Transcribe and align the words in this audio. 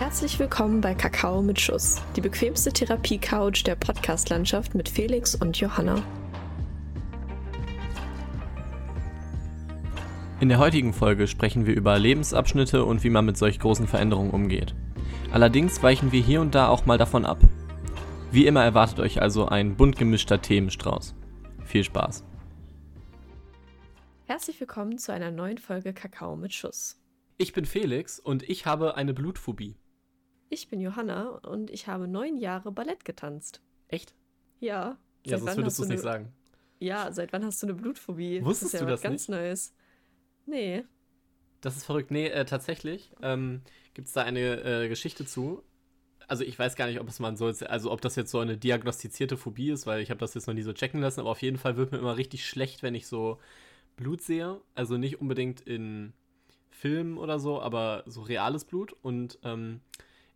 Herzlich 0.00 0.38
willkommen 0.38 0.80
bei 0.80 0.94
Kakao 0.94 1.42
mit 1.42 1.60
Schuss, 1.60 2.00
die 2.16 2.22
bequemste 2.22 2.72
Therapie-Couch 2.72 3.66
der 3.66 3.74
Podcast-Landschaft 3.74 4.74
mit 4.74 4.88
Felix 4.88 5.34
und 5.34 5.60
Johanna. 5.60 6.02
In 10.40 10.48
der 10.48 10.58
heutigen 10.58 10.94
Folge 10.94 11.26
sprechen 11.26 11.66
wir 11.66 11.74
über 11.76 11.98
Lebensabschnitte 11.98 12.82
und 12.82 13.04
wie 13.04 13.10
man 13.10 13.26
mit 13.26 13.36
solch 13.36 13.60
großen 13.60 13.86
Veränderungen 13.86 14.30
umgeht. 14.30 14.74
Allerdings 15.32 15.82
weichen 15.82 16.12
wir 16.12 16.22
hier 16.22 16.40
und 16.40 16.54
da 16.54 16.68
auch 16.68 16.86
mal 16.86 16.96
davon 16.96 17.26
ab. 17.26 17.38
Wie 18.32 18.46
immer 18.46 18.64
erwartet 18.64 19.00
euch 19.00 19.20
also 19.20 19.48
ein 19.48 19.76
bunt 19.76 19.98
gemischter 19.98 20.40
Themenstrauß. 20.40 21.14
Viel 21.66 21.84
Spaß! 21.84 22.24
Herzlich 24.24 24.58
willkommen 24.60 24.96
zu 24.96 25.12
einer 25.12 25.30
neuen 25.30 25.58
Folge 25.58 25.92
Kakao 25.92 26.36
mit 26.36 26.54
Schuss. 26.54 26.96
Ich 27.36 27.52
bin 27.52 27.66
Felix 27.66 28.18
und 28.18 28.48
ich 28.48 28.64
habe 28.64 28.96
eine 28.96 29.12
Blutphobie. 29.12 29.76
Ich 30.50 30.68
bin 30.68 30.80
Johanna 30.80 31.28
und 31.28 31.70
ich 31.70 31.86
habe 31.86 32.08
neun 32.08 32.36
Jahre 32.36 32.72
Ballett 32.72 33.04
getanzt. 33.04 33.62
Echt? 33.86 34.14
Ja. 34.58 34.98
Ja, 35.24 35.38
sonst 35.38 35.56
würdest 35.56 35.78
du 35.78 35.84
es 35.84 35.88
nicht 35.88 36.02
sagen. 36.02 36.32
Ja, 36.80 37.12
seit 37.12 37.32
wann 37.32 37.44
hast 37.44 37.62
du 37.62 37.68
eine 37.68 37.74
Blutphobie? 37.74 38.44
Wusstest 38.44 38.74
das 38.74 38.74
ist 38.74 38.80
ja 38.80 38.86
du 38.86 38.90
das 38.90 39.00
ganz 39.00 39.28
nicht? 39.28 39.38
Neues. 39.38 39.74
Nee. 40.46 40.84
Das 41.60 41.76
ist 41.76 41.84
verrückt. 41.84 42.10
Nee, 42.10 42.26
äh, 42.26 42.44
tatsächlich 42.44 43.12
ähm, 43.22 43.62
gibt 43.94 44.08
es 44.08 44.14
da 44.14 44.22
eine 44.22 44.62
äh, 44.64 44.88
Geschichte 44.88 45.24
zu. 45.24 45.62
Also 46.26 46.42
ich 46.42 46.58
weiß 46.58 46.74
gar 46.74 46.86
nicht, 46.86 46.98
ob 46.98 47.08
es 47.08 47.20
man 47.20 47.36
so 47.36 47.46
jetzt, 47.46 47.64
also 47.64 47.92
ob 47.92 48.00
das 48.00 48.16
jetzt 48.16 48.32
so 48.32 48.40
eine 48.40 48.56
diagnostizierte 48.56 49.36
Phobie 49.36 49.70
ist, 49.70 49.86
weil 49.86 50.00
ich 50.00 50.10
habe 50.10 50.18
das 50.18 50.34
jetzt 50.34 50.48
noch 50.48 50.54
nie 50.54 50.62
so 50.62 50.72
checken 50.72 51.00
lassen, 51.00 51.20
aber 51.20 51.30
auf 51.30 51.42
jeden 51.42 51.58
Fall 51.58 51.76
wird 51.76 51.92
mir 51.92 51.98
immer 51.98 52.16
richtig 52.16 52.44
schlecht, 52.44 52.82
wenn 52.82 52.96
ich 52.96 53.06
so 53.06 53.38
Blut 53.96 54.20
sehe. 54.20 54.60
Also 54.74 54.96
nicht 54.96 55.20
unbedingt 55.20 55.60
in 55.60 56.12
Filmen 56.70 57.18
oder 57.18 57.38
so, 57.38 57.60
aber 57.60 58.02
so 58.06 58.22
reales 58.22 58.64
Blut. 58.64 58.96
Und 59.02 59.38
ähm, 59.44 59.80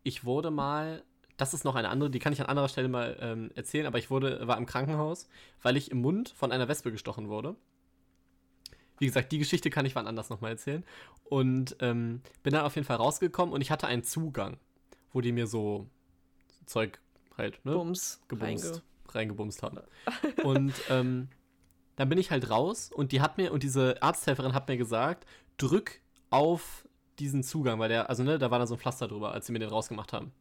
ich 0.05 0.24
wurde 0.24 0.52
mal, 0.52 1.02
das 1.36 1.55
ist 1.55 1.64
noch 1.64 1.74
eine 1.74 1.88
andere, 1.88 2.10
die 2.10 2.20
kann 2.20 2.33
ich 2.33 2.41
an 2.41 2.47
anderer 2.47 2.69
Stelle 2.69 2.88
mal 2.88 3.16
ähm, 3.20 3.50
erzählen, 3.56 3.86
aber 3.86 3.98
ich 3.98 4.11
wurde, 4.11 4.46
war 4.46 4.56
im 4.56 4.66
Krankenhaus, 4.66 5.28
weil 5.62 5.77
ich 5.77 5.91
im 5.91 6.00
Mund 6.00 6.28
von 6.28 6.52
einer 6.52 6.69
Wespe 6.69 6.92
gestochen 6.92 7.28
wurde. 7.28 7.56
Wie 8.98 9.06
gesagt, 9.06 9.33
die 9.33 9.38
Geschichte 9.38 9.70
kann 9.70 9.86
ich 9.86 9.96
wann 9.96 10.06
anders 10.06 10.30
nochmal 10.30 10.52
erzählen. 10.52 10.84
Und 11.24 11.77
ähm, 11.80 12.20
bin 12.44 12.52
dann 12.52 12.64
auf 12.64 12.77
jeden 12.77 12.86
Fall 12.86 12.98
rausgekommen 12.98 13.52
und 13.52 13.61
ich 13.61 13.72
hatte 13.72 13.88
einen 13.88 14.05
Zugang, 14.05 14.58
wo 15.12 15.20
die 15.20 15.33
mir 15.33 15.48
so 15.48 15.88
Zeug 16.66 17.00
halt, 17.36 17.64
ne? 17.64 17.72
Bums. 17.72 18.20
gebumst, 18.28 18.66
reinge- 18.66 18.83
reingebumst 19.14 19.62
haben. 19.64 19.80
Und 20.44 20.74
ähm, 20.91 21.28
dann 21.96 22.08
bin 22.08 22.18
ich 22.18 22.30
halt 22.30 22.50
raus 22.50 22.91
und 22.92 23.11
die 23.11 23.20
hat 23.20 23.36
mir, 23.36 23.52
und 23.52 23.62
diese 23.62 24.00
Arzthelferin 24.02 24.55
hat 24.55 24.68
mir 24.68 24.77
gesagt, 24.77 25.27
drück 25.56 26.00
auf 26.30 26.86
diesen 27.18 27.42
Zugang, 27.42 27.78
weil 27.78 27.88
der, 27.88 28.08
also 28.08 28.22
ne, 28.22 28.38
da 28.38 28.50
war 28.50 28.58
da 28.58 28.66
so 28.66 28.74
ein 28.74 28.80
Pflaster 28.80 29.08
drüber, 29.08 29.32
als 29.32 29.46
sie 29.46 29.52
mir 29.52 29.58
den 29.58 29.68
rausgemacht 29.68 30.12
haben. 30.12 30.32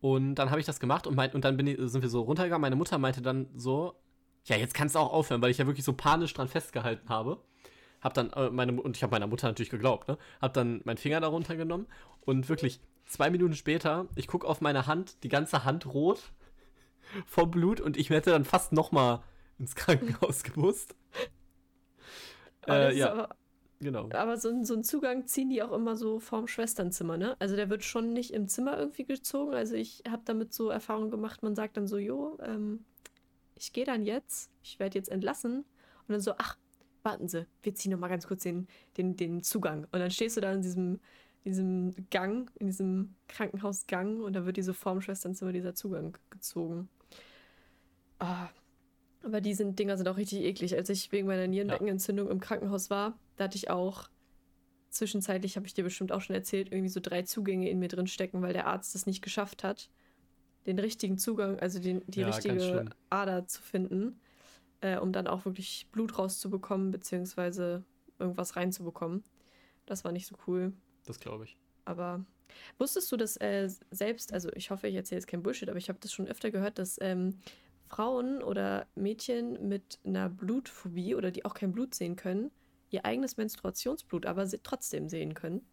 Und 0.00 0.36
dann 0.36 0.50
habe 0.50 0.60
ich 0.60 0.66
das 0.66 0.80
gemacht 0.80 1.06
und, 1.06 1.14
mein, 1.14 1.32
und 1.32 1.44
dann 1.44 1.56
bin 1.56 1.66
ich, 1.66 1.76
sind 1.78 2.00
wir 2.00 2.08
so 2.08 2.22
runtergegangen. 2.22 2.62
Meine 2.62 2.76
Mutter 2.76 2.98
meinte 2.98 3.20
dann 3.20 3.48
so, 3.54 3.94
ja, 4.44 4.56
jetzt 4.56 4.74
kannst 4.74 4.94
du 4.94 4.98
auch 4.98 5.12
aufhören, 5.12 5.42
weil 5.42 5.50
ich 5.50 5.58
ja 5.58 5.66
wirklich 5.66 5.84
so 5.84 5.92
panisch 5.92 6.32
dran 6.32 6.48
festgehalten 6.48 7.08
habe. 7.08 7.42
Hab 8.00 8.14
dann 8.14 8.30
äh, 8.30 8.48
meine 8.48 8.80
und 8.80 8.96
ich 8.96 9.02
habe 9.02 9.10
meiner 9.10 9.26
Mutter 9.26 9.46
natürlich 9.46 9.68
geglaubt, 9.68 10.08
ne? 10.08 10.16
Hab 10.40 10.54
dann 10.54 10.80
meinen 10.84 10.96
Finger 10.96 11.20
darunter 11.20 11.54
genommen 11.54 11.86
und 12.22 12.48
wirklich 12.48 12.80
zwei 13.04 13.28
Minuten 13.28 13.54
später, 13.54 14.06
ich 14.14 14.26
gucke 14.26 14.46
auf 14.46 14.62
meine 14.62 14.86
Hand, 14.86 15.22
die 15.22 15.28
ganze 15.28 15.64
Hand 15.64 15.84
rot 15.86 16.32
vor 17.26 17.50
Blut 17.50 17.80
und 17.80 17.98
ich 17.98 18.08
hätte 18.08 18.30
dann 18.30 18.46
fast 18.46 18.72
noch 18.72 18.90
mal 18.90 19.22
ins 19.58 19.74
Krankenhaus. 19.74 20.42
Aber, 22.62 22.78
das 22.78 22.94
Äh, 22.94 22.98
ja, 22.98 23.28
genau. 23.80 24.08
aber 24.12 24.36
so, 24.38 24.48
ein- 24.50 24.64
so 24.64 24.74
einen 24.74 24.84
Zugang 24.84 25.26
ziehen 25.26 25.50
die 25.50 25.62
auch 25.62 25.72
immer 25.72 25.96
so 25.96 26.20
vorm 26.20 26.46
Schwesternzimmer, 26.48 27.16
ne? 27.16 27.36
Also 27.40 27.56
der 27.56 27.70
wird 27.70 27.84
schon 27.84 28.12
nicht 28.12 28.32
im 28.32 28.48
Zimmer 28.48 28.78
irgendwie 28.78 29.04
gezogen. 29.04 29.54
Also 29.54 29.74
ich 29.74 30.02
habe 30.08 30.22
damit 30.24 30.52
so 30.52 30.68
Erfahrungen 30.70 31.10
gemacht, 31.10 31.42
man 31.42 31.54
sagt 31.54 31.76
dann 31.76 31.86
so, 31.86 31.98
jo, 31.98 32.38
ähm, 32.42 32.84
ich 33.54 33.72
gehe 33.72 33.84
dann 33.84 34.04
jetzt, 34.04 34.50
ich 34.62 34.78
werde 34.78 34.98
jetzt 34.98 35.08
entlassen. 35.10 35.58
Und 36.08 36.12
dann 36.14 36.20
so, 36.20 36.32
ach, 36.38 36.56
warten 37.02 37.28
Sie, 37.28 37.46
wir 37.62 37.74
ziehen 37.74 37.92
noch 37.92 37.98
mal 37.98 38.08
ganz 38.08 38.26
kurz 38.26 38.42
den, 38.42 38.66
den, 38.96 39.16
den 39.16 39.42
Zugang. 39.42 39.84
Und 39.92 40.00
dann 40.00 40.10
stehst 40.10 40.36
du 40.36 40.40
da 40.40 40.52
in 40.52 40.62
diesem, 40.62 41.00
diesem 41.44 41.94
Gang, 42.10 42.50
in 42.58 42.66
diesem 42.66 43.14
Krankenhausgang 43.28 44.20
und 44.20 44.34
da 44.34 44.44
wird 44.46 44.56
diese 44.56 44.74
vorm 44.74 45.00
Schwesternzimmer 45.00 45.52
dieser 45.52 45.74
Zugang 45.74 46.16
gezogen. 46.30 46.88
Ah, 48.18 48.48
aber 49.22 49.40
die 49.40 49.54
sind, 49.54 49.78
Dinger 49.78 49.96
sind 49.96 50.08
auch 50.08 50.16
richtig 50.16 50.40
eklig. 50.40 50.76
Als 50.76 50.88
ich 50.88 51.12
wegen 51.12 51.26
meiner 51.26 51.46
Nierenbeckenentzündung 51.46 52.30
im 52.30 52.40
Krankenhaus 52.40 52.90
war, 52.90 53.18
da 53.36 53.44
hatte 53.44 53.56
ich 53.56 53.70
auch 53.70 54.08
zwischenzeitlich, 54.90 55.56
habe 55.56 55.66
ich 55.66 55.74
dir 55.74 55.84
bestimmt 55.84 56.12
auch 56.12 56.20
schon 56.20 56.34
erzählt, 56.34 56.72
irgendwie 56.72 56.88
so 56.88 57.00
drei 57.00 57.22
Zugänge 57.22 57.68
in 57.68 57.78
mir 57.78 57.88
drin 57.88 58.06
stecken, 58.06 58.42
weil 58.42 58.52
der 58.52 58.66
Arzt 58.66 58.94
es 58.94 59.06
nicht 59.06 59.22
geschafft 59.22 59.62
hat, 59.62 59.88
den 60.66 60.78
richtigen 60.78 61.16
Zugang, 61.18 61.58
also 61.60 61.78
den, 61.78 62.02
die 62.06 62.20
Ja, 62.20 62.26
richtige. 62.26 62.86
Ader 63.08 63.46
zu 63.46 63.62
finden, 63.62 64.20
äh, 64.80 64.98
um 64.98 65.12
dann 65.12 65.26
auch 65.26 65.44
wirklich 65.44 65.86
Blut 65.92 66.18
rauszubekommen, 66.18 66.90
beziehungsweise 66.90 67.84
irgendwas 68.18 68.56
reinzubekommen. 68.56 69.22
Das 69.86 70.04
war 70.04 70.12
nicht 70.12 70.26
so 70.26 70.36
cool. 70.46 70.72
Das 71.06 71.18
glaube 71.20 71.44
ich. 71.44 71.56
Aber 71.84 72.24
wusstest 72.78 73.10
du, 73.12 73.16
dass 73.16 73.36
äh, 73.36 73.68
selbst, 73.90 74.32
also 74.32 74.50
ich 74.54 74.70
hoffe, 74.70 74.88
ich 74.88 74.94
erzähle 74.94 75.20
jetzt 75.20 75.28
kein 75.28 75.42
Bullshit, 75.42 75.68
aber 75.68 75.78
ich 75.78 75.88
habe 75.88 75.98
das 76.00 76.12
schon 76.12 76.26
öfter 76.26 76.50
gehört, 76.50 76.78
dass 76.78 76.98
ähm, 77.00 77.38
Frauen 77.90 78.42
oder 78.42 78.86
Mädchen 78.94 79.68
mit 79.68 79.98
einer 80.04 80.28
Blutphobie 80.28 81.14
oder 81.16 81.30
die 81.30 81.44
auch 81.44 81.54
kein 81.54 81.72
Blut 81.72 81.94
sehen 81.94 82.16
können, 82.16 82.50
ihr 82.90 83.04
eigenes 83.04 83.36
Menstruationsblut 83.36 84.26
aber 84.26 84.48
trotzdem 84.62 85.08
sehen 85.08 85.34
können. 85.34 85.66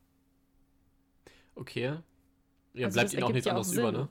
Okay. 1.55 1.97
Ja, 2.73 2.87
Also 2.87 2.95
bleibt 2.95 3.13
ihnen 3.13 3.23
auch 3.23 3.31
nichts 3.31 3.47
ja 3.47 3.51
anderes 3.51 3.71
über, 3.73 3.91
ne? 3.91 4.09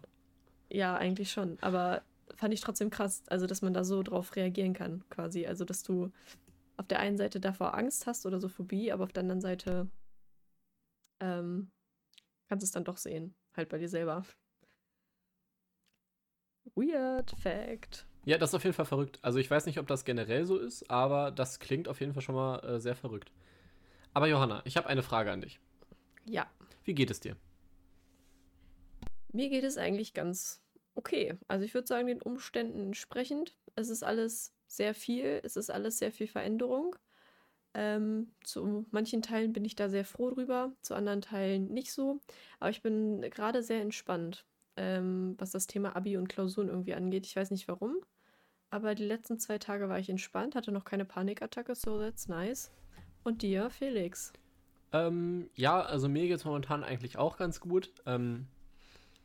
Ja, 0.71 0.97
eigentlich 0.97 1.33
schon. 1.33 1.59
Aber 1.61 2.03
fand 2.37 2.55
ich 2.55 2.61
trotzdem 2.61 2.91
krass, 2.91 3.23
also 3.29 3.47
dass 3.47 3.63
man 3.63 3.75
da 3.75 3.85
so 3.85 4.03
drauf 4.03 4.37
reagieren 4.37 4.73
kann, 4.75 5.05
quasi. 5.11 5.47
Also, 5.47 5.65
dass 5.65 5.83
du 5.83 6.11
auf 6.77 6.87
der 6.89 7.01
einen 7.01 7.17
Seite 7.17 7.41
davor 7.41 7.75
Angst 7.75 8.07
hast 8.07 8.27
oder 8.27 8.41
so 8.41 8.49
Phobie, 8.49 8.93
aber 8.93 9.05
auf 9.05 9.13
der 9.13 9.23
anderen 9.23 9.41
Seite 9.41 9.89
ähm, 11.21 11.71
kannst 12.49 12.65
es 12.65 12.73
dann 12.73 12.85
doch 12.85 12.97
sehen. 12.99 13.35
Halt 13.57 13.69
bei 13.69 13.79
dir 13.79 13.89
selber. 13.89 14.25
Weird 16.77 17.33
Fact. 17.43 18.07
Ja, 18.25 18.39
das 18.39 18.51
ist 18.51 18.55
auf 18.55 18.65
jeden 18.65 18.75
Fall 18.75 18.87
verrückt. 18.87 19.19
Also 19.23 19.39
ich 19.39 19.51
weiß 19.51 19.67
nicht, 19.67 19.79
ob 19.79 19.87
das 19.87 20.05
generell 20.05 20.45
so 20.45 20.59
ist, 20.59 20.91
aber 20.91 21.31
das 21.31 21.59
klingt 21.59 21.89
auf 21.89 22.01
jeden 22.01 22.13
Fall 22.13 22.23
schon 22.23 22.35
mal 22.35 22.59
äh, 22.61 22.81
sehr 22.81 22.95
verrückt. 22.95 23.33
Aber 24.15 24.27
Johanna, 24.29 24.63
ich 24.65 24.77
habe 24.77 24.89
eine 24.89 25.03
Frage 25.03 25.31
an 25.33 25.41
dich. 25.41 25.59
Ja, 26.25 26.47
Wie 26.85 26.95
geht 26.95 27.11
es 27.11 27.21
dir? 27.21 27.37
mir 29.33 29.51
geht 29.51 29.65
es 29.65 29.77
eigentlich 29.77 30.15
ganz 30.15 30.63
okay. 30.95 31.35
Also 31.47 31.65
ich 31.65 31.75
würde 31.75 31.87
sagen, 31.87 32.07
den 32.07 32.23
Umständen 32.23 32.81
entsprechend. 32.81 33.55
Es 33.75 33.91
ist 33.91 34.03
alles 34.03 34.55
sehr 34.67 34.95
viel, 34.95 35.41
es 35.45 35.57
ist 35.57 35.71
alles 35.71 35.99
sehr 35.99 36.11
viel 36.11 36.27
Veränderung. 36.27 36.97
Ähm, 37.75 38.33
zu 38.43 38.87
manchen 38.91 39.21
Teilen 39.21 39.53
bin 39.53 39.65
ich 39.67 39.77
da 39.77 39.91
sehr 39.91 40.07
froh 40.07 40.31
drüber, 40.31 40.73
zu 40.81 40.95
anderen 40.95 41.21
Teilen 41.21 41.69
nicht 41.69 41.93
so. 41.93 42.21
Aber 42.59 42.71
ich 42.71 42.81
bin 42.83 43.21
gerade 43.31 43.63
sehr 43.63 43.83
entspannt, 43.83 44.47
ähm, 44.77 45.35
was 45.39 45.51
das 45.51 45.67
Thema 45.67 45.97
Abi 45.97 46.17
und 46.17 46.29
Klausuren 46.29 46.69
irgendwie 46.69 46.95
angeht. 46.95 47.27
Ich 47.27 47.37
weiß 47.37 47.51
nicht 47.51 47.69
warum, 47.69 47.97
aber 48.71 48.95
die 48.95 49.05
letzten 49.05 49.39
zwei 49.39 49.59
Tage 49.59 49.89
war 49.89 49.99
ich 49.99 50.11
entspannt, 50.11 50.55
hatte 50.55 50.73
noch 50.73 50.85
keine 50.85 51.05
Panikattacke, 51.05 51.75
so 51.75 51.99
that's 51.99 52.29
nice. 52.29 52.71
Und 53.25 53.43
dir, 53.43 53.71
Felix? 53.71 54.33
Ähm, 54.93 55.51
ja, 55.55 55.81
also 55.81 56.09
mir 56.09 56.27
geht 56.29 56.37
es 56.37 56.45
momentan 56.45 56.85
eigentlich 56.85 57.19
auch 57.19 57.37
ganz 57.37 57.61
gut. 57.61 57.93
Ähm, 58.07 58.47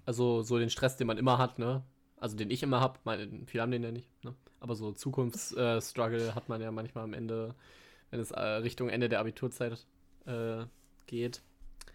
also 0.05 0.41
so 0.41 0.57
den 0.57 0.69
Stress, 0.69 0.97
den 0.97 1.07
man 1.07 1.17
immer 1.17 1.37
hat, 1.37 1.59
ne? 1.59 1.83
Also 2.17 2.35
den 2.35 2.51
ich 2.51 2.63
immer 2.63 2.79
habe. 2.79 2.99
Viele 3.45 3.61
haben 3.61 3.71
den 3.71 3.83
ja 3.83 3.91
nicht, 3.91 4.09
ne? 4.23 4.35
Aber 4.59 4.75
so 4.75 4.91
Zukunftsstruggle 4.91 6.35
hat 6.35 6.49
man 6.49 6.61
ja 6.61 6.71
manchmal 6.71 7.03
am 7.03 7.13
Ende, 7.13 7.55
wenn 8.09 8.19
es 8.19 8.31
äh, 8.31 8.41
Richtung 8.41 8.89
Ende 8.89 9.09
der 9.09 9.19
Abiturzeit 9.19 9.85
äh, 10.25 10.65
geht. 11.07 11.41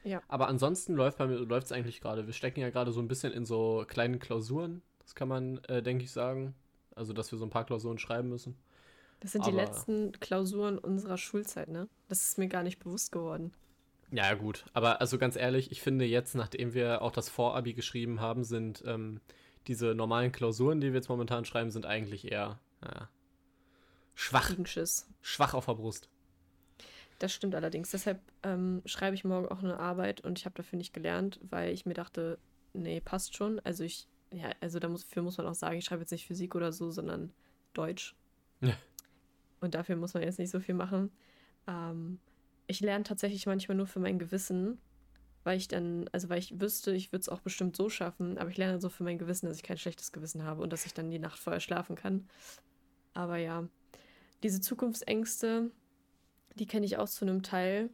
Ja. 0.07 0.23
Aber 0.29 0.49
ansonsten 0.49 0.95
läuft 0.95 1.21
es 1.21 1.73
eigentlich 1.73 2.01
gerade. 2.01 2.27
Wir 2.27 2.33
stecken 2.33 2.61
ja 2.61 2.71
gerade 2.71 2.93
so 2.93 3.01
ein 3.01 3.09
bisschen 3.09 3.33
in 3.33 3.45
so 3.45 3.85
kleinen 3.89 4.19
Klausuren. 4.19 4.83
Das 5.01 5.15
kann 5.15 5.29
man, 5.29 5.59
äh, 5.65 5.83
denke 5.83 6.05
ich, 6.05 6.13
sagen. 6.13 6.55
Also, 6.95 7.13
dass 7.13 7.31
wir 7.33 7.39
so 7.39 7.45
ein 7.45 7.51
paar 7.51 7.65
Klausuren 7.67 7.99
schreiben 7.99 8.29
müssen. 8.29 8.57
Das 9.21 9.33
sind 9.33 9.45
die 9.47 9.51
Aber- 9.51 9.59
letzten 9.63 10.13
Klausuren 10.13 10.79
unserer 10.79 11.19
Schulzeit, 11.19 11.69
ne? 11.69 11.89
Das 12.09 12.23
ist 12.23 12.39
mir 12.39 12.49
gar 12.49 12.63
nicht 12.63 12.79
bewusst 12.79 13.13
geworden. 13.13 13.53
Ja, 14.13 14.35
gut. 14.35 14.65
Aber 14.73 15.01
also 15.01 15.19
ganz 15.19 15.37
ehrlich, 15.37 15.73
ich 15.73 15.83
finde 15.83 16.05
jetzt, 16.05 16.35
nachdem 16.35 16.75
wir 16.75 17.03
auch 17.03 17.11
das 17.11 17.29
Vorabi 17.29 17.75
geschrieben 17.75 18.21
haben, 18.21 18.45
sind 18.45 18.85
ähm, 18.87 19.21
diese 19.67 19.95
normalen 19.95 20.31
Klausuren, 20.33 20.81
die 20.81 20.89
wir 20.89 20.97
jetzt 20.97 21.09
momentan 21.09 21.45
schreiben, 21.45 21.71
sind 21.71 21.87
eigentlich 21.87 22.31
eher 22.31 22.61
naja, 22.81 23.09
schwach, 24.15 24.53
schwach 25.23 25.55
auf 25.55 25.67
der 25.67 25.75
Brust. 25.75 26.09
Das 27.19 27.33
stimmt 27.33 27.55
allerdings. 27.55 27.91
Deshalb 27.91 28.21
ähm, 28.43 28.83
schreibe 28.85 29.15
ich 29.15 29.25
morgen 29.25 29.49
auch 29.49 29.63
eine 29.63 29.79
Arbeit 29.79 30.21
und 30.21 30.39
ich 30.39 30.45
habe 30.45 30.55
dafür 30.55 30.77
nicht 30.77 30.93
gelernt, 30.93 31.41
weil 31.49 31.73
ich 31.73 31.87
mir 31.87 31.95
dachte, 31.95 32.39
nee, 32.75 33.01
passt 33.01 33.35
schon. 33.37 33.59
Also 33.61 33.85
ich, 33.85 34.07
ja, 34.33 34.51
also 34.61 34.79
da 34.79 34.89
muss, 34.89 35.05
für 35.05 35.23
muss 35.23 35.39
man 35.39 35.47
auch 35.47 35.55
sagen, 35.55 35.79
ich 35.79 35.85
schreibe 35.85 36.03
jetzt 36.03 36.11
nicht 36.11 36.27
Physik 36.27 36.55
oder 36.55 36.73
so, 36.73 36.91
sondern 36.91 37.33
Deutsch. 37.73 38.15
Ja. 38.61 38.75
Und 39.61 39.75
dafür 39.75 39.97
muss 39.97 40.15
man 40.15 40.23
jetzt 40.23 40.39
nicht 40.39 40.51
so 40.51 40.61
viel 40.61 40.75
machen. 40.75 41.11
Ähm, 41.67 42.19
ich 42.67 42.81
lerne 42.81 43.05
tatsächlich 43.05 43.47
manchmal 43.47 43.77
nur 43.77 43.87
für 43.87 44.01
mein 44.01 44.19
Gewissen, 44.19 44.79
weil 45.45 45.57
ich 45.57 45.69
dann, 45.69 46.09
also 46.13 46.29
weil 46.29 46.39
ich 46.39 46.61
wüsste, 46.61 46.93
ich 46.93 47.13
würde 47.13 47.21
es 47.21 47.29
auch 47.29 47.41
bestimmt 47.41 47.77
so 47.77 47.89
schaffen, 47.89 48.37
aber 48.37 48.51
ich 48.51 48.57
lerne 48.57 48.81
so 48.81 48.89
für 48.89 49.05
mein 49.05 49.19
Gewissen, 49.19 49.47
dass 49.47 49.57
ich 49.57 49.63
kein 49.63 49.79
schlechtes 49.79 50.13
Gewissen 50.13 50.43
habe 50.43 50.63
und 50.63 50.73
dass 50.73 50.85
ich 50.85 50.93
dann 50.93 51.11
die 51.11 51.19
Nacht 51.19 51.39
vorher 51.39 51.61
schlafen 51.61 51.97
kann. 51.97 52.29
Aber 53.15 53.37
ja, 53.39 53.67
diese 54.43 54.61
Zukunftsängste, 54.61 55.71
die 56.59 56.67
kenne 56.67 56.87
ich 56.87 56.99
auch 56.99 57.09
zu 57.09 57.25
einem 57.25 57.43
Teil. 57.43 57.91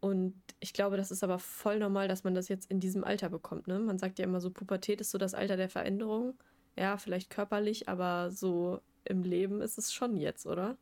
Und 0.00 0.34
ich 0.60 0.72
glaube, 0.72 0.96
das 0.96 1.10
ist 1.10 1.22
aber 1.22 1.38
voll 1.38 1.78
normal, 1.78 2.08
dass 2.08 2.24
man 2.24 2.34
das 2.34 2.48
jetzt 2.48 2.70
in 2.70 2.80
diesem 2.80 3.04
Alter 3.04 3.28
bekommt. 3.28 3.68
Ne? 3.68 3.78
Man 3.78 3.98
sagt 3.98 4.18
ja 4.18 4.24
immer 4.24 4.40
so, 4.40 4.50
Pubertät 4.50 5.00
ist 5.00 5.10
so 5.10 5.18
das 5.18 5.34
Alter 5.34 5.56
der 5.56 5.68
Veränderung. 5.68 6.34
Ja, 6.76 6.96
vielleicht 6.96 7.30
körperlich, 7.30 7.88
aber 7.88 8.30
so 8.30 8.80
im 9.04 9.22
Leben 9.22 9.60
ist 9.60 9.78
es 9.78 9.92
schon 9.92 10.16
jetzt, 10.16 10.46
oder? 10.46 10.76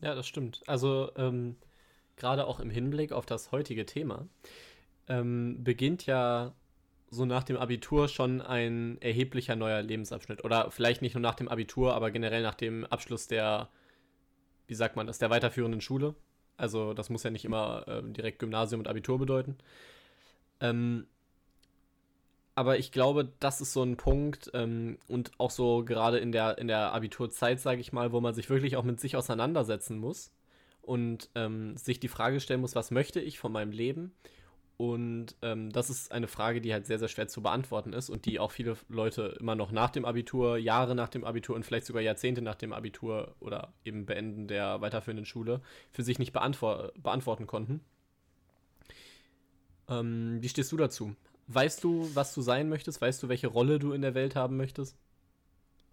Ja, 0.00 0.14
das 0.14 0.26
stimmt. 0.26 0.62
Also 0.66 1.10
ähm, 1.16 1.56
gerade 2.16 2.46
auch 2.46 2.60
im 2.60 2.70
Hinblick 2.70 3.12
auf 3.12 3.26
das 3.26 3.50
heutige 3.50 3.86
Thema 3.86 4.28
ähm, 5.08 5.62
beginnt 5.64 6.06
ja 6.06 6.54
so 7.10 7.24
nach 7.24 7.44
dem 7.44 7.56
Abitur 7.56 8.08
schon 8.08 8.40
ein 8.40 9.00
erheblicher 9.00 9.56
neuer 9.56 9.82
Lebensabschnitt. 9.82 10.44
Oder 10.44 10.70
vielleicht 10.70 11.02
nicht 11.02 11.14
nur 11.14 11.22
nach 11.22 11.34
dem 11.34 11.48
Abitur, 11.48 11.94
aber 11.94 12.10
generell 12.10 12.42
nach 12.42 12.54
dem 12.54 12.84
Abschluss 12.84 13.28
der, 13.28 13.70
wie 14.66 14.74
sagt 14.74 14.96
man 14.96 15.06
das, 15.06 15.18
der 15.18 15.30
weiterführenden 15.30 15.80
Schule. 15.80 16.14
Also 16.56 16.94
das 16.94 17.10
muss 17.10 17.22
ja 17.22 17.30
nicht 17.30 17.44
immer 17.44 17.86
äh, 17.86 18.02
direkt 18.02 18.38
Gymnasium 18.38 18.80
und 18.80 18.88
Abitur 18.88 19.18
bedeuten. 19.18 19.56
Ähm, 20.60 21.06
aber 22.54 22.78
ich 22.78 22.90
glaube, 22.90 23.30
das 23.38 23.60
ist 23.60 23.74
so 23.74 23.82
ein 23.82 23.98
Punkt 23.98 24.50
ähm, 24.54 24.98
und 25.08 25.30
auch 25.38 25.50
so 25.50 25.84
gerade 25.84 26.18
in 26.18 26.32
der, 26.32 26.56
in 26.56 26.68
der 26.68 26.92
Abiturzeit, 26.92 27.60
sage 27.60 27.82
ich 27.82 27.92
mal, 27.92 28.12
wo 28.12 28.20
man 28.20 28.34
sich 28.34 28.48
wirklich 28.48 28.76
auch 28.76 28.84
mit 28.84 28.98
sich 28.98 29.14
auseinandersetzen 29.14 29.98
muss 29.98 30.32
und 30.80 31.28
ähm, 31.34 31.76
sich 31.76 32.00
die 32.00 32.08
Frage 32.08 32.40
stellen 32.40 32.62
muss, 32.62 32.74
was 32.74 32.90
möchte 32.90 33.20
ich 33.20 33.38
von 33.38 33.52
meinem 33.52 33.72
Leben? 33.72 34.14
Und 34.78 35.36
ähm, 35.40 35.70
das 35.72 35.88
ist 35.88 36.12
eine 36.12 36.28
Frage, 36.28 36.60
die 36.60 36.72
halt 36.72 36.86
sehr, 36.86 36.98
sehr 36.98 37.08
schwer 37.08 37.28
zu 37.28 37.42
beantworten 37.42 37.94
ist 37.94 38.10
und 38.10 38.26
die 38.26 38.38
auch 38.38 38.50
viele 38.50 38.76
Leute 38.88 39.36
immer 39.40 39.54
noch 39.54 39.72
nach 39.72 39.88
dem 39.88 40.04
Abitur, 40.04 40.58
Jahre 40.58 40.94
nach 40.94 41.08
dem 41.08 41.24
Abitur 41.24 41.56
und 41.56 41.64
vielleicht 41.64 41.86
sogar 41.86 42.02
Jahrzehnte 42.02 42.42
nach 42.42 42.56
dem 42.56 42.74
Abitur 42.74 43.34
oder 43.40 43.72
eben 43.84 44.04
Beenden 44.04 44.48
der 44.48 44.82
weiterführenden 44.82 45.24
Schule 45.24 45.62
für 45.90 46.02
sich 46.02 46.18
nicht 46.18 46.32
beantwort 46.32 46.92
beantworten 47.02 47.46
konnten. 47.46 47.80
Ähm, 49.88 50.38
wie 50.42 50.48
stehst 50.48 50.72
du 50.72 50.76
dazu? 50.76 51.14
Weißt 51.46 51.82
du, 51.82 52.10
was 52.14 52.34
du 52.34 52.42
sein 52.42 52.68
möchtest? 52.68 53.00
Weißt 53.00 53.22
du, 53.22 53.28
welche 53.28 53.46
Rolle 53.46 53.78
du 53.78 53.92
in 53.92 54.02
der 54.02 54.14
Welt 54.14 54.36
haben 54.36 54.58
möchtest? 54.58 54.98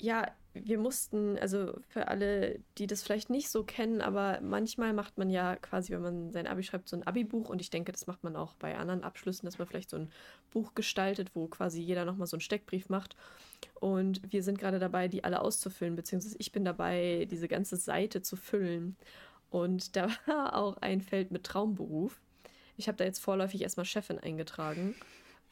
Ja, 0.04 0.30
wir 0.54 0.80
mussten, 0.80 1.40
also 1.40 1.80
für 1.88 2.10
alle, 2.10 2.60
die 2.78 2.88
das 2.88 3.04
vielleicht 3.04 3.30
nicht 3.30 3.50
so 3.50 3.64
kennen, 3.64 4.02
aber 4.02 4.42
manchmal 4.42 4.92
macht 4.92 5.18
man 5.18 5.30
ja 5.30 5.56
quasi, 5.56 5.94
wenn 5.94 6.02
man 6.02 6.32
sein 6.34 6.46
Abi 6.46 6.62
schreibt, 6.62 6.90
so 6.90 6.98
ein 6.98 7.08
Abi-Buch 7.08 7.48
und 7.48 7.62
ich 7.62 7.70
denke, 7.70 7.94
das 7.94 8.06
macht 8.06 8.22
man 8.22 8.36
auch 8.36 8.54
bei 8.56 8.78
anderen 8.78 9.06
Abschlüssen, 9.06 9.46
dass 9.46 9.60
man 9.60 9.66
vielleicht 9.66 9.90
so 9.90 9.96
ein 9.96 10.12
Buch 10.52 10.76
gestaltet, 10.76 11.32
wo 11.36 11.48
quasi 11.48 11.80
jeder 11.80 12.04
nochmal 12.04 12.28
so 12.28 12.36
einen 12.36 12.42
Steckbrief 12.42 12.90
macht. 12.90 13.16
Und 13.80 14.22
wir 14.30 14.44
sind 14.44 14.60
gerade 14.60 14.78
dabei, 14.78 15.08
die 15.08 15.24
alle 15.24 15.40
auszufüllen, 15.40 15.96
beziehungsweise 15.96 16.36
ich 16.38 16.52
bin 16.52 16.66
dabei, 16.66 17.26
diese 17.32 17.48
ganze 17.48 17.78
Seite 17.78 18.22
zu 18.22 18.36
füllen. 18.36 18.98
Und 19.52 19.96
da 19.96 20.10
war 20.26 20.58
auch 20.58 20.76
ein 20.82 21.00
Feld 21.00 21.32
mit 21.32 21.46
Traumberuf. 21.46 22.20
Ich 22.76 22.90
habe 22.90 22.98
da 22.98 23.06
jetzt 23.06 23.20
vorläufig 23.20 23.62
erstmal 23.62 23.86
Chefin 23.86 24.20
eingetragen 24.20 24.96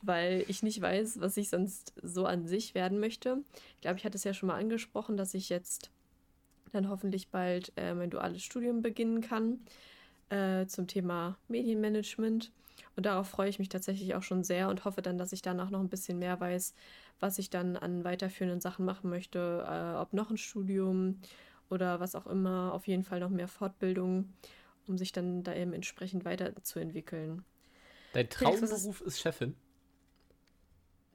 weil 0.01 0.45
ich 0.47 0.63
nicht 0.63 0.81
weiß, 0.81 1.19
was 1.19 1.37
ich 1.37 1.49
sonst 1.49 1.93
so 2.01 2.25
an 2.25 2.47
sich 2.47 2.75
werden 2.75 2.99
möchte. 2.99 3.37
Ich 3.75 3.81
glaube, 3.81 3.97
ich 3.97 4.05
hatte 4.05 4.17
es 4.17 4.23
ja 4.23 4.33
schon 4.33 4.47
mal 4.47 4.59
angesprochen, 4.59 5.17
dass 5.17 5.33
ich 5.33 5.49
jetzt 5.49 5.91
dann 6.71 6.89
hoffentlich 6.89 7.29
bald 7.29 7.71
äh, 7.75 7.93
mein 7.93 8.09
duales 8.09 8.43
Studium 8.43 8.81
beginnen 8.81 9.21
kann 9.21 9.59
äh, 10.29 10.65
zum 10.67 10.87
Thema 10.87 11.37
Medienmanagement. 11.47 12.51
Und 12.95 13.05
darauf 13.05 13.29
freue 13.29 13.49
ich 13.49 13.59
mich 13.59 13.69
tatsächlich 13.69 14.15
auch 14.15 14.23
schon 14.23 14.43
sehr 14.43 14.69
und 14.69 14.85
hoffe 14.85 15.01
dann, 15.01 15.17
dass 15.17 15.33
ich 15.33 15.41
danach 15.41 15.69
noch 15.69 15.79
ein 15.79 15.89
bisschen 15.89 16.19
mehr 16.19 16.39
weiß, 16.39 16.73
was 17.19 17.37
ich 17.37 17.49
dann 17.49 17.77
an 17.77 18.03
weiterführenden 18.03 18.61
Sachen 18.61 18.85
machen 18.85 19.09
möchte, 19.09 19.65
äh, 19.67 19.97
ob 19.97 20.13
noch 20.13 20.29
ein 20.29 20.37
Studium 20.37 21.19
oder 21.69 21.99
was 21.99 22.15
auch 22.15 22.27
immer, 22.27 22.73
auf 22.73 22.87
jeden 22.87 23.03
Fall 23.03 23.19
noch 23.19 23.29
mehr 23.29 23.47
Fortbildung, 23.47 24.33
um 24.87 24.97
sich 24.97 25.11
dann 25.11 25.43
da 25.43 25.55
eben 25.55 25.73
entsprechend 25.73 26.25
weiterzuentwickeln. 26.25 27.45
Dein 28.13 28.29
Traumberuf 28.29 29.01
ist 29.01 29.21
Chefin? 29.21 29.55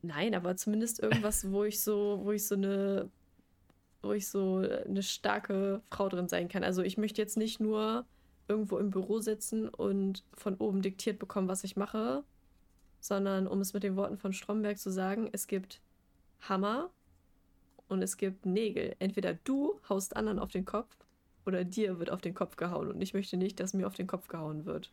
Nein, 0.07 0.35
aber 0.35 0.57
zumindest 0.57 1.03
irgendwas, 1.03 1.51
wo 1.51 1.65
ich 1.65 1.81
so, 1.83 2.21
wo 2.23 2.33
ich 2.33 2.47
so 2.47 2.55
eine, 2.55 3.11
wo 4.03 4.13
ich 4.13 4.29
so 4.29 4.59
eine 4.59 5.03
starke 5.03 5.83
Frau 5.91 6.09
drin 6.09 6.29
sein 6.29 6.49
kann. 6.49 6.63
Also 6.63 6.83
ich 6.83 6.97
möchte 6.97 7.21
jetzt 7.21 7.37
nicht 7.37 7.59
nur 7.61 8.05
irgendwo 8.47 8.79
im 8.79 8.91
Büro 8.91 9.19
sitzen 9.19 9.69
und 9.69 10.23
von 10.35 10.55
oben 10.57 10.81
diktiert 10.81 11.19
bekommen, 11.19 11.49
was 11.49 11.65
ich 11.65 11.77
mache, 11.77 12.23
sondern 13.01 13.49
um 13.49 13.61
es 13.61 13.73
mit 13.73 13.83
den 13.83 13.97
Worten 13.97 14.17
von 14.17 14.33
Stromberg 14.33 14.79
zu 14.79 14.91
sagen, 14.91 15.29
es 15.33 15.49
gibt 15.49 15.81
Hammer 16.41 16.91
und 17.89 18.03
es 18.03 18.17
gibt 18.17 18.47
Nägel. 18.47 18.95
Entweder 19.01 19.35
du 19.35 19.81
haust 19.89 20.15
anderen 20.17 20.39
auf 20.39 20.51
den 20.51 20.65
Kopf 20.65 20.97
oder 21.45 21.65
dir 21.65 21.99
wird 21.99 22.11
auf 22.11 22.21
den 22.21 22.35
Kopf 22.35 22.57
gehauen 22.57 22.89
und 22.93 23.01
ich 23.01 23.13
möchte 23.13 23.37
nicht, 23.37 23.59
dass 23.59 23.75
mir 23.75 23.89
auf 23.89 23.95
den 23.95 24.07
Kopf 24.07 24.29
gehauen 24.29 24.67
wird. 24.67 24.93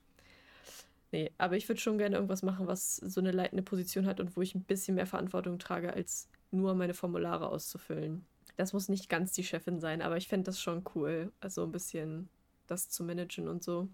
Nee, 1.14 1.32
aber 1.38 1.56
ich 1.56 1.70
würde 1.70 1.80
schon 1.80 2.00
gerne 2.00 2.16
irgendwas 2.16 2.42
machen, 2.42 2.66
was 2.66 2.96
so 2.96 3.22
eine 3.22 3.32
leitende 3.32 3.62
Position 3.62 4.08
hat 4.08 4.20
und 4.20 4.36
wo 4.36 4.42
ich 4.42 4.56
ein 4.56 4.64
bisschen 4.64 4.96
mehr 4.96 5.06
Verantwortung 5.06 5.60
trage, 5.60 5.94
als 5.94 6.28
nur 6.50 6.74
meine 6.74 6.96
Formulare 6.96 7.50
auszufüllen. 7.50 8.26
Das 8.58 8.74
muss 8.74 8.90
nicht 8.90 9.10
ganz 9.10 9.32
die 9.32 9.44
Chefin 9.44 9.80
sein, 9.80 10.02
aber 10.02 10.18
ich 10.18 10.28
fände 10.28 10.46
das 10.46 10.60
schon 10.60 10.84
cool, 10.96 11.32
also 11.40 11.64
ein 11.66 11.72
bisschen 11.72 12.30
das 12.66 12.90
zu 12.90 13.04
managen 13.04 13.48
und 13.48 13.64
so. 13.64 13.88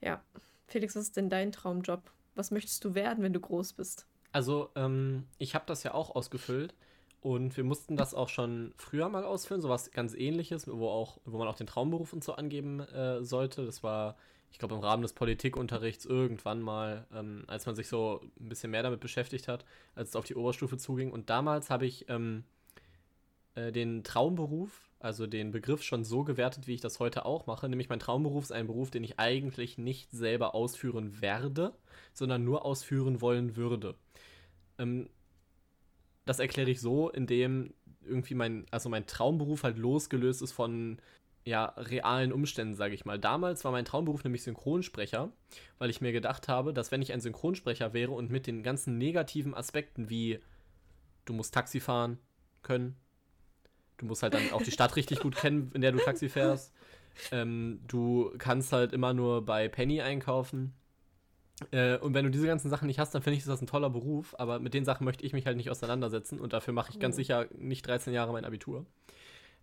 Ja. 0.00 0.20
Felix, 0.66 0.96
was 0.96 1.04
ist 1.04 1.16
denn 1.16 1.30
dein 1.30 1.52
Traumjob? 1.52 2.02
Was 2.34 2.50
möchtest 2.50 2.84
du 2.84 2.96
werden, 2.96 3.22
wenn 3.22 3.32
du 3.32 3.38
groß 3.38 3.74
bist? 3.74 4.06
Also, 4.32 4.70
ähm, 4.74 5.28
ich 5.38 5.54
habe 5.54 5.66
das 5.68 5.84
ja 5.84 5.94
auch 5.94 6.16
ausgefüllt 6.16 6.74
und 7.20 7.56
wir 7.56 7.64
mussten 7.64 7.96
das 7.96 8.14
auch 8.14 8.28
schon 8.28 8.72
früher 8.76 9.08
mal 9.08 9.24
ausfüllen, 9.24 9.62
sowas 9.62 9.90
ganz 9.90 10.14
ähnliches, 10.14 10.68
wo, 10.68 10.88
auch, 10.88 11.18
wo 11.24 11.38
man 11.38 11.48
auch 11.48 11.56
den 11.56 11.66
Traumberuf 11.66 12.12
und 12.12 12.22
so 12.22 12.34
angeben 12.34 12.80
äh, 12.80 13.24
sollte. 13.24 13.64
Das 13.64 13.82
war 13.82 14.16
ich 14.56 14.58
glaube, 14.58 14.74
im 14.74 14.80
Rahmen 14.80 15.02
des 15.02 15.12
Politikunterrichts 15.12 16.06
irgendwann 16.06 16.62
mal, 16.62 17.06
ähm, 17.12 17.44
als 17.46 17.66
man 17.66 17.74
sich 17.74 17.88
so 17.88 18.22
ein 18.40 18.48
bisschen 18.48 18.70
mehr 18.70 18.82
damit 18.82 19.00
beschäftigt 19.00 19.48
hat, 19.48 19.64
als 19.94 20.10
es 20.10 20.16
auf 20.16 20.24
die 20.24 20.34
Oberstufe 20.34 20.78
zuging. 20.78 21.10
Und 21.10 21.28
damals 21.30 21.68
habe 21.68 21.86
ich 21.86 22.08
ähm, 22.08 22.44
äh, 23.54 23.70
den 23.70 24.02
Traumberuf, 24.02 24.88
also 24.98 25.26
den 25.26 25.52
Begriff 25.52 25.82
schon 25.82 26.04
so 26.04 26.24
gewertet, 26.24 26.66
wie 26.66 26.74
ich 26.74 26.80
das 26.80 27.00
heute 27.00 27.26
auch 27.26 27.46
mache. 27.46 27.68
Nämlich 27.68 27.88
mein 27.90 28.00
Traumberuf 28.00 28.44
ist 28.44 28.52
ein 28.52 28.66
Beruf, 28.66 28.90
den 28.90 29.04
ich 29.04 29.18
eigentlich 29.18 29.76
nicht 29.78 30.10
selber 30.10 30.54
ausführen 30.54 31.20
werde, 31.20 31.74
sondern 32.14 32.44
nur 32.44 32.64
ausführen 32.64 33.20
wollen 33.20 33.56
würde. 33.56 33.94
Ähm, 34.78 35.10
das 36.26 36.38
erkläre 36.38 36.70
ich 36.70 36.80
so, 36.80 37.08
indem 37.08 37.72
irgendwie 38.04 38.34
mein, 38.34 38.66
also 38.70 38.88
mein 38.88 39.06
Traumberuf 39.06 39.62
halt 39.62 39.78
losgelöst 39.78 40.42
ist 40.42 40.52
von 40.52 40.98
ja, 41.44 41.66
realen 41.76 42.32
Umständen, 42.32 42.74
sage 42.74 42.94
ich 42.94 43.04
mal. 43.04 43.18
Damals 43.18 43.64
war 43.64 43.70
mein 43.70 43.84
Traumberuf 43.84 44.24
nämlich 44.24 44.42
Synchronsprecher, 44.42 45.30
weil 45.78 45.90
ich 45.90 46.00
mir 46.00 46.12
gedacht 46.12 46.48
habe, 46.48 46.72
dass 46.74 46.90
wenn 46.90 47.02
ich 47.02 47.12
ein 47.12 47.20
Synchronsprecher 47.20 47.92
wäre 47.92 48.10
und 48.10 48.30
mit 48.30 48.48
den 48.48 48.64
ganzen 48.64 48.98
negativen 48.98 49.54
Aspekten 49.54 50.10
wie 50.10 50.40
du 51.24 51.32
musst 51.32 51.54
Taxi 51.54 51.78
fahren 51.78 52.18
können, 52.62 52.96
du 53.98 54.06
musst 54.06 54.24
halt 54.24 54.34
dann 54.34 54.52
auch 54.52 54.62
die 54.62 54.72
Stadt 54.72 54.96
richtig 54.96 55.20
gut 55.20 55.36
kennen, 55.36 55.70
in 55.72 55.80
der 55.80 55.92
du 55.92 55.98
Taxi 55.98 56.28
fährst, 56.28 56.72
ähm, 57.30 57.80
du 57.86 58.32
kannst 58.38 58.72
halt 58.72 58.92
immer 58.92 59.14
nur 59.14 59.44
bei 59.44 59.68
Penny 59.68 60.00
einkaufen. 60.00 60.74
Äh, 61.70 61.96
und 61.98 62.14
wenn 62.14 62.24
du 62.24 62.30
diese 62.30 62.46
ganzen 62.46 62.68
Sachen 62.68 62.86
nicht 62.86 62.98
hast, 62.98 63.14
dann 63.14 63.22
finde 63.22 63.38
ich 63.38 63.44
das 63.44 63.62
ein 63.62 63.66
toller 63.66 63.90
Beruf, 63.90 64.34
aber 64.38 64.58
mit 64.58 64.74
den 64.74 64.84
Sachen 64.84 65.04
möchte 65.04 65.24
ich 65.24 65.32
mich 65.32 65.46
halt 65.46 65.56
nicht 65.56 65.70
auseinandersetzen 65.70 66.38
und 66.38 66.52
dafür 66.52 66.74
mache 66.74 66.90
ich 66.90 66.98
ganz 66.98 67.14
oh. 67.14 67.16
sicher 67.16 67.46
nicht 67.56 67.86
13 67.86 68.12
Jahre 68.12 68.32
mein 68.32 68.44
Abitur. 68.44 68.84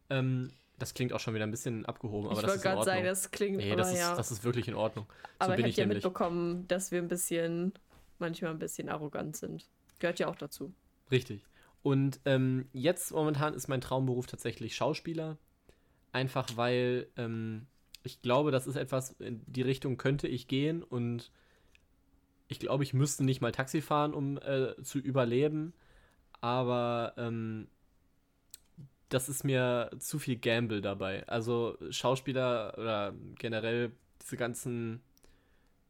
Ähm, 0.09 0.49
das 0.79 0.93
klingt 0.95 1.13
auch 1.13 1.19
schon 1.19 1.35
wieder 1.35 1.45
ein 1.45 1.51
bisschen 1.51 1.85
abgehoben, 1.85 2.29
aber 2.29 2.39
ich 2.39 2.45
das 2.45 2.55
ist 2.55 2.65
in 2.65 2.71
Ordnung. 2.71 2.85
Sagen, 2.85 3.05
das 3.05 3.31
klingt, 3.31 3.57
nee, 3.57 3.75
das, 3.75 3.91
ist, 3.91 3.99
ja. 3.99 4.15
das 4.15 4.31
ist 4.31 4.43
wirklich 4.43 4.67
in 4.67 4.73
Ordnung. 4.75 5.05
So 5.07 5.45
aber 5.45 5.55
bin 5.55 5.65
ich 5.67 5.75
habe 5.75 5.89
ja 5.89 5.93
mitbekommen, 5.93 6.67
dass 6.67 6.91
wir 6.91 6.99
ein 6.99 7.07
bisschen, 7.07 7.73
manchmal 8.17 8.51
ein 8.51 8.59
bisschen 8.59 8.89
arrogant 8.89 9.37
sind. 9.37 9.69
Gehört 9.99 10.19
ja 10.19 10.27
auch 10.27 10.35
dazu. 10.35 10.73
Richtig. 11.11 11.45
Und 11.83 12.19
ähm, 12.25 12.67
jetzt 12.73 13.11
momentan 13.11 13.53
ist 13.53 13.67
mein 13.67 13.81
Traumberuf 13.81 14.25
tatsächlich 14.25 14.75
Schauspieler. 14.75 15.37
Einfach 16.11 16.47
weil 16.55 17.07
ähm, 17.17 17.67
ich 18.03 18.21
glaube, 18.21 18.51
das 18.51 18.67
ist 18.67 18.75
etwas, 18.75 19.11
in 19.19 19.43
die 19.45 19.61
Richtung 19.61 19.97
könnte 19.97 20.27
ich 20.27 20.47
gehen 20.47 20.81
und 20.81 21.31
ich 22.47 22.59
glaube, 22.59 22.83
ich 22.83 22.93
müsste 22.93 23.23
nicht 23.23 23.41
mal 23.41 23.51
Taxi 23.51 23.81
fahren, 23.81 24.13
um 24.13 24.37
äh, 24.37 24.81
zu 24.83 24.99
überleben. 24.99 25.73
Aber 26.41 27.13
ähm, 27.17 27.67
das 29.09 29.29
ist 29.29 29.43
mir 29.43 29.91
zu 29.99 30.19
viel 30.19 30.37
Gamble 30.37 30.81
dabei. 30.81 31.27
Also 31.27 31.77
Schauspieler 31.89 32.73
oder 32.77 33.13
generell 33.37 33.91
diese 34.21 34.37
ganzen 34.37 35.01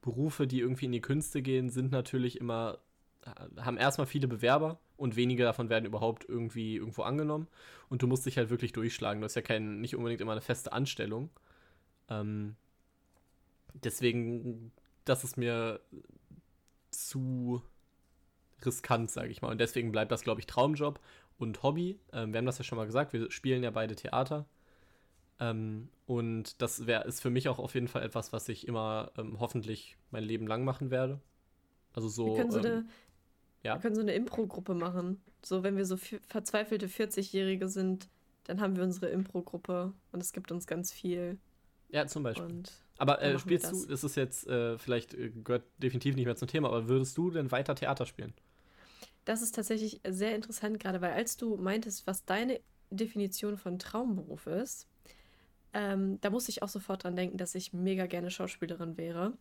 Berufe, 0.01 0.47
die 0.47 0.59
irgendwie 0.59 0.85
in 0.85 0.91
die 0.91 1.01
Künste 1.01 1.41
gehen, 1.41 1.69
sind 1.69 1.91
natürlich 1.91 2.39
immer, 2.39 2.79
haben 3.57 3.77
erstmal 3.77 4.07
viele 4.07 4.27
Bewerber 4.27 4.79
und 4.97 5.15
wenige 5.15 5.43
davon 5.43 5.69
werden 5.69 5.85
überhaupt 5.85 6.27
irgendwie 6.27 6.75
irgendwo 6.75 7.03
angenommen. 7.03 7.47
Und 7.89 8.01
du 8.01 8.07
musst 8.07 8.25
dich 8.25 8.37
halt 8.37 8.49
wirklich 8.49 8.73
durchschlagen. 8.73 9.21
Du 9.21 9.25
hast 9.25 9.35
ja 9.35 9.41
kein, 9.41 9.81
nicht 9.81 9.95
unbedingt 9.95 10.21
immer 10.21 10.33
eine 10.33 10.41
feste 10.41 10.73
Anstellung. 10.73 11.29
Ähm, 12.09 12.55
deswegen 13.73 14.71
das 15.05 15.23
ist 15.23 15.37
mir 15.37 15.79
zu 16.93 17.61
riskant, 18.65 19.11
sage 19.11 19.29
ich 19.29 19.41
mal. 19.41 19.51
Und 19.51 19.59
deswegen 19.59 19.91
bleibt 19.91 20.11
das, 20.11 20.23
glaube 20.23 20.39
ich, 20.39 20.47
Traumjob 20.47 20.99
und 21.37 21.63
Hobby. 21.63 21.99
Ähm, 22.11 22.33
wir 22.33 22.37
haben 22.37 22.45
das 22.45 22.57
ja 22.57 22.63
schon 22.63 22.77
mal 22.77 22.85
gesagt, 22.85 23.13
wir 23.13 23.29
spielen 23.31 23.63
ja 23.63 23.71
beide 23.71 23.95
Theater. 23.95 24.45
Ähm, 25.39 25.89
und 26.05 26.61
das 26.61 26.85
wär, 26.87 27.05
ist 27.05 27.21
für 27.21 27.29
mich 27.29 27.49
auch 27.49 27.59
auf 27.59 27.73
jeden 27.73 27.87
Fall 27.87 28.03
etwas, 28.03 28.33
was 28.33 28.47
ich 28.49 28.67
immer 28.67 29.11
ähm, 29.17 29.39
hoffentlich 29.39 29.97
mein 30.11 30.23
Leben 30.23 30.47
lang 30.47 30.63
machen 30.63 30.91
werde. 30.91 31.19
Also 31.93 32.07
so. 32.07 32.27
Wir 32.27 32.35
können 32.37 32.51
so 32.51 32.59
ähm, 32.59 32.65
eine, 32.65 32.85
ja? 33.63 33.75
wir 33.75 33.81
können 33.81 33.95
so 33.95 34.01
eine 34.01 34.13
Impro-Gruppe 34.13 34.73
machen. 34.73 35.21
So, 35.43 35.63
wenn 35.63 35.77
wir 35.77 35.85
so 35.85 35.97
verzweifelte 35.97 36.87
40-Jährige 36.87 37.67
sind, 37.67 38.07
dann 38.45 38.61
haben 38.61 38.75
wir 38.75 38.83
unsere 38.83 39.07
Impro-Gruppe 39.07 39.93
und 40.11 40.21
es 40.21 40.33
gibt 40.33 40.51
uns 40.51 40.67
ganz 40.67 40.91
viel. 40.91 41.37
Ja, 41.89 42.07
zum 42.07 42.23
Beispiel. 42.23 42.45
Und 42.45 42.71
aber 43.03 43.21
äh, 43.21 43.37
spielst 43.37 43.65
das. 43.65 43.81
du, 43.81 43.87
das 43.87 44.03
ist 44.03 44.15
jetzt 44.15 44.47
äh, 44.47 44.77
vielleicht 44.77 45.13
äh, 45.13 45.29
gehört 45.29 45.65
definitiv 45.77 46.15
nicht 46.15 46.25
mehr 46.25 46.35
zum 46.35 46.47
Thema, 46.47 46.69
aber 46.69 46.87
würdest 46.87 47.17
du 47.17 47.29
denn 47.31 47.51
weiter 47.51 47.75
Theater 47.75 48.05
spielen? 48.05 48.33
Das 49.25 49.41
ist 49.41 49.55
tatsächlich 49.55 50.01
sehr 50.07 50.35
interessant, 50.35 50.79
gerade 50.79 51.01
weil 51.01 51.13
als 51.13 51.37
du 51.37 51.55
meintest, 51.57 52.07
was 52.07 52.25
deine 52.25 52.59
Definition 52.89 53.57
von 53.57 53.79
Traumberuf 53.79 54.47
ist, 54.47 54.87
ähm, 55.73 56.19
da 56.21 56.29
musste 56.29 56.51
ich 56.51 56.61
auch 56.61 56.69
sofort 56.69 57.03
dran 57.03 57.15
denken, 57.15 57.37
dass 57.37 57.55
ich 57.55 57.73
mega 57.73 58.05
gerne 58.05 58.29
Schauspielerin 58.29 58.97
wäre. 58.97 59.33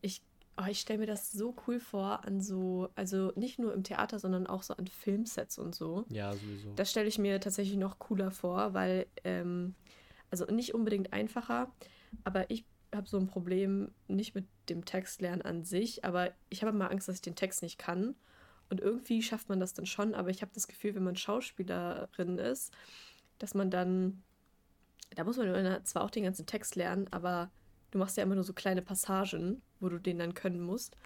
Ich, 0.00 0.22
oh, 0.56 0.66
ich 0.68 0.80
stelle 0.80 1.00
mir 1.00 1.06
das 1.06 1.32
so 1.32 1.54
cool 1.66 1.80
vor 1.80 2.24
an 2.24 2.40
so, 2.40 2.90
also 2.94 3.32
nicht 3.34 3.58
nur 3.58 3.74
im 3.74 3.82
Theater, 3.82 4.18
sondern 4.18 4.46
auch 4.46 4.62
so 4.62 4.74
an 4.74 4.86
Filmsets 4.86 5.58
und 5.58 5.74
so. 5.74 6.04
Ja, 6.10 6.32
sowieso. 6.32 6.72
Das 6.76 6.90
stelle 6.90 7.08
ich 7.08 7.18
mir 7.18 7.40
tatsächlich 7.40 7.76
noch 7.76 7.98
cooler 7.98 8.30
vor, 8.30 8.72
weil, 8.72 9.06
ähm, 9.24 9.74
also 10.30 10.44
nicht 10.46 10.74
unbedingt 10.74 11.12
einfacher, 11.12 11.72
aber 12.24 12.50
ich 12.50 12.64
habe 12.94 13.08
so 13.08 13.18
ein 13.18 13.26
Problem 13.26 13.90
nicht 14.06 14.34
mit 14.34 14.46
dem 14.68 14.84
Textlernen 14.84 15.42
an 15.42 15.64
sich, 15.64 16.04
aber 16.04 16.32
ich 16.48 16.62
habe 16.62 16.74
immer 16.74 16.90
Angst, 16.90 17.08
dass 17.08 17.16
ich 17.16 17.22
den 17.22 17.36
Text 17.36 17.62
nicht 17.62 17.78
kann. 17.78 18.14
Und 18.70 18.80
irgendwie 18.80 19.22
schafft 19.22 19.48
man 19.48 19.60
das 19.60 19.74
dann 19.74 19.86
schon, 19.86 20.14
aber 20.14 20.30
ich 20.30 20.42
habe 20.42 20.52
das 20.54 20.68
Gefühl, 20.68 20.94
wenn 20.94 21.04
man 21.04 21.16
Schauspielerin 21.16 22.38
ist, 22.38 22.72
dass 23.38 23.54
man 23.54 23.70
dann, 23.70 24.22
da 25.16 25.24
muss 25.24 25.38
man 25.38 25.84
zwar 25.84 26.02
auch 26.02 26.10
den 26.10 26.24
ganzen 26.24 26.46
Text 26.46 26.76
lernen, 26.76 27.08
aber 27.10 27.50
du 27.90 27.98
machst 27.98 28.16
ja 28.16 28.22
immer 28.22 28.34
nur 28.34 28.44
so 28.44 28.52
kleine 28.52 28.82
Passagen, 28.82 29.62
wo 29.80 29.88
du 29.88 29.98
den 29.98 30.18
dann 30.18 30.34
können 30.34 30.60
musst. 30.60 30.96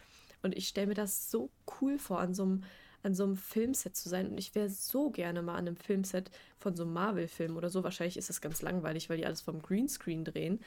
Und 0.43 0.57
ich 0.57 0.69
stelle 0.69 0.89
mir 0.89 0.95
das 0.95 1.31
so 1.31 1.51
cool 1.81 1.99
vor, 1.99 2.19
an 2.19 2.35
so 2.35 2.43
einem, 2.43 2.65
an 3.03 3.15
so 3.15 3.25
einem 3.25 3.37
Filmset 3.37 3.97
zu 3.97 4.09
sein. 4.09 4.29
Und 4.29 4.39
ich 4.39 4.55
wäre 4.55 4.69
so 4.69 5.11
gerne 5.11 5.43
mal 5.43 5.55
an 5.55 5.67
einem 5.67 5.77
Filmset 5.77 6.31
von 6.59 6.77
so 6.77 6.85
einem 6.85 6.93
Marvel-Film 6.93 7.57
oder 7.57 7.69
so. 7.69 7.83
Wahrscheinlich 7.83 8.17
ist 8.17 8.29
das 8.29 8.41
ganz 8.41 8.63
langweilig, 8.63 9.11
weil 9.11 9.17
die 9.17 9.27
alles 9.27 9.41
vom 9.41 9.61
Greenscreen 9.61 10.25
drehen. 10.25 10.61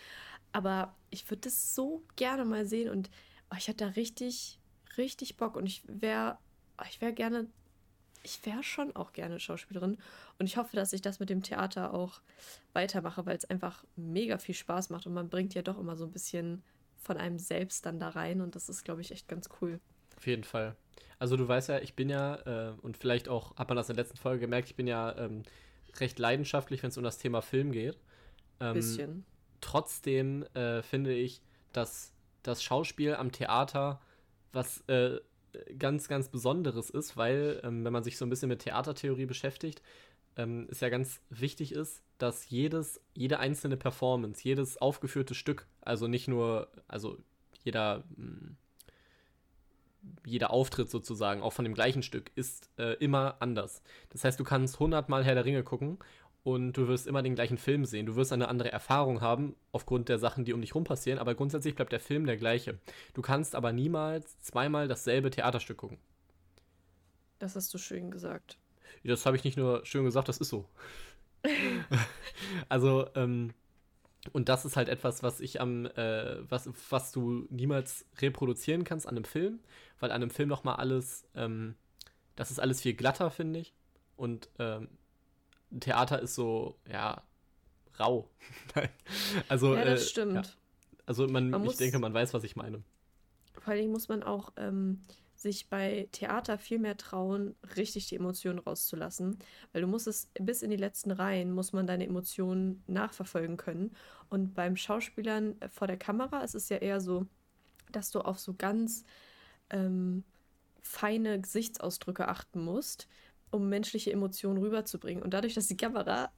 Aber 0.51 0.95
ich 1.09 1.29
würde 1.29 1.41
das 1.41 1.75
so 1.75 2.03
gerne 2.15 2.45
mal 2.45 2.65
sehen 2.65 2.89
und 2.89 3.09
oh, 3.51 3.55
ich 3.57 3.67
hatte 3.67 3.85
da 3.85 3.87
richtig, 3.91 4.59
richtig 4.97 5.37
Bock. 5.37 5.55
Und 5.55 5.65
ich 5.65 5.83
wäre, 5.87 6.37
oh, 6.77 6.85
ich 6.89 7.01
wäre 7.01 7.13
gerne, 7.13 7.47
ich 8.23 8.45
wäre 8.45 8.63
schon 8.63 8.95
auch 8.95 9.13
gerne 9.13 9.39
Schauspielerin. 9.39 9.97
Und 10.39 10.45
ich 10.45 10.57
hoffe, 10.57 10.75
dass 10.75 10.93
ich 10.93 11.01
das 11.01 11.19
mit 11.19 11.29
dem 11.29 11.43
Theater 11.43 11.93
auch 11.93 12.21
weitermache, 12.73 13.25
weil 13.25 13.37
es 13.37 13.45
einfach 13.45 13.85
mega 13.95 14.37
viel 14.37 14.55
Spaß 14.55 14.89
macht. 14.89 15.07
Und 15.07 15.13
man 15.13 15.29
bringt 15.29 15.53
ja 15.53 15.61
doch 15.61 15.77
immer 15.77 15.95
so 15.95 16.05
ein 16.05 16.11
bisschen 16.11 16.63
von 16.97 17.17
einem 17.17 17.39
selbst 17.39 17.85
dann 17.85 17.99
da 17.99 18.09
rein. 18.09 18.41
Und 18.41 18.55
das 18.55 18.67
ist, 18.67 18.83
glaube 18.83 19.01
ich, 19.01 19.11
echt 19.11 19.27
ganz 19.27 19.49
cool. 19.61 19.79
Auf 20.17 20.27
jeden 20.27 20.43
Fall. 20.43 20.75
Also 21.19 21.37
du 21.37 21.47
weißt 21.47 21.69
ja, 21.69 21.79
ich 21.79 21.95
bin 21.95 22.09
ja, 22.09 22.35
äh, 22.69 22.73
und 22.81 22.97
vielleicht 22.97 23.29
auch, 23.29 23.55
hat 23.55 23.69
man 23.69 23.77
das 23.77 23.89
in 23.89 23.95
der 23.95 24.03
letzten 24.03 24.17
Folge 24.17 24.41
gemerkt, 24.41 24.69
ich 24.69 24.75
bin 24.75 24.87
ja 24.87 25.17
ähm, 25.17 25.43
recht 25.99 26.19
leidenschaftlich, 26.19 26.83
wenn 26.83 26.89
es 26.89 26.97
um 26.97 27.03
das 27.03 27.17
Thema 27.17 27.41
Film 27.41 27.71
geht. 27.71 27.97
Ähm, 28.59 28.73
Bisschen. 28.73 29.25
Trotzdem 29.61 30.43
äh, 30.53 30.81
finde 30.81 31.13
ich, 31.13 31.41
dass 31.71 32.13
das 32.43 32.63
Schauspiel 32.63 33.15
am 33.15 33.31
Theater 33.31 34.01
was 34.51 34.81
äh, 34.87 35.19
ganz, 35.77 36.07
ganz 36.07 36.29
Besonderes 36.29 36.89
ist, 36.89 37.17
weil, 37.17 37.61
ähm, 37.63 37.83
wenn 37.83 37.93
man 37.93 38.03
sich 38.03 38.17
so 38.17 38.25
ein 38.25 38.29
bisschen 38.29 38.49
mit 38.49 38.59
Theatertheorie 38.59 39.25
beschäftigt, 39.25 39.81
ähm, 40.37 40.67
es 40.69 40.79
ja 40.79 40.89
ganz 40.89 41.21
wichtig 41.29 41.71
ist, 41.71 42.03
dass 42.17 42.49
jedes, 42.49 43.01
jede 43.13 43.39
einzelne 43.39 43.77
Performance, 43.77 44.43
jedes 44.43 44.77
aufgeführte 44.77 45.35
Stück, 45.35 45.67
also 45.81 46.07
nicht 46.07 46.27
nur, 46.27 46.69
also 46.87 47.17
jeder, 47.63 48.03
mh, 48.15 48.55
jeder 50.25 50.51
Auftritt 50.51 50.89
sozusagen, 50.89 51.41
auch 51.41 51.53
von 51.53 51.65
dem 51.65 51.73
gleichen 51.73 52.03
Stück, 52.03 52.31
ist 52.35 52.69
äh, 52.77 52.93
immer 52.95 53.35
anders. 53.39 53.81
Das 54.09 54.23
heißt, 54.23 54.39
du 54.39 54.43
kannst 54.43 54.79
hundertmal 54.79 55.23
Herr 55.23 55.35
der 55.35 55.45
Ringe 55.45 55.63
gucken 55.63 55.99
und 56.43 56.73
du 56.73 56.87
wirst 56.87 57.07
immer 57.07 57.23
den 57.23 57.35
gleichen 57.35 57.57
Film 57.57 57.85
sehen. 57.85 58.05
Du 58.05 58.15
wirst 58.15 58.31
eine 58.31 58.47
andere 58.47 58.71
Erfahrung 58.71 59.21
haben 59.21 59.55
aufgrund 59.71 60.09
der 60.09 60.19
Sachen, 60.19 60.45
die 60.45 60.53
um 60.53 60.61
dich 60.61 60.75
rum 60.75 60.83
passieren, 60.83 61.19
aber 61.19 61.35
grundsätzlich 61.35 61.75
bleibt 61.75 61.91
der 61.91 61.99
Film 61.99 62.25
der 62.25 62.37
gleiche. 62.37 62.79
Du 63.13 63.21
kannst 63.21 63.55
aber 63.55 63.71
niemals 63.71 64.39
zweimal 64.41 64.87
dasselbe 64.87 65.31
Theaterstück 65.31 65.77
gucken. 65.77 65.97
Das 67.39 67.55
hast 67.55 67.73
du 67.73 67.77
schön 67.77 68.11
gesagt. 68.11 68.57
Das 69.03 69.25
habe 69.25 69.35
ich 69.37 69.43
nicht 69.43 69.57
nur 69.57 69.85
schön 69.85 70.05
gesagt, 70.05 70.29
das 70.29 70.37
ist 70.37 70.49
so. 70.49 70.69
also, 72.69 73.07
ähm, 73.15 73.53
und 74.33 74.49
das 74.49 74.65
ist 74.65 74.75
halt 74.75 74.89
etwas, 74.89 75.23
was 75.23 75.39
ich 75.39 75.61
am, 75.61 75.85
äh, 75.85 76.49
was, 76.49 76.69
was 76.89 77.11
du 77.11 77.47
niemals 77.49 78.05
reproduzieren 78.19 78.83
kannst 78.83 79.07
an 79.07 79.15
einem 79.15 79.25
Film, 79.25 79.59
weil 79.99 80.11
an 80.11 80.21
einem 80.21 80.29
Film 80.29 80.49
nochmal 80.49 80.75
alles, 80.75 81.27
ähm, 81.35 81.75
das 82.35 82.51
ist 82.51 82.59
alles 82.59 82.81
viel 82.81 82.93
glatter, 82.93 83.31
finde 83.31 83.59
ich. 83.59 83.73
Und 84.17 84.49
ähm, 84.59 84.89
Theater 85.79 86.21
ist 86.21 86.35
so, 86.35 86.77
ja, 86.91 87.21
rau. 87.99 88.29
also, 89.49 89.75
ja, 89.75 89.85
das 89.85 90.01
äh, 90.01 90.05
stimmt. 90.05 90.33
ja. 90.33 90.43
Also 91.05 91.27
man, 91.27 91.49
Man 91.49 91.65
ich 91.65 91.77
denke, 91.77 91.99
man 91.99 92.13
weiß, 92.13 92.33
was 92.33 92.43
ich 92.43 92.55
meine. 92.55 92.83
Vor 93.59 93.73
Dingen 93.73 93.91
muss 93.91 94.07
man 94.07 94.23
auch 94.23 94.51
ähm, 94.57 95.01
sich 95.45 95.69
bei 95.69 96.09
Theater 96.11 96.57
viel 96.57 96.79
mehr 96.79 96.97
trauen, 96.97 97.55
richtig 97.77 98.07
die 98.07 98.15
Emotionen 98.15 98.59
rauszulassen. 98.59 99.37
Weil 99.71 99.81
du 99.81 99.87
musst 99.87 100.07
es 100.07 100.29
bis 100.39 100.63
in 100.63 100.71
die 100.71 100.75
letzten 100.75 101.11
Reihen, 101.11 101.53
muss 101.53 101.71
man 101.71 101.85
deine 101.85 102.07
Emotionen 102.07 102.83
nachverfolgen 102.87 103.55
können. 103.55 103.95
Und 104.29 104.55
beim 104.55 104.75
Schauspielern 104.75 105.55
äh, 105.61 105.69
vor 105.69 105.87
der 105.87 105.97
Kamera 105.97 106.41
ist 106.41 106.55
es 106.55 106.69
ja 106.69 106.77
eher 106.77 106.99
so, 106.99 107.27
dass 107.91 108.09
du 108.09 108.21
auf 108.21 108.39
so 108.39 108.55
ganz 108.55 109.05
ähm, 109.69 110.23
feine 110.81 111.39
Gesichtsausdrücke 111.39 112.27
achten 112.27 112.63
musst, 112.63 113.07
um 113.51 113.69
menschliche 113.69 114.11
Emotionen 114.11 114.57
rüberzubringen. 114.57 115.23
Und 115.23 115.35
dadurch, 115.35 115.53
dass 115.53 115.67
die 115.67 115.77
Kamera 115.77 116.31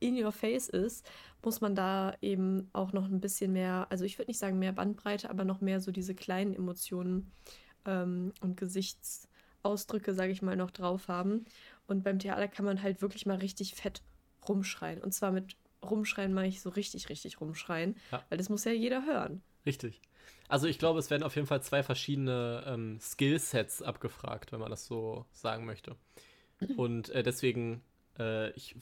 in 0.00 0.22
your 0.22 0.32
face 0.32 0.70
ist, 0.70 1.06
muss 1.42 1.60
man 1.60 1.74
da 1.74 2.14
eben 2.22 2.70
auch 2.72 2.92
noch 2.92 3.04
ein 3.04 3.20
bisschen 3.20 3.52
mehr, 3.52 3.86
also 3.90 4.04
ich 4.04 4.18
würde 4.18 4.30
nicht 4.30 4.40
sagen 4.40 4.58
mehr 4.58 4.72
Bandbreite, 4.72 5.28
aber 5.28 5.44
noch 5.44 5.60
mehr 5.60 5.80
so 5.80 5.92
diese 5.92 6.14
kleinen 6.14 6.54
Emotionen 6.54 7.30
ähm, 7.86 8.32
und 8.40 8.56
Gesichtsausdrücke, 8.56 10.14
sage 10.14 10.32
ich 10.32 10.42
mal, 10.42 10.56
noch 10.56 10.70
drauf 10.70 11.08
haben. 11.08 11.44
Und 11.86 12.02
beim 12.04 12.18
Theater 12.18 12.48
kann 12.48 12.64
man 12.64 12.82
halt 12.82 13.02
wirklich 13.02 13.26
mal 13.26 13.36
richtig 13.36 13.74
fett 13.74 14.02
rumschreien. 14.48 15.02
Und 15.02 15.12
zwar 15.12 15.30
mit 15.32 15.56
rumschreien 15.82 16.32
meine 16.32 16.48
ich 16.48 16.60
so 16.60 16.70
richtig, 16.70 17.08
richtig 17.08 17.40
rumschreien, 17.40 17.96
Ja. 18.10 18.24
weil 18.28 18.38
das 18.38 18.48
muss 18.48 18.64
ja 18.64 18.72
jeder 18.72 19.04
hören. 19.06 19.42
Richtig. 19.66 20.00
Also 20.48 20.66
ich 20.66 20.78
glaube, 20.78 20.98
es 20.98 21.10
werden 21.10 21.22
auf 21.22 21.34
jeden 21.36 21.46
Fall 21.46 21.62
zwei 21.62 21.82
verschiedene 21.82 22.64
ähm, 22.66 22.98
Skillsets 23.00 23.82
abgefragt, 23.82 24.52
wenn 24.52 24.60
man 24.60 24.70
das 24.70 24.86
so 24.86 25.24
sagen 25.32 25.64
möchte. 25.64 25.96
Und 26.76 27.10
äh, 27.10 27.22
deswegen, 27.22 27.82
äh, 28.18 28.50
ich 28.52 28.76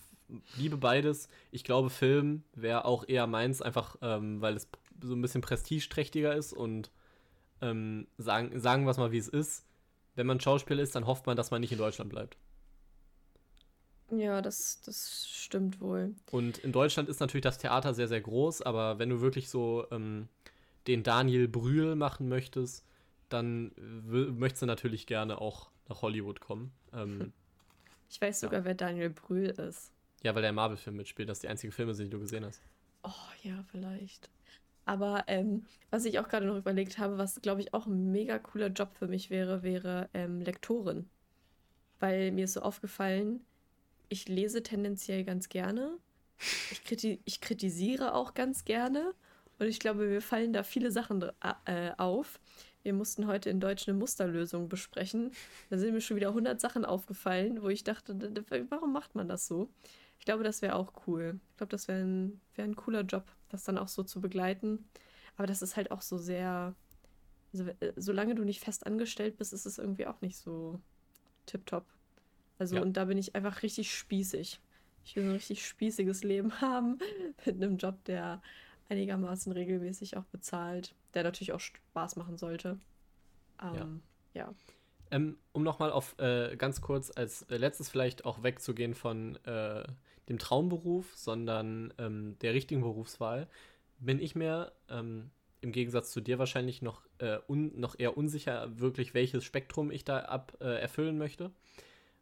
liebe 0.56 0.76
beides. 0.76 1.28
Ich 1.50 1.64
glaube, 1.64 1.90
Film 1.90 2.42
wäre 2.54 2.84
auch 2.84 3.06
eher 3.06 3.26
meins, 3.26 3.62
einfach 3.62 3.96
ähm, 4.02 4.40
weil 4.40 4.56
es 4.56 4.68
so 5.02 5.14
ein 5.14 5.22
bisschen 5.22 5.40
prestigeträchtiger 5.40 6.34
ist 6.34 6.52
und 6.52 6.90
ähm, 7.62 8.06
sagen, 8.18 8.58
sagen 8.60 8.84
wir 8.84 8.90
es 8.90 8.98
mal, 8.98 9.12
wie 9.12 9.18
es 9.18 9.28
ist. 9.28 9.64
Wenn 10.14 10.26
man 10.26 10.40
Schauspieler 10.40 10.82
ist, 10.82 10.94
dann 10.94 11.06
hofft 11.06 11.26
man, 11.26 11.36
dass 11.36 11.50
man 11.50 11.60
nicht 11.62 11.72
in 11.72 11.78
Deutschland 11.78 12.10
bleibt. 12.10 12.36
Ja, 14.10 14.42
das, 14.42 14.82
das 14.82 15.26
stimmt 15.30 15.80
wohl. 15.80 16.14
Und 16.30 16.58
in 16.58 16.72
Deutschland 16.72 17.08
ist 17.08 17.20
natürlich 17.20 17.44
das 17.44 17.56
Theater 17.56 17.94
sehr, 17.94 18.08
sehr 18.08 18.20
groß, 18.20 18.60
aber 18.60 18.98
wenn 18.98 19.08
du 19.08 19.22
wirklich 19.22 19.48
so 19.48 19.86
ähm, 19.90 20.28
den 20.86 21.02
Daniel 21.02 21.48
Brühl 21.48 21.96
machen 21.96 22.28
möchtest, 22.28 22.84
dann 23.30 23.72
möchtest 23.78 24.62
du 24.62 24.66
natürlich 24.66 25.06
gerne 25.06 25.40
auch 25.40 25.70
nach 25.88 26.02
Hollywood 26.02 26.40
kommen. 26.40 26.72
Ähm, 26.92 27.32
Ich 28.10 28.20
weiß 28.20 28.42
Ja. 28.42 28.48
sogar, 28.48 28.64
wer 28.66 28.74
Daniel 28.74 29.08
Brühl 29.08 29.46
ist. 29.48 29.90
ja, 30.22 30.34
weil 30.34 30.42
der 30.42 30.52
Marvel-Film 30.52 30.96
mitspielt, 30.96 31.30
das 31.30 31.38
die 31.40 31.48
einzige 31.48 31.72
Filme 31.72 31.94
sind, 31.94 32.08
die 32.08 32.10
du 32.10 32.20
gesehen 32.20 32.44
hast. 32.44 32.60
Oh 33.04 33.10
ja, 33.42 33.64
vielleicht. 33.70 34.28
Aber 34.92 35.24
ähm, 35.26 35.64
was 35.88 36.04
ich 36.04 36.18
auch 36.18 36.28
gerade 36.28 36.44
noch 36.44 36.58
überlegt 36.58 36.98
habe, 36.98 37.16
was 37.16 37.40
glaube 37.40 37.62
ich 37.62 37.72
auch 37.72 37.86
ein 37.86 38.12
mega 38.12 38.38
cooler 38.38 38.66
Job 38.66 38.90
für 38.92 39.06
mich 39.08 39.30
wäre, 39.30 39.62
wäre 39.62 40.10
ähm, 40.12 40.42
Lektorin. 40.42 41.08
Weil 41.98 42.30
mir 42.30 42.44
ist 42.44 42.52
so 42.52 42.60
aufgefallen, 42.60 43.40
ich 44.10 44.28
lese 44.28 44.62
tendenziell 44.62 45.24
ganz 45.24 45.48
gerne. 45.48 45.96
Ich, 46.70 46.84
kriti 46.84 47.22
ich 47.24 47.40
kritisiere 47.40 48.12
auch 48.12 48.34
ganz 48.34 48.66
gerne. 48.66 49.14
Und 49.58 49.66
ich 49.66 49.78
glaube, 49.78 50.04
mir 50.04 50.20
fallen 50.20 50.52
da 50.52 50.62
viele 50.62 50.90
Sachen 50.90 51.24
äh, 51.64 51.92
auf. 51.96 52.38
Wir 52.82 52.92
mussten 52.92 53.26
heute 53.26 53.48
in 53.48 53.60
Deutsch 53.60 53.88
eine 53.88 53.96
Musterlösung 53.96 54.68
besprechen. 54.68 55.30
Da 55.70 55.78
sind 55.78 55.94
mir 55.94 56.02
schon 56.02 56.18
wieder 56.18 56.28
100 56.28 56.60
Sachen 56.60 56.84
aufgefallen, 56.84 57.62
wo 57.62 57.70
ich 57.70 57.82
dachte, 57.82 58.14
warum 58.68 58.92
macht 58.92 59.14
man 59.14 59.26
das 59.26 59.46
so? 59.46 59.70
Ich 60.18 60.26
glaube, 60.26 60.44
das 60.44 60.60
wäre 60.60 60.74
auch 60.74 60.92
cool. 61.06 61.40
Ich 61.52 61.56
glaube, 61.56 61.70
das 61.70 61.88
wäre 61.88 62.02
ein, 62.02 62.42
wär 62.56 62.66
ein 62.66 62.76
cooler 62.76 63.04
Job, 63.04 63.24
das 63.52 63.64
dann 63.64 63.78
auch 63.78 63.88
so 63.88 64.02
zu 64.02 64.20
begleiten. 64.20 64.84
Aber 65.36 65.46
das 65.46 65.62
ist 65.62 65.76
halt 65.76 65.90
auch 65.90 66.02
so 66.02 66.18
sehr, 66.18 66.74
also, 67.52 67.66
äh, 67.80 67.92
solange 67.96 68.34
du 68.34 68.44
nicht 68.44 68.60
fest 68.60 68.86
angestellt 68.86 69.38
bist, 69.38 69.52
ist 69.52 69.66
es 69.66 69.78
irgendwie 69.78 70.06
auch 70.06 70.20
nicht 70.20 70.36
so 70.36 70.80
tipptopp. 71.46 71.86
Also, 72.58 72.76
ja. 72.76 72.82
und 72.82 72.96
da 72.96 73.04
bin 73.04 73.18
ich 73.18 73.34
einfach 73.34 73.62
richtig 73.62 73.94
spießig. 73.94 74.60
Ich 75.04 75.16
will 75.16 75.24
so 75.24 75.30
ein 75.30 75.34
richtig 75.34 75.66
spießiges 75.66 76.22
Leben 76.24 76.52
haben 76.60 76.98
mit 77.44 77.56
einem 77.56 77.76
Job, 77.76 78.04
der 78.04 78.42
einigermaßen 78.88 79.52
regelmäßig 79.52 80.16
auch 80.16 80.24
bezahlt, 80.24 80.94
der 81.14 81.24
natürlich 81.24 81.52
auch 81.52 81.60
Spaß 81.60 82.16
machen 82.16 82.36
sollte. 82.36 82.78
Ähm, 83.62 84.02
ja. 84.34 84.46
ja. 84.46 84.54
Ähm, 85.10 85.38
um 85.52 85.62
nochmal 85.62 85.92
auf 85.92 86.18
äh, 86.18 86.56
ganz 86.56 86.80
kurz 86.80 87.10
als 87.14 87.42
äh, 87.42 87.56
letztes 87.56 87.88
vielleicht 87.88 88.24
auch 88.24 88.42
wegzugehen 88.42 88.94
von 88.94 89.36
äh, 89.44 89.84
dem 90.28 90.38
Traumberuf, 90.38 91.16
sondern 91.16 91.92
ähm, 91.98 92.36
der 92.40 92.54
richtigen 92.54 92.82
Berufswahl, 92.82 93.48
bin 93.98 94.20
ich 94.20 94.34
mir 94.34 94.72
ähm, 94.88 95.30
im 95.60 95.72
Gegensatz 95.72 96.10
zu 96.10 96.20
dir 96.20 96.38
wahrscheinlich 96.38 96.82
noch, 96.82 97.02
äh, 97.18 97.38
un, 97.48 97.78
noch 97.78 97.98
eher 97.98 98.16
unsicher, 98.16 98.78
wirklich 98.78 99.14
welches 99.14 99.44
Spektrum 99.44 99.90
ich 99.90 100.04
da 100.04 100.18
ab 100.20 100.56
äh, 100.60 100.80
erfüllen 100.80 101.18
möchte. 101.18 101.52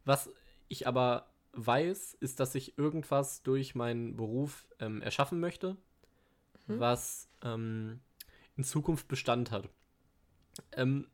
Was 0.05 0.29
ich 0.67 0.87
aber 0.87 1.27
weiß, 1.53 2.13
ist, 2.19 2.39
dass 2.39 2.55
ich 2.55 2.77
irgendwas 2.77 3.43
durch 3.43 3.75
meinen 3.75 4.15
Beruf 4.15 4.67
ähm, 4.79 5.01
erschaffen 5.01 5.39
möchte, 5.39 5.75
mhm. 6.67 6.79
was 6.79 7.29
ähm, 7.43 7.99
in 8.55 8.63
Zukunft 8.63 9.07
Bestand 9.07 9.51
hat. 9.51 9.67
Ähm, 10.73 11.07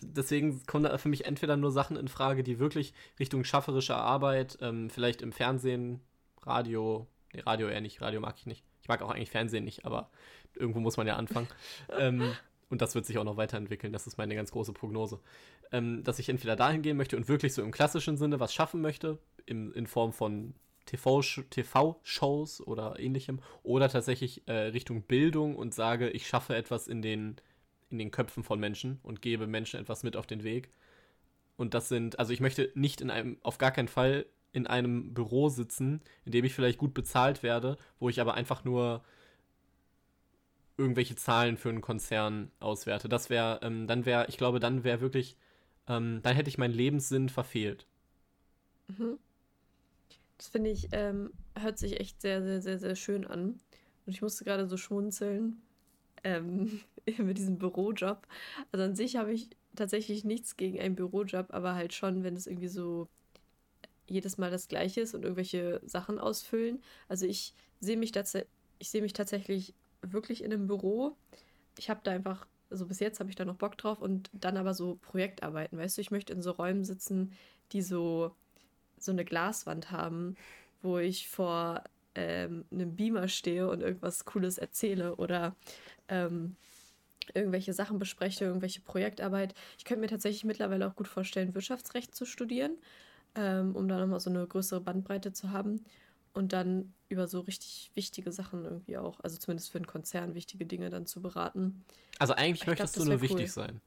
deswegen 0.00 0.64
kommen 0.66 0.84
da 0.84 0.98
für 0.98 1.08
mich 1.08 1.24
entweder 1.24 1.56
nur 1.56 1.72
Sachen 1.72 1.96
in 1.96 2.08
Frage, 2.08 2.42
die 2.42 2.58
wirklich 2.58 2.92
Richtung 3.18 3.44
schafferische 3.44 3.96
Arbeit, 3.96 4.58
ähm, 4.60 4.90
vielleicht 4.90 5.22
im 5.22 5.32
Fernsehen, 5.32 6.00
Radio, 6.42 7.06
nee, 7.32 7.40
Radio 7.40 7.68
eher 7.68 7.80
nicht, 7.80 8.00
Radio 8.00 8.20
mag 8.20 8.36
ich 8.38 8.46
nicht. 8.46 8.64
Ich 8.82 8.88
mag 8.88 9.02
auch 9.02 9.10
eigentlich 9.10 9.30
Fernsehen 9.30 9.64
nicht, 9.64 9.84
aber 9.84 10.10
irgendwo 10.54 10.80
muss 10.80 10.96
man 10.96 11.06
ja 11.06 11.16
anfangen. 11.16 11.48
ähm, 11.98 12.32
und 12.68 12.82
das 12.82 12.94
wird 12.94 13.06
sich 13.06 13.18
auch 13.18 13.24
noch 13.24 13.36
weiterentwickeln. 13.36 13.92
Das 13.92 14.06
ist 14.06 14.18
meine 14.18 14.34
ganz 14.34 14.50
große 14.50 14.72
Prognose. 14.72 15.20
Ähm, 15.72 16.02
dass 16.04 16.18
ich 16.18 16.28
entweder 16.28 16.56
dahin 16.56 16.82
gehen 16.82 16.96
möchte 16.96 17.16
und 17.16 17.28
wirklich 17.28 17.54
so 17.54 17.62
im 17.62 17.72
klassischen 17.72 18.16
Sinne 18.16 18.40
was 18.40 18.54
schaffen 18.54 18.80
möchte, 18.80 19.18
im, 19.44 19.72
in 19.72 19.86
Form 19.86 20.12
von 20.12 20.54
TV-Shows 20.86 21.48
TV 21.50 22.00
oder 22.64 22.98
ähnlichem, 22.98 23.40
oder 23.62 23.88
tatsächlich 23.88 24.46
äh, 24.46 24.52
Richtung 24.52 25.02
Bildung 25.02 25.56
und 25.56 25.74
sage, 25.74 26.10
ich 26.10 26.26
schaffe 26.26 26.54
etwas 26.54 26.88
in 26.88 27.02
den, 27.02 27.36
in 27.90 27.98
den 27.98 28.10
Köpfen 28.10 28.42
von 28.42 28.58
Menschen 28.58 28.98
und 29.02 29.22
gebe 29.22 29.46
Menschen 29.46 29.80
etwas 29.80 30.02
mit 30.02 30.16
auf 30.16 30.26
den 30.26 30.42
Weg. 30.42 30.70
Und 31.56 31.74
das 31.74 31.88
sind, 31.88 32.18
also 32.18 32.32
ich 32.32 32.40
möchte 32.40 32.70
nicht 32.74 33.00
in 33.00 33.10
einem, 33.10 33.38
auf 33.42 33.58
gar 33.58 33.70
keinen 33.70 33.88
Fall 33.88 34.26
in 34.52 34.66
einem 34.66 35.14
Büro 35.14 35.48
sitzen, 35.48 36.00
in 36.24 36.32
dem 36.32 36.44
ich 36.44 36.54
vielleicht 36.54 36.78
gut 36.78 36.94
bezahlt 36.94 37.42
werde, 37.42 37.76
wo 37.98 38.08
ich 38.08 38.20
aber 38.20 38.34
einfach 38.34 38.64
nur 38.64 39.04
irgendwelche 40.78 41.16
Zahlen 41.16 41.56
für 41.56 41.70
einen 41.70 41.80
Konzern 41.80 42.50
auswerte. 42.60 43.08
Das 43.08 43.30
wäre, 43.30 43.60
ähm, 43.62 43.86
dann 43.86 44.04
wäre, 44.04 44.26
ich 44.28 44.36
glaube, 44.36 44.60
dann 44.60 44.84
wäre 44.84 45.00
wirklich, 45.00 45.36
ähm, 45.88 46.20
dann 46.22 46.34
hätte 46.34 46.48
ich 46.48 46.58
meinen 46.58 46.74
Lebenssinn 46.74 47.28
verfehlt. 47.28 47.86
Mhm. 48.88 49.18
Das 50.36 50.48
finde 50.48 50.70
ich, 50.70 50.88
ähm, 50.92 51.30
hört 51.58 51.78
sich 51.78 51.98
echt 51.98 52.20
sehr, 52.20 52.42
sehr, 52.42 52.60
sehr, 52.60 52.78
sehr 52.78 52.96
schön 52.96 53.26
an. 53.26 53.60
Und 54.04 54.12
ich 54.12 54.20
musste 54.20 54.44
gerade 54.44 54.66
so 54.66 54.76
schmunzeln 54.76 55.62
ähm, 56.26 56.80
mit 57.18 57.38
diesem 57.38 57.58
Bürojob. 57.58 58.26
Also 58.72 58.84
an 58.84 58.96
sich 58.96 59.16
habe 59.16 59.32
ich 59.32 59.48
tatsächlich 59.76 60.24
nichts 60.24 60.56
gegen 60.56 60.80
einen 60.80 60.96
Bürojob, 60.96 61.54
aber 61.54 61.74
halt 61.74 61.94
schon, 61.94 62.24
wenn 62.24 62.34
es 62.34 62.46
irgendwie 62.46 62.68
so 62.68 63.08
jedes 64.08 64.38
Mal 64.38 64.50
das 64.50 64.68
Gleiche 64.68 65.00
ist 65.00 65.14
und 65.14 65.22
irgendwelche 65.22 65.80
Sachen 65.84 66.18
ausfüllen. 66.18 66.82
Also 67.08 67.26
ich 67.26 67.54
sehe 67.80 67.96
mich, 67.96 68.12
ich 68.78 68.90
sehe 68.90 69.02
mich 69.02 69.12
tatsächlich 69.12 69.74
wirklich 70.02 70.42
in 70.42 70.52
einem 70.52 70.66
Büro. 70.66 71.16
Ich 71.78 71.90
habe 71.90 72.00
da 72.02 72.12
einfach, 72.12 72.46
also 72.70 72.86
bis 72.86 73.00
jetzt 73.00 73.20
habe 73.20 73.30
ich 73.30 73.36
da 73.36 73.44
noch 73.44 73.56
Bock 73.56 73.76
drauf 73.78 74.00
und 74.00 74.30
dann 74.32 74.56
aber 74.56 74.74
so 74.74 74.96
Projektarbeiten, 75.02 75.78
weißt 75.78 75.96
du, 75.96 76.00
ich 76.00 76.10
möchte 76.10 76.32
in 76.32 76.42
so 76.42 76.52
Räumen 76.52 76.84
sitzen, 76.84 77.32
die 77.72 77.82
so, 77.82 78.32
so 78.98 79.12
eine 79.12 79.24
Glaswand 79.24 79.90
haben, 79.90 80.36
wo 80.82 80.98
ich 80.98 81.28
vor 81.28 81.82
ähm, 82.16 82.64
einem 82.72 82.96
Beamer 82.96 83.28
stehe 83.28 83.68
und 83.68 83.82
irgendwas 83.82 84.24
Cooles 84.24 84.58
erzähle 84.58 85.16
oder 85.16 85.54
ähm, 86.08 86.56
irgendwelche 87.34 87.72
Sachen 87.72 87.98
bespreche, 87.98 88.44
irgendwelche 88.44 88.80
Projektarbeit. 88.80 89.54
Ich 89.78 89.84
könnte 89.84 90.00
mir 90.00 90.08
tatsächlich 90.08 90.44
mittlerweile 90.44 90.86
auch 90.88 90.96
gut 90.96 91.08
vorstellen, 91.08 91.54
Wirtschaftsrecht 91.54 92.14
zu 92.14 92.24
studieren, 92.24 92.76
ähm, 93.34 93.76
um 93.76 93.88
da 93.88 93.98
nochmal 93.98 94.20
so 94.20 94.30
eine 94.30 94.46
größere 94.46 94.80
Bandbreite 94.80 95.32
zu 95.32 95.50
haben 95.50 95.84
und 96.32 96.52
dann 96.52 96.94
über 97.08 97.28
so 97.28 97.40
richtig 97.40 97.90
wichtige 97.94 98.32
Sachen 98.32 98.64
irgendwie 98.64 98.98
auch, 98.98 99.20
also 99.20 99.38
zumindest 99.38 99.70
für 99.70 99.78
einen 99.78 99.86
Konzern 99.86 100.34
wichtige 100.34 100.66
Dinge 100.66 100.90
dann 100.90 101.06
zu 101.06 101.20
beraten. 101.20 101.84
Also 102.18 102.34
eigentlich 102.34 102.62
ich 102.62 102.66
möchtest 102.66 102.94
glaub, 102.94 103.06
du 103.06 103.12
nur 103.12 103.20
wichtig 103.20 103.46
cool. 103.46 103.48
sein. 103.48 103.80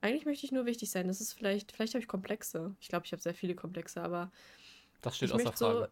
Eigentlich 0.00 0.24
möchte 0.24 0.46
ich 0.46 0.52
nur 0.52 0.64
wichtig 0.66 0.90
sein. 0.90 1.08
Das 1.08 1.20
ist 1.20 1.34
vielleicht, 1.34 1.72
vielleicht 1.72 1.94
habe 1.94 2.00
ich 2.00 2.08
Komplexe. 2.08 2.74
Ich 2.80 2.88
glaube, 2.88 3.04
ich 3.04 3.12
habe 3.12 3.20
sehr 3.20 3.34
viele 3.34 3.54
Komplexe, 3.54 4.00
aber. 4.02 4.32
Das 5.02 5.16
steht 5.16 5.30
außer 5.32 5.52
Frage. 5.52 5.56
So, 5.56 5.86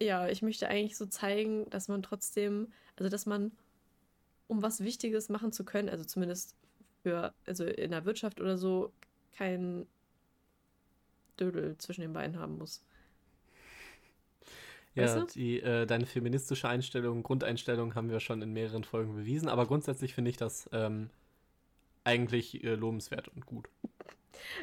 ja, 0.00 0.28
ich 0.28 0.42
möchte 0.42 0.68
eigentlich 0.68 0.96
so 0.96 1.06
zeigen, 1.06 1.68
dass 1.70 1.88
man 1.88 2.02
trotzdem, 2.02 2.72
also 2.96 3.08
dass 3.08 3.26
man, 3.26 3.52
um 4.48 4.62
was 4.62 4.82
Wichtiges 4.82 5.28
machen 5.28 5.52
zu 5.52 5.64
können, 5.64 5.88
also 5.88 6.04
zumindest 6.04 6.54
für, 7.02 7.34
also 7.46 7.64
in 7.64 7.90
der 7.90 8.04
Wirtschaft 8.04 8.40
oder 8.40 8.56
so, 8.56 8.92
kein 9.32 9.86
Dödel 11.38 11.76
zwischen 11.78 12.02
den 12.02 12.12
Beinen 12.12 12.38
haben 12.38 12.58
muss. 12.58 12.82
Ja, 14.94 15.04
weißt 15.04 15.16
du? 15.16 15.26
die, 15.26 15.60
äh, 15.60 15.86
deine 15.86 16.06
feministische 16.06 16.68
Einstellung, 16.68 17.22
Grundeinstellung 17.22 17.94
haben 17.94 18.10
wir 18.10 18.20
schon 18.20 18.42
in 18.42 18.52
mehreren 18.52 18.84
Folgen 18.84 19.14
bewiesen, 19.14 19.48
aber 19.48 19.66
grundsätzlich 19.66 20.14
finde 20.14 20.30
ich 20.30 20.36
das 20.36 20.68
ähm, 20.72 21.10
eigentlich 22.04 22.64
äh, 22.64 22.74
lobenswert 22.74 23.28
und 23.28 23.46
gut. 23.46 23.68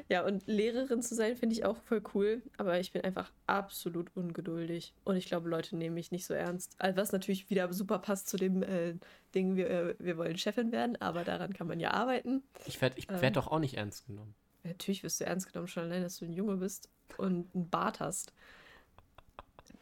Ja, 0.10 0.26
und 0.26 0.46
Lehrerin 0.48 1.02
zu 1.02 1.16
sein, 1.16 1.36
finde 1.36 1.56
ich 1.56 1.66
auch 1.66 1.78
voll 1.78 2.02
cool, 2.14 2.42
aber 2.58 2.80
ich 2.80 2.92
bin 2.92 3.04
einfach 3.04 3.32
absolut 3.46 4.16
ungeduldig. 4.16 4.94
Und 5.04 5.16
ich 5.16 5.26
glaube, 5.26 5.50
Leute 5.50 5.76
nehmen 5.76 5.96
mich 5.96 6.12
nicht 6.12 6.26
so 6.26 6.34
ernst. 6.34 6.76
Also 6.78 6.98
was 6.98 7.12
natürlich 7.12 7.50
wieder 7.50 7.72
super 7.74 8.00
passt 8.00 8.30
zu 8.30 8.38
dem 8.38 8.64
äh, 8.64 8.96
Ding, 9.36 9.56
wir, 9.56 9.70
äh, 9.70 9.96
wir 10.00 10.18
wollen 10.18 10.38
Chefin 10.38 10.72
werden, 10.72 10.96
aber 11.02 11.24
daran 11.24 11.54
kann 11.54 11.68
man 11.68 11.80
ja 11.80 11.92
arbeiten. 11.92 12.44
Ich 12.66 12.82
werde 12.82 12.98
ich 12.98 13.10
werd 13.10 13.24
ähm, 13.24 13.34
doch 13.34 13.48
auch 13.48 13.60
nicht 13.60 13.76
ernst 13.76 14.08
genommen. 14.08 14.36
Natürlich 14.64 15.04
wirst 15.04 15.22
du 15.22 15.26
ernst 15.26 15.52
genommen, 15.52 15.68
schon 15.68 15.84
allein, 15.84 16.04
dass 16.04 16.18
du 16.18 16.26
ein 16.26 16.34
Junge 16.34 16.58
bist 16.58 16.90
und 17.18 17.54
einen 17.56 17.70
Bart 17.70 18.00
hast. 18.00 18.34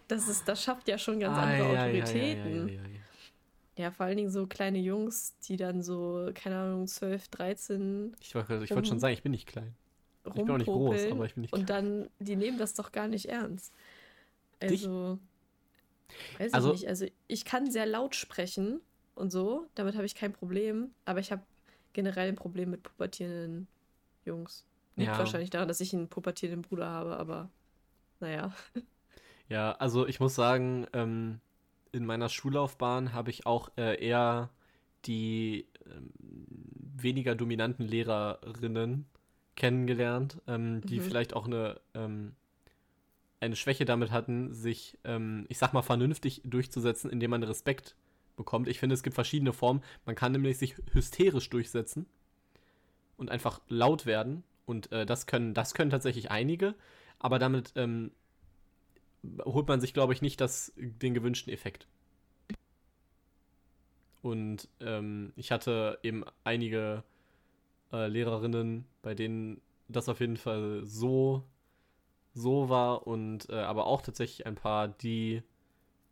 Das, 0.08 0.28
ist, 0.28 0.48
das 0.48 0.62
schafft 0.62 0.88
ja 0.88 0.98
schon 0.98 1.20
ganz 1.20 1.36
andere 1.36 1.80
ah, 1.80 1.86
Autoritäten. 1.86 2.68
Ja, 2.68 2.76
ja, 2.76 3.00
ja, 3.78 3.92
vor 3.92 4.06
allen 4.06 4.18
Dingen 4.18 4.30
so 4.30 4.48
kleine 4.48 4.80
Jungs, 4.80 5.38
die 5.40 5.58
dann 5.58 5.82
so, 5.82 6.32
keine 6.34 6.58
Ahnung, 6.58 6.88
12, 6.88 7.28
13. 7.28 8.16
Ich 8.22 8.34
wollte 8.36 8.70
wollt 8.70 8.88
schon 8.88 9.00
sagen, 9.00 9.14
ich 9.14 9.24
bin 9.24 9.32
nicht 9.32 9.48
klein. 9.48 9.76
Ich 10.26 10.34
bin 10.34 10.50
auch 10.50 10.58
nicht 10.58 10.66
groß, 10.66 11.12
aber 11.12 11.26
ich 11.26 11.36
bin 11.36 11.42
nicht 11.42 11.52
klein. 11.52 11.62
Und 11.62 11.70
dann, 11.70 12.10
die 12.20 12.36
nehmen 12.36 12.58
das 12.58 12.74
doch 12.74 12.92
gar 12.92 13.08
nicht 13.08 13.28
ernst. 13.28 13.74
Also, 14.62 15.20
Dich? 16.08 16.40
weiß 16.40 16.54
also, 16.54 16.74
ich 16.74 16.82
nicht. 16.82 16.90
Also, 16.90 17.06
ich 17.28 17.46
kann 17.46 17.70
sehr 17.70 17.86
laut 17.86 18.16
sprechen 18.16 18.80
und 19.16 19.32
so, 19.32 19.68
damit 19.76 19.96
habe 19.96 20.06
ich 20.06 20.16
kein 20.16 20.32
Problem, 20.32 20.92
aber 21.04 21.20
ich 21.20 21.32
habe 21.32 21.44
generell 21.94 22.30
ein 22.30 22.36
Problem 22.36 22.70
mit 22.70 22.84
pubertierenden 22.84 23.68
Jungs. 24.26 24.66
Liegt 24.96 25.12
ja. 25.12 25.18
wahrscheinlich 25.18 25.50
daran, 25.50 25.68
dass 25.68 25.82
ich 25.82 25.94
einen 25.94 26.08
pubertierenden 26.08 26.62
Bruder 26.62 26.88
habe, 26.88 27.18
aber 27.18 27.50
naja. 28.20 28.54
Ja, 29.48 29.74
also 29.74 30.08
ich 30.08 30.20
muss 30.20 30.34
sagen, 30.34 30.88
ähm, 30.94 31.40
in 31.96 32.06
meiner 32.06 32.30
Schullaufbahn 32.30 33.14
habe 33.14 33.32
ich 33.32 33.46
auch 33.46 33.72
äh, 33.78 34.04
eher 34.06 34.50
die 35.06 35.66
ähm, 35.86 36.12
weniger 36.96 37.36
dominanten 37.36 37.88
Lehrerinnen 37.88 39.06
kennengelernt, 39.56 40.42
ähm, 40.48 40.82
die 40.82 41.00
mhm. 41.00 41.04
vielleicht 41.04 41.34
auch 41.34 41.46
eine, 41.46 41.80
ähm, 41.94 42.36
eine 43.40 43.56
Schwäche 43.56 43.86
damit 43.86 44.12
hatten, 44.12 44.54
sich, 44.54 44.98
ähm, 45.04 45.46
ich 45.48 45.58
sag 45.58 45.74
mal, 45.74 45.82
vernünftig 45.82 46.42
durchzusetzen, 46.44 47.10
indem 47.10 47.32
man 47.32 47.44
Respekt 47.44 47.96
bekommt. 48.36 48.68
Ich 48.68 48.80
finde, 48.80 48.96
es 48.96 49.04
gibt 49.04 49.16
verschiedene 49.16 49.54
Formen. 49.54 49.82
Man 50.06 50.16
kann 50.16 50.34
nämlich 50.34 50.58
sich 50.58 50.76
hysterisch 50.92 51.50
durchsetzen 51.50 52.06
und 53.18 53.32
einfach 53.32 53.62
laut 53.70 54.06
werden. 54.06 54.44
Und 54.66 54.92
äh, 54.92 55.06
das 55.06 55.28
können, 55.28 55.54
das 55.54 55.74
können 55.74 55.92
tatsächlich 55.92 56.32
einige, 56.32 56.76
aber 57.20 57.40
damit 57.40 57.72
ähm, 57.76 58.12
holt 59.44 59.68
man 59.68 59.82
sich, 59.82 59.94
glaube 59.94 60.14
ich, 60.14 60.22
nicht 60.22 60.42
das, 60.42 60.74
den 60.76 61.14
gewünschten 61.14 61.54
Effekt. 61.54 61.88
Und 64.22 64.68
ähm, 64.80 65.34
ich 65.36 65.52
hatte 65.52 66.00
eben 66.02 66.24
einige 66.44 67.04
äh, 67.94 68.08
Lehrerinnen, 68.08 68.86
bei 69.02 69.14
denen 69.14 69.62
das 69.88 70.10
auf 70.10 70.20
jeden 70.20 70.38
Fall 70.38 70.82
so, 70.84 71.44
so 72.34 72.70
war 72.70 73.06
und 73.06 73.50
äh, 73.50 73.56
aber 73.56 73.86
auch 73.86 74.02
tatsächlich 74.02 74.48
ein 74.48 74.56
paar, 74.56 74.88
die, 74.88 75.44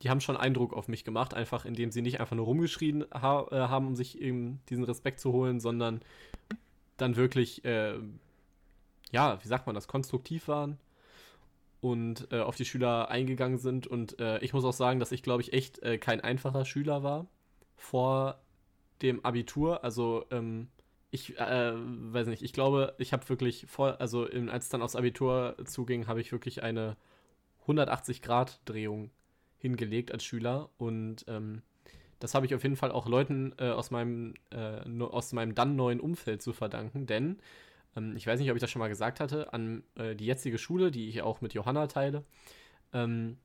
die 0.02 0.12
haben 0.12 0.21
schon 0.21 0.38
Eindruck 0.38 0.73
auf 0.73 0.88
mich 0.88 1.04
gemacht, 1.04 1.34
einfach 1.34 1.65
indem 1.65 1.89
sie 1.89 2.04
nicht 2.04 2.19
einfach 2.19 2.36
nur 2.36 2.45
rumgeschrien 2.45 3.04
ha 3.12 3.47
äh, 3.49 3.56
haben, 3.56 3.88
um 3.88 3.95
sich 3.95 4.21
eben 4.21 4.60
diesen 4.69 4.84
Respekt 4.84 5.19
zu 5.19 5.32
holen, 5.32 5.60
sondern 5.60 6.02
dann 6.97 7.15
wirklich, 7.15 7.65
äh, 7.65 7.97
ja, 9.12 9.43
wie 9.43 9.47
sagt 9.47 9.65
man 9.65 9.73
das, 9.73 9.88
konstruktiv 9.88 10.47
waren 10.47 10.78
und 11.84 12.30
äh, 12.32 12.39
auf 12.39 12.56
die 12.56 12.63
Schüler 12.63 13.10
eingegangen 13.10 13.58
sind. 13.58 13.88
Und 13.88 14.17
äh, 14.17 14.39
ich 14.39 14.54
muss 14.54 14.63
auch 14.63 14.74
sagen, 14.74 15.02
dass 15.02 15.12
ich, 15.12 15.22
glaube 15.22 15.41
ich, 15.41 15.52
echt 15.52 15.80
äh, 15.84 15.98
kein 15.98 16.22
einfacher 16.22 16.63
Schüler 16.63 17.04
war 17.04 17.28
vor 17.76 18.39
dem 19.02 19.26
Abitur. 19.26 19.84
Also 19.84 20.26
ähm, 20.32 20.69
ich 21.12 21.38
äh, 21.38 21.74
weiß 21.76 22.28
nicht, 22.28 22.41
ich 22.41 22.54
glaube, 22.54 22.96
ich 23.00 23.12
habe 23.12 23.28
wirklich 23.28 23.65
vor, 23.67 24.00
also 24.00 24.26
in, 24.26 24.48
als 24.48 24.65
es 24.65 24.69
dann 24.69 24.82
aufs 24.82 24.96
Abitur 24.96 25.58
zuging, 25.65 26.08
habe 26.08 26.22
ich 26.22 26.32
wirklich 26.32 26.63
eine 26.63 26.96
180-Grad-Drehung 27.67 29.12
hingelegt 29.58 30.13
als 30.13 30.24
Schüler 30.24 30.69
und 30.78 31.26
ähm, 31.28 31.63
das 32.19 32.34
habe 32.34 32.46
ich 32.46 32.56
auf 32.56 32.63
jeden 32.63 32.78
Fall 32.78 32.91
auch 32.91 33.10
Leuten 33.10 33.54
äh, 33.58 33.72
aus, 33.72 33.91
meinem, 33.91 34.36
äh, 34.52 34.80
aus 35.02 35.34
meinem 35.34 35.54
dann 35.54 35.76
neuen 35.76 36.00
Umfeld 36.00 36.41
zu 36.41 36.54
verdanken, 36.54 37.08
denn 37.08 37.39
ähm, 37.96 38.16
ich 38.16 38.28
weiß 38.28 38.40
nicht, 38.40 38.50
ob 38.50 38.56
ich 38.56 38.62
das 38.62 38.72
schon 38.72 38.80
mal 38.80 38.90
gesagt 38.90 39.20
hatte, 39.20 39.54
an 39.54 39.84
äh, 39.96 40.16
die 40.16 40.26
jetzige 40.26 40.58
Schule, 40.58 40.92
die 40.92 41.10
ich 41.10 41.22
auch 41.22 41.42
mit 41.42 41.54
Johanna 41.54 41.88
teile, 41.88 42.24
ähm, 42.94 43.38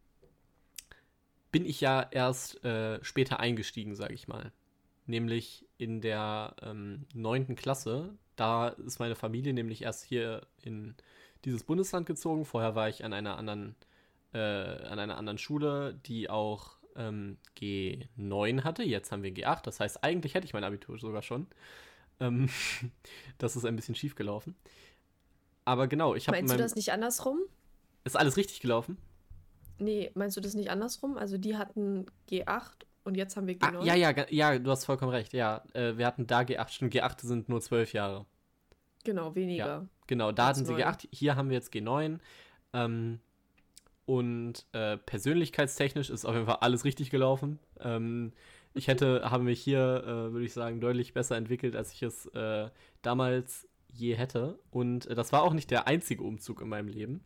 bin 1.51 1.65
ich 1.65 1.81
ja 1.81 2.07
erst 2.11 2.63
äh, 2.65 3.03
später 3.03 3.41
eingestiegen, 3.41 3.95
sage 3.95 4.15
ich 4.15 4.29
mal. 4.29 4.53
Nämlich 5.07 5.65
in 5.79 6.01
der 6.01 6.55
ähm, 6.63 7.07
neunten 7.15 7.57
Klasse. 7.57 8.11
Da 8.37 8.69
ist 8.69 8.99
meine 8.99 9.17
Familie 9.17 9.55
nämlich 9.55 9.83
erst 9.83 10.05
hier 10.05 10.47
in 10.63 10.95
dieses 11.45 11.65
Bundesland 11.65 12.07
gezogen. 12.07 12.45
Vorher 12.45 12.75
war 12.75 12.89
ich 12.89 13.05
an 13.05 13.15
einer 13.15 13.39
anderen, 13.39 13.75
äh, 14.35 14.39
an 14.39 14.99
einer 14.99 15.17
anderen 15.17 15.39
Schule, 15.39 15.95
die 16.07 16.29
auch 16.29 16.77
ähm, 16.95 17.39
G9 17.59 18.65
hatte. 18.65 18.83
Jetzt 18.83 19.11
haben 19.11 19.23
wir 19.23 19.33
G8. 19.33 19.63
Das 19.63 19.81
heißt, 19.81 20.05
eigentlich 20.05 20.35
hätte 20.35 20.47
ich 20.47 20.53
mein 20.53 20.65
Abitur 20.65 20.99
sogar 20.99 21.23
schon. 21.23 21.47
Ähm, 22.20 22.48
das 23.38 23.57
ist 23.57 23.64
ein 23.64 23.76
bisschen 23.76 23.94
schief 23.94 24.14
gelaufen. 24.14 24.54
Aber 25.64 25.87
genau, 25.87 26.14
ich 26.14 26.28
habe. 26.28 26.38
Meinst 26.38 26.54
du 26.54 26.59
das 26.59 26.74
nicht 26.76 26.92
andersrum? 26.92 27.40
Ist 28.04 28.16
alles 28.16 28.37
richtig 28.37 28.61
gelaufen? 28.61 28.96
Nee, 29.78 30.11
meinst 30.14 30.37
du 30.37 30.40
das 30.40 30.54
nicht 30.54 30.70
andersrum? 30.70 31.18
Also 31.18 31.38
die 31.38 31.57
hatten 31.57 32.07
G8 32.31 32.72
und 33.04 33.16
jetzt 33.16 33.37
haben 33.37 33.46
wir 33.46 33.54
G9. 33.54 33.81
Ah, 33.81 33.85
ja, 33.85 33.94
ja, 33.94 34.26
ja, 34.31 34.59
du 34.59 34.70
hast 34.70 34.85
vollkommen 34.85 35.12
recht. 35.12 35.33
Ja, 35.33 35.62
äh, 35.72 35.96
wir 35.96 36.07
hatten 36.07 36.26
da 36.26 36.40
G8. 36.40 36.68
Stimmt, 36.70 36.94
G8 36.94 37.26
sind 37.26 37.48
nur 37.48 37.61
zwölf 37.61 37.92
Jahre. 37.92 38.26
Genau, 39.04 39.35
weniger. 39.35 39.66
Ja, 39.66 39.87
genau, 40.07 40.33
da 40.33 40.48
hatten 40.48 40.64
sie 40.64 40.74
G8. 40.74 41.09
Hier 41.12 41.37
haben 41.37 41.48
wir 41.50 41.57
jetzt 41.57 41.72
G9. 41.72 42.18
Ähm, 42.72 43.20
und 44.07 44.66
äh, 44.72 44.96
persönlichkeitstechnisch 44.96 46.11
ist 46.11 46.24
auf 46.24 46.35
jeden 46.35 46.46
Fall 46.46 46.59
alles 46.61 46.85
richtig 46.85 47.11
gelaufen. 47.11 47.59
Ähm, 47.81 48.33
ich 48.74 48.88
hätte, 48.88 49.31
habe 49.31 49.44
mich 49.44 49.61
hier, 49.61 50.04
äh, 50.04 50.33
würde 50.33 50.44
ich 50.44 50.52
sagen, 50.52 50.81
deutlich 50.81 51.14
besser 51.14 51.37
entwickelt, 51.37 51.74
als 51.74 51.92
ich 51.92 52.02
es 52.02 52.26
äh, 52.26 52.70
damals 53.02 53.68
je 53.88 54.14
hätte. 54.14 54.59
Und 54.70 55.07
äh, 55.07 55.14
das 55.14 55.33
war 55.33 55.42
auch 55.42 55.52
nicht 55.52 55.70
der 55.70 55.87
einzige 55.87 56.22
Umzug 56.22 56.61
in 56.61 56.68
meinem 56.68 56.88
Leben. 56.88 57.24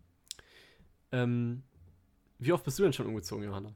Ähm, 1.11 1.63
wie 2.39 2.53
oft 2.53 2.65
bist 2.65 2.79
du 2.79 2.83
denn 2.83 2.93
schon 2.93 3.07
umgezogen, 3.07 3.45
Johanna? 3.45 3.75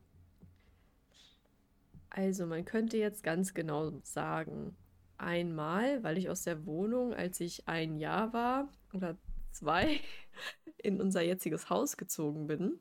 Also, 2.11 2.47
man 2.47 2.65
könnte 2.65 2.97
jetzt 2.97 3.23
ganz 3.23 3.53
genau 3.53 4.01
sagen, 4.03 4.75
einmal, 5.19 6.03
weil 6.03 6.19
ich 6.19 6.31
aus 6.31 6.43
der 6.43 6.67
Wohnung, 6.67 7.13
als 7.15 7.41
ich 7.41 7.69
ein 7.69 7.99
Jahr 7.99 8.33
war 8.33 8.69
oder 8.95 9.17
zwei, 9.53 10.01
in 10.79 11.01
unser 11.01 11.23
jetziges 11.23 11.69
Haus 11.71 11.97
gezogen 11.97 12.47
bin. 12.47 12.81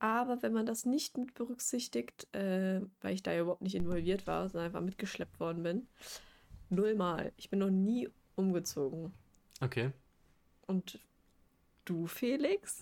Aber 0.00 0.42
wenn 0.42 0.54
man 0.54 0.66
das 0.66 0.86
nicht 0.86 1.18
mit 1.18 1.34
berücksichtigt, 1.34 2.26
äh, 2.34 2.80
weil 3.02 3.14
ich 3.14 3.22
da 3.22 3.32
ja 3.32 3.42
überhaupt 3.42 3.62
nicht 3.62 3.74
involviert 3.74 4.26
war, 4.26 4.48
sondern 4.48 4.66
einfach 4.66 4.80
mitgeschleppt 4.80 5.38
worden 5.38 5.62
bin, 5.62 5.86
nullmal. 6.70 7.32
Ich 7.36 7.50
bin 7.50 7.58
noch 7.58 7.70
nie 7.70 8.08
umgezogen. 8.34 9.12
Okay. 9.60 9.92
Und 10.66 10.98
du, 11.84 12.06
Felix? 12.06 12.80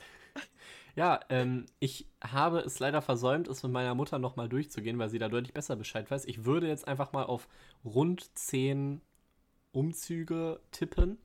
Ja, 0.94 1.20
ähm, 1.28 1.66
ich 1.78 2.08
habe 2.22 2.58
es 2.58 2.80
leider 2.80 3.02
versäumt, 3.02 3.46
es 3.46 3.62
mit 3.62 3.70
meiner 3.70 3.94
Mutter 3.94 4.18
nochmal 4.18 4.48
durchzugehen, 4.48 4.98
weil 4.98 5.08
sie 5.08 5.20
da 5.20 5.28
deutlich 5.28 5.54
besser 5.54 5.76
Bescheid 5.76 6.10
weiß. 6.10 6.24
Ich 6.24 6.44
würde 6.44 6.66
jetzt 6.66 6.88
einfach 6.88 7.12
mal 7.12 7.22
auf 7.24 7.48
rund 7.84 8.36
zehn 8.36 9.00
Umzüge 9.70 10.60
tippen. 10.72 11.18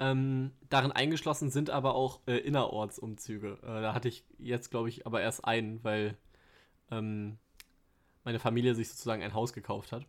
Ähm, 0.00 0.52
darin 0.68 0.92
eingeschlossen 0.92 1.50
sind 1.50 1.70
aber 1.70 1.94
auch 1.94 2.20
äh, 2.26 2.36
Innerortsumzüge. 2.36 3.58
Äh, 3.62 3.82
da 3.82 3.94
hatte 3.94 4.08
ich 4.08 4.24
jetzt, 4.38 4.70
glaube 4.70 4.88
ich, 4.88 5.06
aber 5.06 5.20
erst 5.20 5.44
einen, 5.44 5.82
weil 5.82 6.16
ähm, 6.90 7.38
meine 8.24 8.38
Familie 8.38 8.74
sich 8.74 8.88
sozusagen 8.88 9.22
ein 9.22 9.34
Haus 9.34 9.52
gekauft 9.52 9.90
hat. 9.90 10.06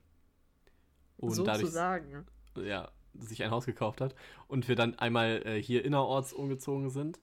Und 1.17 1.31
sozusagen. 1.31 2.25
Dadurch, 2.53 2.69
ja, 2.69 2.91
sich 3.13 3.43
ein 3.43 3.51
Haus 3.51 3.65
gekauft 3.65 3.99
hat. 3.99 4.13
Und 4.47 4.67
wir 4.67 4.75
dann 4.75 4.97
einmal 4.99 5.41
äh, 5.45 5.61
hier 5.61 5.83
innerorts 5.83 6.33
umgezogen 6.33 6.91
sind. 6.91 7.19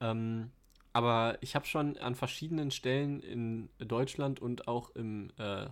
Ähm, 0.00 0.50
aber 0.94 1.36
ich 1.42 1.54
habe 1.54 1.66
schon 1.66 1.98
an 1.98 2.14
verschiedenen 2.14 2.70
Stellen 2.70 3.20
in 3.20 3.68
Deutschland 3.78 4.40
und 4.40 4.66
auch 4.66 4.90
im 4.96 5.30
äh, 5.36 5.66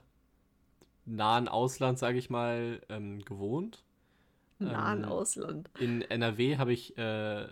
nahen 1.06 1.48
Ausland, 1.48 1.98
sage 1.98 2.18
ich 2.18 2.28
mal, 2.28 2.82
ähm, 2.90 3.24
gewohnt 3.24 3.85
nahen 4.58 5.04
ähm, 5.04 5.08
Ausland. 5.08 5.70
In 5.78 6.02
NRW 6.02 6.58
habe 6.58 6.72
ich 6.72 6.96
äh, 6.98 7.46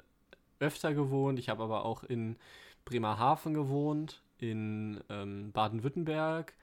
öfter 0.58 0.94
gewohnt. 0.94 1.38
Ich 1.38 1.48
habe 1.48 1.62
aber 1.62 1.84
auch 1.84 2.04
in 2.04 2.36
Bremerhaven 2.84 3.54
gewohnt, 3.54 4.22
in 4.38 5.02
ähm, 5.08 5.52
Baden-Württemberg. 5.52 6.54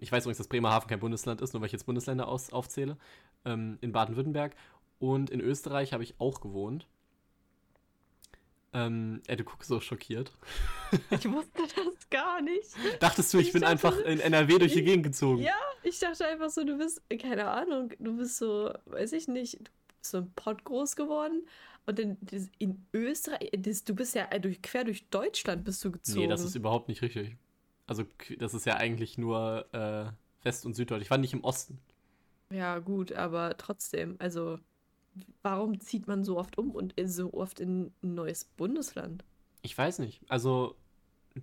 Ich 0.00 0.10
weiß 0.10 0.24
übrigens, 0.24 0.38
dass 0.38 0.48
Bremerhaven 0.48 0.88
kein 0.88 0.98
Bundesland 0.98 1.40
ist, 1.40 1.52
nur 1.52 1.60
weil 1.60 1.66
ich 1.66 1.72
jetzt 1.72 1.86
Bundesländer 1.86 2.26
aus, 2.26 2.52
aufzähle. 2.52 2.96
Ähm, 3.44 3.78
in 3.80 3.92
Baden-Württemberg. 3.92 4.56
Und 4.98 5.30
in 5.30 5.40
Österreich 5.40 5.92
habe 5.92 6.02
ich 6.02 6.14
auch 6.18 6.40
gewohnt. 6.40 6.88
Ähm, 8.72 9.22
ey, 9.26 9.36
du 9.36 9.44
guckst 9.44 9.68
so 9.68 9.80
schockiert. 9.80 10.32
Ich 11.10 11.30
wusste 11.30 11.62
das 11.76 12.10
gar 12.10 12.40
nicht. 12.40 12.68
Dachtest 12.98 13.32
du, 13.32 13.38
ich, 13.38 13.48
ich 13.48 13.52
bin 13.52 13.62
dachte, 13.62 13.72
einfach 13.72 13.96
in 13.98 14.18
NRW 14.18 14.58
durch 14.58 14.72
die 14.72 14.82
Gegend 14.82 15.04
gezogen? 15.04 15.42
Ja, 15.42 15.54
ich 15.82 15.98
dachte 15.98 16.26
einfach 16.26 16.50
so, 16.50 16.64
du 16.64 16.78
bist, 16.78 17.02
keine 17.20 17.48
Ahnung, 17.48 17.92
du 17.98 18.16
bist 18.16 18.38
so, 18.38 18.72
weiß 18.86 19.12
ich 19.12 19.28
nicht, 19.28 19.58
so 20.00 20.18
ein 20.18 20.32
Pott 20.34 20.64
groß 20.64 20.96
geworden. 20.96 21.46
Und 21.86 21.98
in, 21.98 22.18
in 22.58 22.86
Österreich, 22.92 23.50
du 23.52 23.94
bist 23.94 24.14
ja 24.14 24.26
durch, 24.38 24.62
quer 24.62 24.84
durch 24.84 25.08
Deutschland 25.08 25.64
bist 25.64 25.84
du 25.84 25.90
gezogen. 25.90 26.20
Nee, 26.20 26.26
das 26.28 26.44
ist 26.44 26.54
überhaupt 26.54 26.88
nicht 26.88 27.02
richtig. 27.02 27.36
Also, 27.86 28.04
das 28.38 28.54
ist 28.54 28.66
ja 28.66 28.76
eigentlich 28.76 29.18
nur 29.18 29.66
äh, 29.72 30.12
West- 30.44 30.66
und 30.66 30.74
Süddeutschland. 30.74 31.04
Ich 31.04 31.10
war 31.10 31.18
nicht 31.18 31.32
im 31.32 31.42
Osten. 31.42 31.80
Ja, 32.52 32.78
gut, 32.78 33.12
aber 33.12 33.56
trotzdem, 33.56 34.16
also 34.18 34.58
warum 35.42 35.80
zieht 35.80 36.06
man 36.06 36.24
so 36.24 36.38
oft 36.38 36.58
um 36.58 36.70
und 36.70 36.94
so 37.04 37.32
oft 37.32 37.60
in 37.60 37.92
ein 38.02 38.14
neues 38.14 38.44
Bundesland? 38.44 39.24
Ich 39.62 39.76
weiß 39.76 39.98
nicht. 39.98 40.20
Also, 40.28 40.76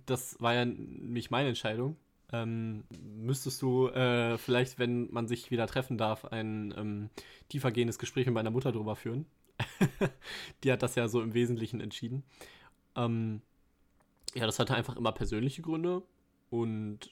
das 0.06 0.40
war 0.40 0.54
ja 0.54 0.64
nicht 0.64 1.30
meine 1.30 1.50
Entscheidung. 1.50 1.96
Ähm, 2.32 2.84
müsstest 3.00 3.62
du 3.62 3.88
äh, 3.88 4.36
vielleicht, 4.36 4.78
wenn 4.78 5.10
man 5.10 5.26
sich 5.26 5.50
wieder 5.50 5.66
treffen 5.66 5.96
darf, 5.96 6.26
ein 6.26 6.74
ähm, 6.76 7.10
tiefergehendes 7.48 7.98
Gespräch 7.98 8.26
mit 8.26 8.34
meiner 8.34 8.50
Mutter 8.50 8.72
darüber 8.72 8.96
führen. 8.96 9.26
Die 10.64 10.70
hat 10.70 10.82
das 10.82 10.94
ja 10.94 11.08
so 11.08 11.22
im 11.22 11.34
Wesentlichen 11.34 11.80
entschieden. 11.80 12.22
Ähm, 12.96 13.40
ja, 14.34 14.46
das 14.46 14.58
hatte 14.58 14.74
einfach 14.74 14.96
immer 14.96 15.12
persönliche 15.12 15.62
Gründe. 15.62 16.02
Und 16.50 17.10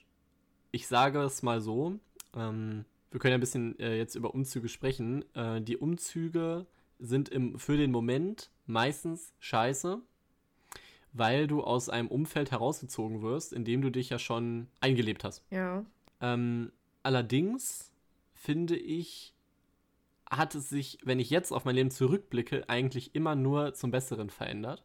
ich 0.71 0.87
sage 0.87 1.21
es 1.21 1.41
mal 1.41 1.61
so, 1.61 1.99
ähm, 2.35 2.85
wir 3.11 3.19
können 3.19 3.31
ja 3.31 3.37
ein 3.37 3.41
bisschen 3.41 3.79
äh, 3.79 3.97
jetzt 3.97 4.15
über 4.15 4.33
Umzüge 4.33 4.69
sprechen. 4.69 5.25
Äh, 5.33 5.61
die 5.61 5.77
Umzüge 5.77 6.67
sind 6.99 7.29
im, 7.29 7.57
für 7.57 7.77
den 7.77 7.91
Moment 7.91 8.51
meistens 8.65 9.33
scheiße, 9.39 10.01
weil 11.17 11.47
du 11.47 11.63
aus 11.63 11.89
einem 11.89 12.07
Umfeld 12.07 12.51
herausgezogen 12.51 13.21
wirst, 13.21 13.53
in 13.53 13.65
dem 13.65 13.81
du 13.81 13.89
dich 13.89 14.09
ja 14.09 14.19
schon 14.19 14.67
eingelebt 14.81 15.23
hast. 15.23 15.43
Ja. 15.49 15.85
Ähm, 16.21 16.71
allerdings 17.03 17.91
finde 18.33 18.75
ich, 18.75 19.33
hat 20.29 20.55
es 20.55 20.69
sich, 20.69 20.99
wenn 21.03 21.19
ich 21.19 21.29
jetzt 21.29 21.51
auf 21.51 21.65
mein 21.65 21.75
Leben 21.75 21.91
zurückblicke, 21.91 22.67
eigentlich 22.69 23.15
immer 23.15 23.35
nur 23.35 23.73
zum 23.73 23.91
Besseren 23.91 24.29
verändert. 24.29 24.83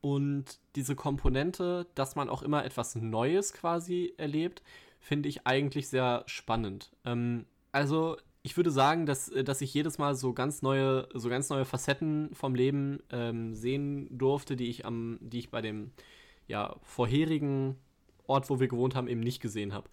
Und 0.00 0.60
diese 0.76 0.94
Komponente, 0.94 1.86
dass 1.94 2.14
man 2.14 2.28
auch 2.28 2.42
immer 2.42 2.64
etwas 2.64 2.94
Neues 2.94 3.52
quasi 3.52 4.14
erlebt, 4.16 4.62
finde 5.00 5.28
ich 5.28 5.46
eigentlich 5.46 5.88
sehr 5.88 6.22
spannend. 6.26 6.90
Ähm, 7.04 7.46
also 7.72 8.16
ich 8.42 8.56
würde 8.56 8.70
sagen, 8.70 9.06
dass, 9.06 9.28
äh, 9.28 9.44
dass 9.44 9.60
ich 9.60 9.72
jedes 9.74 9.98
Mal 9.98 10.14
so 10.14 10.32
ganz 10.32 10.62
neue, 10.62 11.08
so 11.14 11.28
ganz 11.28 11.48
neue 11.48 11.64
Facetten 11.64 12.34
vom 12.34 12.54
Leben 12.54 13.00
ähm, 13.10 13.54
sehen 13.54 14.08
durfte, 14.16 14.56
die 14.56 14.68
ich 14.70 14.84
am, 14.84 15.18
die 15.20 15.40
ich 15.40 15.50
bei 15.50 15.60
dem 15.60 15.92
ja, 16.46 16.76
vorherigen 16.82 17.76
Ort, 18.26 18.50
wo 18.50 18.60
wir 18.60 18.68
gewohnt 18.68 18.94
haben, 18.94 19.08
eben 19.08 19.20
nicht 19.20 19.40
gesehen 19.40 19.72
habe. 19.72 19.88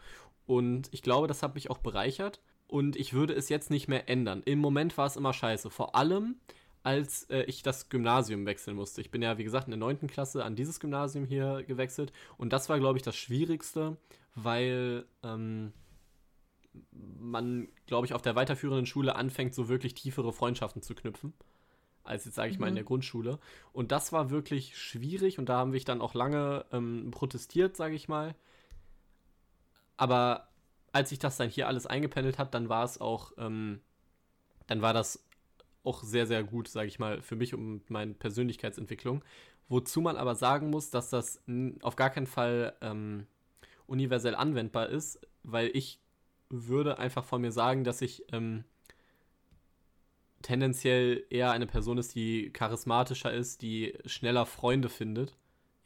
Und 0.45 0.89
ich 0.91 1.01
glaube, 1.01 1.27
das 1.27 1.43
hat 1.43 1.55
mich 1.55 1.69
auch 1.69 1.79
bereichert. 1.79 2.39
Und 2.67 2.95
ich 2.95 3.13
würde 3.13 3.33
es 3.33 3.49
jetzt 3.49 3.69
nicht 3.69 3.87
mehr 3.87 4.09
ändern. 4.09 4.41
Im 4.45 4.59
Moment 4.59 4.97
war 4.97 5.05
es 5.05 5.15
immer 5.15 5.33
scheiße. 5.33 5.69
Vor 5.69 5.95
allem, 5.95 6.35
als 6.83 7.23
äh, 7.25 7.43
ich 7.43 7.63
das 7.63 7.89
Gymnasium 7.89 8.45
wechseln 8.45 8.75
musste. 8.75 9.01
Ich 9.01 9.11
bin 9.11 9.21
ja, 9.21 9.37
wie 9.37 9.43
gesagt, 9.43 9.67
in 9.67 9.71
der 9.71 9.79
9. 9.79 10.07
Klasse 10.07 10.43
an 10.43 10.55
dieses 10.55 10.79
Gymnasium 10.79 11.25
hier 11.25 11.63
gewechselt. 11.63 12.11
Und 12.37 12.53
das 12.53 12.69
war, 12.69 12.79
glaube 12.79 12.97
ich, 12.97 13.03
das 13.03 13.15
Schwierigste, 13.15 13.97
weil 14.35 15.05
ähm, 15.23 15.73
man, 16.91 17.67
glaube 17.87 18.05
ich, 18.05 18.13
auf 18.13 18.21
der 18.21 18.35
weiterführenden 18.35 18.85
Schule 18.85 19.15
anfängt, 19.15 19.53
so 19.55 19.67
wirklich 19.69 19.93
tiefere 19.93 20.33
Freundschaften 20.33 20.81
zu 20.81 20.95
knüpfen. 20.95 21.33
Als 22.03 22.25
jetzt, 22.25 22.35
sage 22.35 22.51
ich 22.51 22.57
mhm. 22.57 22.61
mal, 22.61 22.67
in 22.67 22.73
mhm. 22.73 22.77
der 22.77 22.85
Grundschule. 22.85 23.39
Und 23.73 23.91
das 23.91 24.11
war 24.11 24.29
wirklich 24.29 24.77
schwierig 24.77 25.39
und 25.39 25.49
da 25.49 25.57
haben 25.57 25.73
wir 25.73 25.79
dann 25.81 26.01
auch 26.01 26.13
lange 26.13 26.65
ähm, 26.71 27.11
protestiert, 27.11 27.75
sage 27.75 27.95
ich 27.95 28.07
mal. 28.07 28.35
Aber 29.97 30.49
als 30.91 31.09
sich 31.09 31.19
das 31.19 31.37
dann 31.37 31.49
hier 31.49 31.67
alles 31.67 31.85
eingependelt 31.87 32.37
hat, 32.37 32.53
dann 32.53 32.69
war 32.69 32.83
es 32.83 33.01
auch 33.01 33.31
ähm, 33.37 33.81
dann 34.67 34.81
war 34.81 34.93
das 34.93 35.23
auch 35.83 36.03
sehr, 36.03 36.25
sehr 36.25 36.43
gut, 36.43 36.67
sage 36.67 36.87
ich 36.87 36.99
mal, 36.99 37.21
für 37.21 37.35
mich 37.35 37.53
und 37.53 37.89
meine 37.89 38.13
Persönlichkeitsentwicklung. 38.13 39.23
Wozu 39.67 40.01
man 40.01 40.17
aber 40.17 40.35
sagen 40.35 40.69
muss, 40.69 40.89
dass 40.89 41.09
das 41.09 41.41
auf 41.81 41.95
gar 41.95 42.09
keinen 42.09 42.27
Fall 42.27 42.75
ähm, 42.81 43.27
universell 43.87 44.35
anwendbar 44.35 44.89
ist, 44.89 45.19
weil 45.43 45.69
ich 45.73 45.99
würde 46.49 46.99
einfach 46.99 47.23
von 47.23 47.41
mir 47.41 47.51
sagen, 47.51 47.83
dass 47.83 48.01
ich 48.01 48.23
ähm, 48.31 48.63
tendenziell 50.41 51.25
eher 51.29 51.51
eine 51.51 51.67
Person 51.67 51.97
ist, 51.97 52.15
die 52.15 52.51
charismatischer 52.51 53.33
ist, 53.33 53.61
die 53.61 53.97
schneller 54.05 54.45
Freunde 54.45 54.89
findet. 54.89 55.35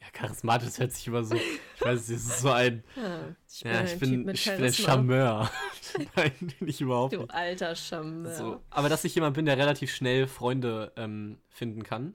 Ja, 0.00 0.06
charismatisch 0.12 0.78
hört 0.78 0.92
sich 0.92 1.06
immer 1.06 1.24
so. 1.24 1.34
Ich 1.34 1.80
weiß, 1.82 2.00
es 2.00 2.10
ist 2.10 2.40
so 2.40 2.50
ein. 2.50 2.84
Ja, 2.96 3.34
ich 3.46 3.62
bin, 3.62 3.72
ja, 3.72 3.82
ich 3.82 3.98
bin, 3.98 4.28
ich 4.28 4.44
bin 4.44 4.64
ein 4.64 4.72
Charmeur. 4.72 5.50
Nein, 6.16 6.32
nicht 6.60 6.80
überhaupt. 6.80 7.14
Du 7.14 7.24
alter 7.24 7.74
Charmeur. 7.74 8.32
So, 8.32 8.60
aber 8.70 8.88
dass 8.88 9.04
ich 9.04 9.14
jemand 9.14 9.34
bin, 9.34 9.46
der 9.46 9.58
relativ 9.58 9.92
schnell 9.92 10.26
Freunde 10.26 10.92
ähm, 10.96 11.38
finden 11.48 11.82
kann. 11.82 12.14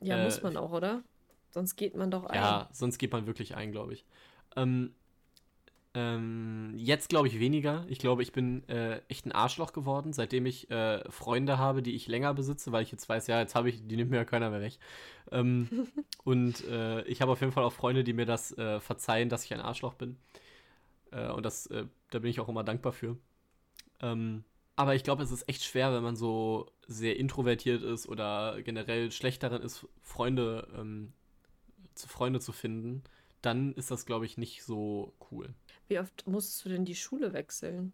Ja, 0.00 0.16
äh, 0.16 0.24
muss 0.24 0.42
man 0.42 0.56
auch, 0.56 0.72
oder? 0.72 1.02
Sonst 1.50 1.76
geht 1.76 1.96
man 1.96 2.10
doch 2.10 2.24
ein. 2.24 2.36
Ja, 2.36 2.68
sonst 2.72 2.98
geht 2.98 3.12
man 3.12 3.26
wirklich 3.26 3.56
ein, 3.56 3.72
glaube 3.72 3.94
ich. 3.94 4.04
Ähm, 4.54 4.94
ähm, 5.96 6.74
jetzt 6.76 7.08
glaube 7.08 7.26
ich 7.26 7.40
weniger. 7.40 7.86
Ich 7.88 7.98
glaube, 7.98 8.22
ich 8.22 8.32
bin 8.32 8.68
äh, 8.68 9.00
echt 9.08 9.24
ein 9.24 9.32
Arschloch 9.32 9.72
geworden, 9.72 10.12
seitdem 10.12 10.44
ich 10.44 10.70
äh, 10.70 11.10
Freunde 11.10 11.56
habe, 11.56 11.82
die 11.82 11.94
ich 11.94 12.06
länger 12.06 12.34
besitze, 12.34 12.70
weil 12.70 12.82
ich 12.82 12.92
jetzt 12.92 13.08
weiß, 13.08 13.28
ja, 13.28 13.40
jetzt 13.40 13.54
habe 13.54 13.70
ich, 13.70 13.86
die 13.88 13.96
nimmt 13.96 14.10
mir 14.10 14.18
ja 14.18 14.26
keiner 14.26 14.50
mehr 14.50 14.60
weg. 14.60 14.78
Ähm, 15.32 15.88
und 16.24 16.62
äh, 16.68 17.02
ich 17.04 17.22
habe 17.22 17.32
auf 17.32 17.40
jeden 17.40 17.52
Fall 17.52 17.64
auch 17.64 17.72
Freunde, 17.72 18.04
die 18.04 18.12
mir 18.12 18.26
das 18.26 18.52
äh, 18.58 18.78
verzeihen, 18.78 19.30
dass 19.30 19.46
ich 19.46 19.54
ein 19.54 19.60
Arschloch 19.62 19.94
bin. 19.94 20.18
Äh, 21.12 21.30
und 21.30 21.46
das, 21.46 21.66
äh, 21.68 21.86
da 22.10 22.18
bin 22.18 22.30
ich 22.30 22.40
auch 22.40 22.48
immer 22.50 22.62
dankbar 22.62 22.92
für. 22.92 23.16
Ähm, 24.02 24.44
aber 24.76 24.94
ich 24.94 25.02
glaube, 25.02 25.22
es 25.22 25.30
ist 25.30 25.48
echt 25.48 25.64
schwer, 25.64 25.94
wenn 25.94 26.02
man 26.02 26.16
so 26.16 26.70
sehr 26.86 27.18
introvertiert 27.18 27.82
ist 27.82 28.06
oder 28.06 28.60
generell 28.62 29.10
schlecht 29.12 29.42
darin 29.42 29.62
ist, 29.62 29.86
Freunde, 30.02 30.68
ähm, 30.76 31.14
zu 31.94 32.06
Freunde 32.06 32.40
zu 32.40 32.52
finden. 32.52 33.02
Dann 33.40 33.72
ist 33.74 33.90
das, 33.90 34.04
glaube 34.04 34.26
ich, 34.26 34.36
nicht 34.36 34.62
so 34.64 35.14
cool. 35.30 35.54
Wie 35.88 35.98
oft 35.98 36.26
musstest 36.26 36.64
du 36.64 36.68
denn 36.68 36.84
die 36.84 36.94
Schule 36.94 37.32
wechseln? 37.32 37.92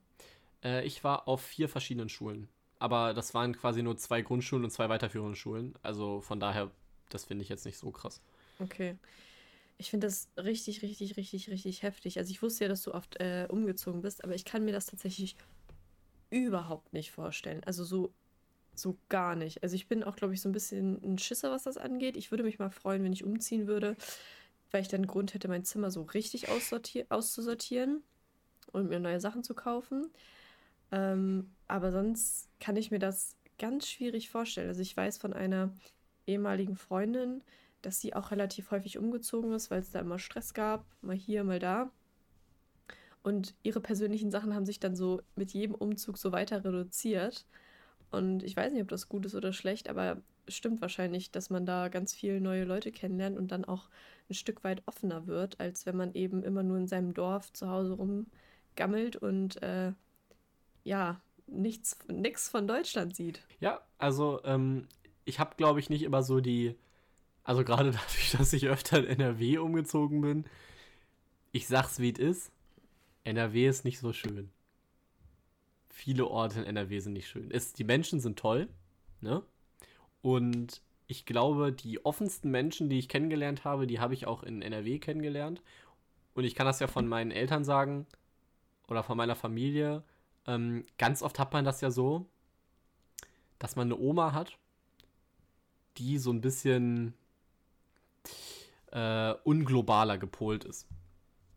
Äh, 0.65 0.85
ich 0.87 1.05
war 1.05 1.29
auf 1.29 1.43
vier 1.43 1.69
verschiedenen 1.69 2.09
Schulen. 2.09 2.49
Aber 2.79 3.15
das 3.15 3.33
waren 3.35 3.55
quasi 3.57 3.83
nur 3.83 3.97
zwei 3.97 4.23
Grundschulen 4.23 4.65
und 4.65 4.71
zwei 4.71 4.89
weiterführende 4.89 5.37
Schulen. 5.37 5.75
Also 5.83 6.21
von 6.21 6.41
daher, 6.41 6.71
das 7.11 7.27
finde 7.27 7.43
ich 7.43 7.49
jetzt 7.49 7.65
nicht 7.65 7.79
so 7.79 7.91
krass. 7.91 8.21
Okay. 8.59 8.97
Ich 9.79 9.91
finde 9.91 10.07
das 10.07 10.29
richtig, 10.37 10.83
richtig, 10.83 11.17
richtig, 11.17 11.49
richtig 11.49 11.83
heftig. 11.83 12.19
Also 12.19 12.31
ich 12.31 12.43
wusste 12.43 12.65
ja, 12.65 12.69
dass 12.69 12.83
du 12.83 12.93
oft 12.93 13.21
äh, 13.21 13.47
umgezogen 13.49 14.03
bist, 14.03 14.25
aber 14.25 14.35
ich 14.35 14.45
kann 14.45 14.65
mir 14.65 14.73
das 14.73 14.87
tatsächlich 14.87 15.37
überhaupt 16.31 16.93
nicht 16.93 17.13
vorstellen. 17.13 17.63
Also 17.65 17.85
so, 17.85 18.13
so 18.75 18.97
gar 19.09 19.37
nicht. 19.37 19.63
Also 19.63 19.77
ich 19.77 19.87
bin 19.87 20.03
auch, 20.03 20.17
glaube 20.17 20.35
ich, 20.35 20.41
so 20.41 20.49
ein 20.49 20.53
bisschen 20.53 21.03
ein 21.05 21.19
Schisser, 21.19 21.51
was 21.51 21.65
das 21.65 21.77
angeht. 21.77 22.17
Ich 22.17 22.31
würde 22.31 22.43
mich 22.43 22.59
mal 22.59 22.71
freuen, 22.71 23.05
wenn 23.05 23.13
ich 23.13 23.25
umziehen 23.25 23.67
würde 23.67 23.97
weil 24.73 24.83
ich 24.83 24.89
dann 24.89 25.07
Grund 25.07 25.35
hätte, 25.35 25.49
mein 25.49 25.65
Zimmer 25.65 25.91
so 25.91 26.03
richtig 26.03 26.49
auszusortieren 26.49 28.03
und 28.73 28.89
mir 28.89 28.99
neue 28.99 29.21
Sachen 29.21 29.45
zu 29.45 29.55
kaufen. 29.55 30.11
Ähm, 30.91 31.51
aber 31.69 31.93
sonst 31.93 32.49
kann 32.59 32.77
ich 32.77 32.91
mir 32.91 32.99
das 32.99 33.37
ganz 33.59 33.87
schwierig 33.89 34.31
vorstellen. 34.31 34.69
Also 34.69 34.83
ich 34.83 34.97
weiß 34.97 35.19
von 35.19 35.33
einer 35.33 35.73
ehemaligen 36.27 36.77
Freundin, 36.77 37.43
dass 37.83 38.01
sie 38.01 38.15
auch 38.15 38.31
relativ 38.31 38.71
häufig 38.71 38.99
umgezogen 38.99 39.53
ist, 39.53 39.71
weil 39.71 39.81
es 39.81 39.91
da 39.91 40.01
immer 40.01 40.19
Stress 40.19 40.55
gab, 40.55 40.85
mal 41.01 41.17
hier, 41.17 41.45
mal 41.45 41.59
da. 41.59 41.91
Und 43.23 43.55
ihre 43.63 43.81
persönlichen 43.81 44.31
Sachen 44.31 44.55
haben 44.55 44.67
sich 44.67 44.81
dann 44.81 44.97
so 44.97 45.21
mit 45.37 45.53
jedem 45.53 45.75
Umzug 45.75 46.19
so 46.19 46.33
weiter 46.33 46.65
reduziert. 46.65 47.47
Und 48.11 48.43
ich 48.43 48.57
weiß 48.57 48.73
nicht, 48.73 48.83
ob 48.83 48.89
das 48.89 49.09
gut 49.09 49.27
ist 49.27 49.35
oder 49.35 49.53
schlecht, 49.53 49.89
aber 49.89 50.21
stimmt 50.49 50.81
wahrscheinlich, 50.81 51.31
dass 51.31 51.51
man 51.51 51.67
da 51.67 51.89
ganz 51.89 52.15
viele 52.15 52.41
neue 52.41 52.65
Leute 52.65 52.93
kennenlernt 52.93 53.39
und 53.39 53.53
dann 53.53 53.65
auch 53.65 53.89
ein 54.29 54.35
Stück 54.35 54.65
weit 54.65 54.83
offener 54.87 55.27
wird, 55.27 55.61
als 55.61 55.87
wenn 55.87 55.97
man 55.97 56.15
eben 56.15 56.43
immer 56.43 56.63
nur 56.63 56.79
in 56.79 56.89
seinem 56.89 57.15
Dorf 57.15 57.53
zu 57.53 57.69
Hause 57.69 57.95
rumgammelt 57.95 59.17
und 59.17 59.63
äh, 59.63 59.93
ja, 60.85 61.21
nichts, 61.47 61.99
nichts 62.09 62.49
von 62.49 62.67
Deutschland 62.67 63.15
sieht. 63.15 63.43
Ja, 63.61 63.81
also 63.99 64.41
ähm, 64.45 64.89
ich 65.25 65.39
habe, 65.39 65.57
glaube 65.57 65.81
ich, 65.81 65.91
nicht 65.91 66.03
immer 66.03 66.23
so 66.23 66.41
die, 66.41 66.77
also 67.45 67.65
gerade 67.65 67.91
dadurch, 67.93 68.33
dass 68.33 68.53
ich 68.53 68.69
öfter 68.69 68.99
in 68.99 69.07
NRW 69.07 69.59
umgezogen 69.59 70.21
bin, 70.21 70.45
ich 71.53 71.67
sag's 71.67 71.99
wie 71.99 72.13
es 72.13 72.19
ist, 72.19 72.53
NRW 73.25 73.69
ist 73.69 73.85
nicht 73.85 74.01
so 74.01 74.13
schön. 74.13 74.51
Viele 75.91 76.27
Orte 76.27 76.61
in 76.61 76.67
NRW 76.67 76.99
sind 77.01 77.13
nicht 77.13 77.29
schön. 77.29 77.51
Es, 77.51 77.75
die 77.75 77.85
Menschen 77.85 78.19
sind 78.19 78.39
toll, 78.39 78.69
ne? 79.21 79.43
Und 80.23 80.81
ich 81.07 81.27
glaube, 81.27 81.73
die 81.73 82.05
offensten 82.05 82.51
Menschen, 82.51 82.89
die 82.89 82.99
ich 82.99 83.09
kennengelernt 83.09 83.65
habe, 83.65 83.87
die 83.87 84.01
habe 84.01 84.15
ich 84.15 84.27
auch 84.27 84.43
in 84.43 84.63
NRW 84.63 84.99
kennengelernt. 84.99 85.63
Und 86.35 86.45
ich 86.45 86.55
kann 86.55 86.67
das 86.67 86.81
ja 86.81 86.87
von 86.87 87.07
meinen 87.07 87.31
Eltern 87.31 87.65
sagen 87.65 88.07
oder 88.89 89.03
von 89.03 89.17
meiner 89.17 89.37
Familie. 89.37 90.03
Ähm, 90.47 90.85
ganz 90.97 91.23
oft 91.23 91.39
hat 91.39 91.53
man 91.53 91.65
das 91.65 91.81
ja 91.81 91.91
so, 91.91 92.27
dass 93.59 93.77
man 93.77 93.89
eine 93.89 94.01
Oma 94.01 94.33
hat, 94.33 94.57
die 95.99 96.19
so 96.19 96.33
ein 96.33 96.41
bisschen 96.41 97.15
äh, 98.91 99.35
unglobaler 99.45 100.19
gepolt 100.19 100.65
ist. 100.65 100.87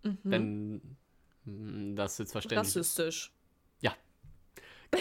Mhm. 0.04 0.18
Wenn 0.24 0.98
hm, 1.46 1.96
das 1.96 2.18
jetzt 2.18 2.32
verständlich 2.32 2.60
Rassistisch. 2.60 3.28
Ist. 3.28 3.84
Ja. 3.84 3.96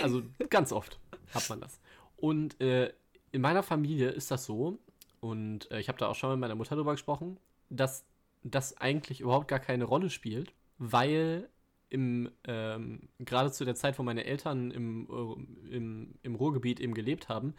Also 0.02 0.22
ganz 0.50 0.72
oft 0.72 0.98
hat 1.32 1.48
man 1.48 1.60
das. 1.60 1.80
Und 2.16 2.60
äh, 2.60 2.92
in 3.34 3.40
meiner 3.40 3.64
Familie 3.64 4.10
ist 4.10 4.30
das 4.30 4.44
so, 4.44 4.78
und 5.20 5.68
äh, 5.72 5.80
ich 5.80 5.88
habe 5.88 5.98
da 5.98 6.06
auch 6.06 6.14
schon 6.14 6.30
mit 6.30 6.38
meiner 6.38 6.54
Mutter 6.54 6.76
drüber 6.76 6.92
gesprochen, 6.92 7.36
dass 7.68 8.06
das 8.44 8.76
eigentlich 8.76 9.20
überhaupt 9.20 9.48
gar 9.48 9.58
keine 9.58 9.84
Rolle 9.84 10.08
spielt, 10.08 10.54
weil 10.78 11.48
im, 11.88 12.30
ähm, 12.44 13.08
gerade 13.18 13.50
zu 13.50 13.64
der 13.64 13.74
Zeit, 13.74 13.98
wo 13.98 14.04
meine 14.04 14.24
Eltern 14.24 14.70
im, 14.70 15.08
äh, 15.10 15.74
im, 15.74 16.14
im 16.22 16.34
Ruhrgebiet 16.36 16.78
eben 16.78 16.94
gelebt 16.94 17.28
haben, 17.28 17.54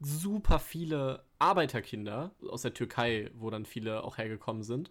super 0.00 0.58
viele 0.58 1.24
Arbeiterkinder 1.38 2.30
aus 2.48 2.62
der 2.62 2.72
Türkei, 2.72 3.30
wo 3.34 3.50
dann 3.50 3.66
viele 3.66 4.04
auch 4.04 4.16
hergekommen 4.16 4.62
sind. 4.62 4.90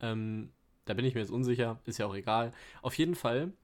Ähm, 0.00 0.52
da 0.84 0.92
bin 0.92 1.06
ich 1.06 1.14
mir 1.14 1.20
jetzt 1.20 1.30
unsicher, 1.32 1.80
ist 1.86 1.98
ja 1.98 2.04
auch 2.04 2.14
egal. 2.14 2.52
Auf 2.82 2.98
jeden 2.98 3.14
Fall 3.14 3.54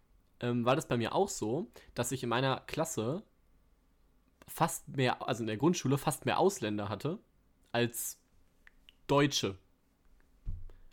ähm, 0.40 0.64
war 0.64 0.76
das 0.76 0.88
bei 0.88 0.96
mir 0.96 1.14
auch 1.14 1.28
so, 1.28 1.70
dass 1.94 2.10
ich 2.10 2.22
in 2.22 2.30
meiner 2.30 2.60
Klasse 2.66 3.22
fast 4.48 4.88
mehr, 4.88 5.26
also 5.26 5.42
in 5.42 5.46
der 5.46 5.56
Grundschule 5.56 5.98
fast 5.98 6.26
mehr 6.26 6.38
Ausländer 6.38 6.88
hatte 6.88 7.18
als 7.72 8.18
Deutsche. 9.06 9.56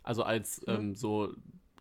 Also 0.02 0.22
als 0.22 0.60
mhm. 0.66 0.74
ähm, 0.74 0.94
so 0.94 1.34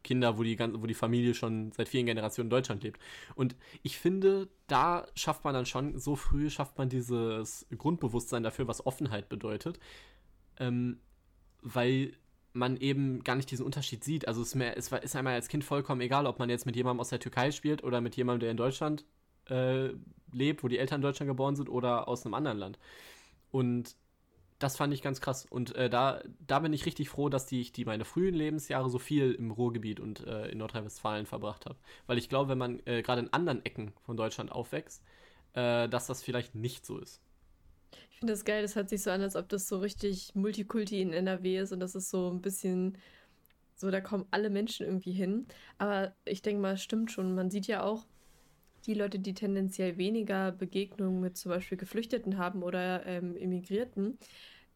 Kinder, 0.04 0.38
wo 0.38 0.44
die, 0.44 0.56
ganze, 0.56 0.82
wo 0.82 0.86
die 0.86 0.94
Familie 0.94 1.34
schon 1.34 1.72
seit 1.72 1.90
vielen 1.90 2.06
Generationen 2.06 2.48
in 2.48 2.52
Deutschland 2.52 2.84
lebt. 2.84 3.00
Und 3.34 3.56
ich 3.82 3.98
finde, 3.98 4.50
da 4.68 5.08
schafft 5.16 5.44
man 5.44 5.54
dann 5.54 5.66
schon, 5.66 5.98
so 6.00 6.16
früh 6.16 6.50
schafft 6.50 6.78
man 6.78 6.90
dieses 6.90 7.66
Grundbewusstsein 7.76 8.44
dafür, 8.44 8.68
was 8.68 8.86
Offenheit 8.86 9.30
bedeutet. 9.30 9.80
Ähm, 10.60 11.00
weil 11.62 12.14
man 12.54 12.78
eben 12.78 13.24
gar 13.24 13.36
nicht 13.36 13.52
diesen 13.52 13.66
Unterschied 13.66 14.04
sieht. 14.04 14.28
Also 14.28 14.42
es 14.42 14.50
ist, 14.50 14.56
mehr, 14.56 14.78
es 14.78 14.92
ist 14.92 15.16
einmal 15.16 15.34
als 15.34 15.50
Kind 15.50 15.64
vollkommen 15.64 16.02
egal, 16.02 16.26
ob 16.26 16.40
man 16.40 16.50
jetzt 16.50 16.66
mit 16.66 16.76
jemandem 16.76 17.02
aus 17.02 17.10
der 17.10 17.20
Türkei 17.20 17.52
spielt 17.52 17.84
oder 17.84 18.00
mit 18.00 18.16
jemandem, 18.16 18.42
der 18.42 18.52
in 18.52 18.58
Deutschland 18.58 19.04
äh, 19.50 19.90
lebt, 20.32 20.64
wo 20.64 20.68
die 20.68 20.78
Eltern 20.78 20.98
in 20.98 21.02
Deutschland 21.02 21.30
geboren 21.30 21.56
sind 21.56 21.70
oder 21.70 22.08
aus 22.08 22.26
einem 22.26 22.34
anderen 22.34 22.58
Land. 22.58 22.80
Und 23.52 23.96
das 24.60 24.78
fand 24.78 24.94
ich 24.94 25.02
ganz 25.02 25.22
krass. 25.22 25.46
Und 25.50 25.76
äh, 25.76 25.90
da, 25.90 26.22
da 26.46 26.60
bin 26.60 26.74
ich 26.74 26.86
richtig 26.86 27.10
froh, 27.10 27.30
dass 27.30 27.46
die, 27.46 27.62
ich 27.62 27.72
die 27.72 27.86
meine 27.86 28.06
frühen 28.06 28.36
Lebensjahre 28.36 28.90
so 28.90 29.00
viel 29.00 29.34
im 29.34 29.52
Ruhrgebiet 29.52 30.00
und 30.00 30.26
äh, 30.26 30.48
in 30.48 30.60
Nordrhein-Westfalen 30.60 31.26
verbracht 31.26 31.66
habe. 31.66 31.78
Weil 32.08 32.18
ich 32.18 32.30
glaube, 32.30 32.50
wenn 32.50 32.58
man 32.58 32.80
äh, 32.86 33.02
gerade 33.02 33.22
in 33.22 33.34
anderen 33.34 33.66
Ecken 33.66 33.94
von 34.06 34.16
Deutschland 34.16 34.52
aufwächst, 34.52 35.04
äh, 35.54 35.90
dass 35.90 36.08
das 36.08 36.24
vielleicht 36.24 36.56
nicht 36.56 36.86
so 36.86 36.98
ist. 36.98 37.22
Ich 38.12 38.20
finde 38.20 38.34
das 38.34 38.46
geil, 38.46 38.62
das 38.62 38.76
hört 38.76 38.90
sich 38.90 39.04
so 39.04 39.12
an, 39.12 39.22
als 39.22 39.36
ob 39.36 39.50
das 39.50 39.68
so 39.68 39.78
richtig 39.80 40.34
Multikulti 40.36 41.02
in 41.02 41.12
NRW 41.12 41.60
ist 41.60 41.74
und 41.74 41.82
das 41.82 41.96
ist 41.96 42.10
so 42.10 42.30
ein 42.32 42.42
bisschen 42.42 42.98
so, 43.76 43.92
da 43.92 44.00
kommen 44.00 44.26
alle 44.32 44.50
Menschen 44.50 44.86
irgendwie 44.86 45.12
hin. 45.12 45.48
Aber 45.78 46.16
ich 46.24 46.42
denke 46.42 46.62
mal, 46.62 46.76
es 46.76 46.82
stimmt 46.82 47.12
schon. 47.12 47.36
Man 47.36 47.52
sieht 47.52 47.68
ja 47.68 47.84
auch, 47.84 48.06
die 48.86 48.94
Leute, 48.94 49.20
die 49.20 49.34
tendenziell 49.34 49.98
weniger 49.98 50.52
Begegnungen 50.52 51.22
mit 51.22 51.38
zum 51.38 51.52
Beispiel 51.52 51.78
Geflüchteten 51.78 52.38
haben 52.38 52.64
oder 52.64 53.06
ähm, 53.06 53.36
Immigrierten, 53.36 54.18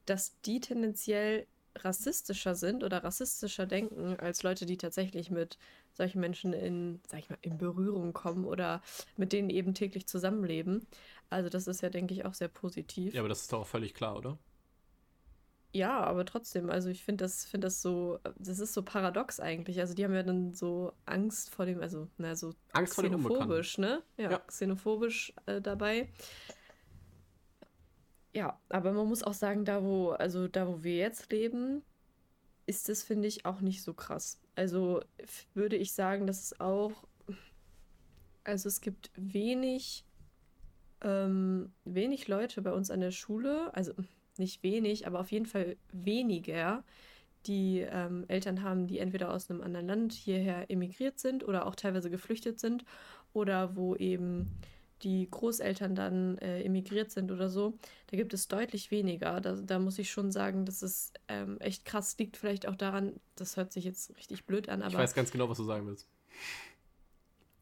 dass 0.06 0.40
die 0.42 0.60
tendenziell 0.60 1.48
rassistischer 1.76 2.56
sind 2.56 2.84
oder 2.84 3.04
rassistischer 3.04 3.66
denken 3.66 4.16
als 4.20 4.44
Leute, 4.44 4.66
die 4.66 4.78
tatsächlich 4.78 5.30
mit 5.30 5.58
solchen 5.94 6.20
Menschen 6.20 6.54
in, 6.54 7.00
sag 7.08 7.20
ich 7.20 7.30
mal, 7.30 7.38
in 7.42 7.58
Berührung 7.58 8.14
kommen 8.14 8.46
oder 8.46 8.82
mit 9.18 9.34
denen 9.34 9.50
eben 9.50 9.74
täglich 9.74 10.08
zusammenleben. 10.08 10.86
Also 11.30 11.50
das 11.50 11.68
ist 11.68 11.82
ja, 11.82 11.90
denke 11.90 12.14
ich, 12.14 12.26
auch 12.26 12.34
sehr 12.34 12.48
positiv. 12.48 13.14
Ja, 13.14 13.22
aber 13.22 13.30
das 13.30 13.42
ist 13.42 13.54
doch 13.54 13.62
auch 13.62 13.68
völlig 13.68 13.94
klar, 13.94 14.18
oder? 14.18 14.38
Ja, 15.72 16.00
aber 16.00 16.26
trotzdem, 16.26 16.70
also 16.70 16.90
ich 16.90 17.04
finde 17.04 17.26
das, 17.26 17.46
finde 17.46 17.68
das 17.68 17.82
so, 17.82 18.20
das 18.40 18.60
ist 18.60 18.74
so 18.74 18.82
paradox 18.82 19.40
eigentlich. 19.40 19.80
Also 19.80 19.94
die 19.94 20.04
haben 20.04 20.16
ja 20.16 20.24
dann 20.24 20.54
so 20.54 20.94
Angst 21.06 21.52
vor 21.52 21.66
dem, 21.66 21.80
also, 21.82 22.08
na, 22.18 22.36
so 22.36 22.54
Angst 22.74 22.96
vor 22.96 23.04
dem 23.04 23.20
xenophobisch, 23.20 23.78
ne? 23.78 24.02
Ja, 24.18 24.32
Ja. 24.32 24.40
xenophobisch 24.40 25.34
äh, 25.46 25.62
dabei. 25.62 26.10
Ja, 28.34 28.60
aber 28.70 28.94
man 28.94 29.08
muss 29.08 29.24
auch 29.24 29.34
sagen, 29.34 29.64
da 29.64 29.84
wo, 29.84 30.10
also 30.12 30.48
da 30.48 30.68
wo 30.68 30.84
wir 30.84 30.98
jetzt 30.98 31.32
leben, 31.32 31.84
ist 32.66 32.90
es, 32.90 33.04
finde 33.04 33.28
ich, 33.28 33.46
auch 33.46 33.62
nicht 33.62 33.84
so 33.84 33.94
krass. 33.94 34.40
Also 34.56 35.02
würde 35.54 35.76
ich 35.76 35.94
sagen, 35.94 36.26
dass 36.28 36.44
es 36.44 36.60
auch, 36.60 37.08
also 38.44 38.68
es 38.68 38.82
gibt 38.82 39.12
wenig, 39.16 40.06
ähm, 41.02 41.74
wenig 41.86 42.28
Leute 42.28 42.62
bei 42.62 42.72
uns 42.72 42.90
an 42.90 43.02
der 43.02 43.12
Schule, 43.12 43.74
also 43.76 43.94
nicht 44.40 44.64
wenig, 44.64 45.08
aber 45.08 45.20
auf 45.20 45.32
jeden 45.32 45.46
Fall 45.46 45.78
weniger, 45.92 46.84
die 47.46 47.80
ähm, 47.80 48.26
Eltern 48.28 48.64
haben, 48.64 48.88
die 48.88 49.00
entweder 49.00 49.34
aus 49.34 49.50
einem 49.50 49.62
anderen 49.62 49.88
Land 49.88 50.14
hierher 50.14 50.70
emigriert 50.70 51.20
sind 51.20 51.48
oder 51.48 51.66
auch 51.66 51.76
teilweise 51.76 52.10
geflüchtet 52.10 52.60
sind 52.60 52.84
oder 53.34 53.76
wo 53.76 53.96
eben 53.96 54.50
die 55.04 55.30
Großeltern 55.30 55.96
dann 55.96 56.38
äh, 56.40 56.62
emigriert 56.64 57.12
sind 57.12 57.32
oder 57.32 57.50
so. 57.50 57.78
Da 58.08 58.18
gibt 58.18 58.34
es 58.34 58.48
deutlich 58.48 58.92
weniger. 58.92 59.40
Da, 59.40 59.54
da 59.56 59.80
muss 59.80 59.98
ich 59.98 60.12
schon 60.12 60.32
sagen, 60.32 60.66
dass 60.66 60.82
es 60.82 61.14
ähm, 61.28 61.58
echt 61.60 61.86
krass 61.86 62.18
liegt. 62.18 62.36
Vielleicht 62.36 62.68
auch 62.68 62.76
daran, 62.76 63.14
das 63.36 63.56
hört 63.56 63.72
sich 63.72 63.86
jetzt 63.86 64.16
richtig 64.18 64.46
blöd 64.46 64.68
an, 64.68 64.82
Ich 64.82 64.88
aber 64.88 64.98
weiß 64.98 65.14
ganz 65.14 65.32
genau, 65.32 65.50
was 65.50 65.58
du 65.58 65.64
sagen 65.64 65.88
willst. 65.88 66.08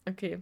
Okay, 0.07 0.41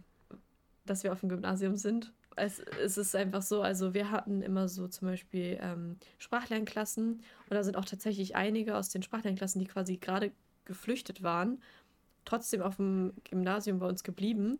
dass 0.85 1.03
wir 1.03 1.11
auf 1.11 1.19
dem 1.19 1.29
Gymnasium 1.29 1.75
sind. 1.75 2.13
Es, 2.35 2.59
es 2.59 2.97
ist 2.97 3.15
einfach 3.15 3.41
so, 3.41 3.61
also 3.61 3.93
wir 3.93 4.11
hatten 4.11 4.41
immer 4.41 4.67
so 4.67 4.87
zum 4.87 5.07
Beispiel 5.07 5.57
ähm, 5.61 5.97
Sprachlernklassen 6.17 7.13
und 7.13 7.49
da 7.49 7.63
sind 7.63 7.77
auch 7.77 7.85
tatsächlich 7.85 8.35
einige 8.35 8.75
aus 8.75 8.89
den 8.89 9.03
Sprachlernklassen, 9.03 9.59
die 9.59 9.67
quasi 9.67 9.97
gerade 9.97 10.31
geflüchtet 10.65 11.23
waren, 11.23 11.61
trotzdem 12.25 12.61
auf 12.61 12.75
dem 12.77 13.13
Gymnasium 13.23 13.79
bei 13.79 13.87
uns 13.87 14.03
geblieben. 14.03 14.59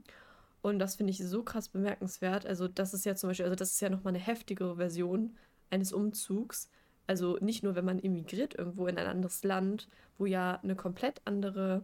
Und 0.62 0.80
das 0.80 0.96
finde 0.96 1.12
ich 1.12 1.20
so 1.20 1.44
krass 1.44 1.70
bemerkenswert. 1.70 2.46
Also 2.46 2.68
das 2.68 2.94
ist 2.94 3.06
ja 3.06 3.16
zum 3.16 3.30
Beispiel, 3.30 3.46
also 3.46 3.56
das 3.56 3.72
ist 3.72 3.82
ja 3.82 3.90
nochmal 3.90 4.16
eine 4.16 4.24
heftigere 4.24 4.78
Version 4.78 5.36
eines 5.70 5.94
Umzugs. 5.94 6.70
Also 7.08 7.38
nicht 7.40 7.62
nur, 7.62 7.76
wenn 7.76 7.86
man 7.86 8.00
emigriert 8.00 8.56
irgendwo 8.56 8.88
in 8.88 8.98
ein 8.98 9.06
anderes 9.06 9.44
Land, 9.44 9.90
wo 10.18 10.26
ja 10.26 10.60
eine 10.64 10.76
komplett 10.76 11.22
andere 11.26 11.84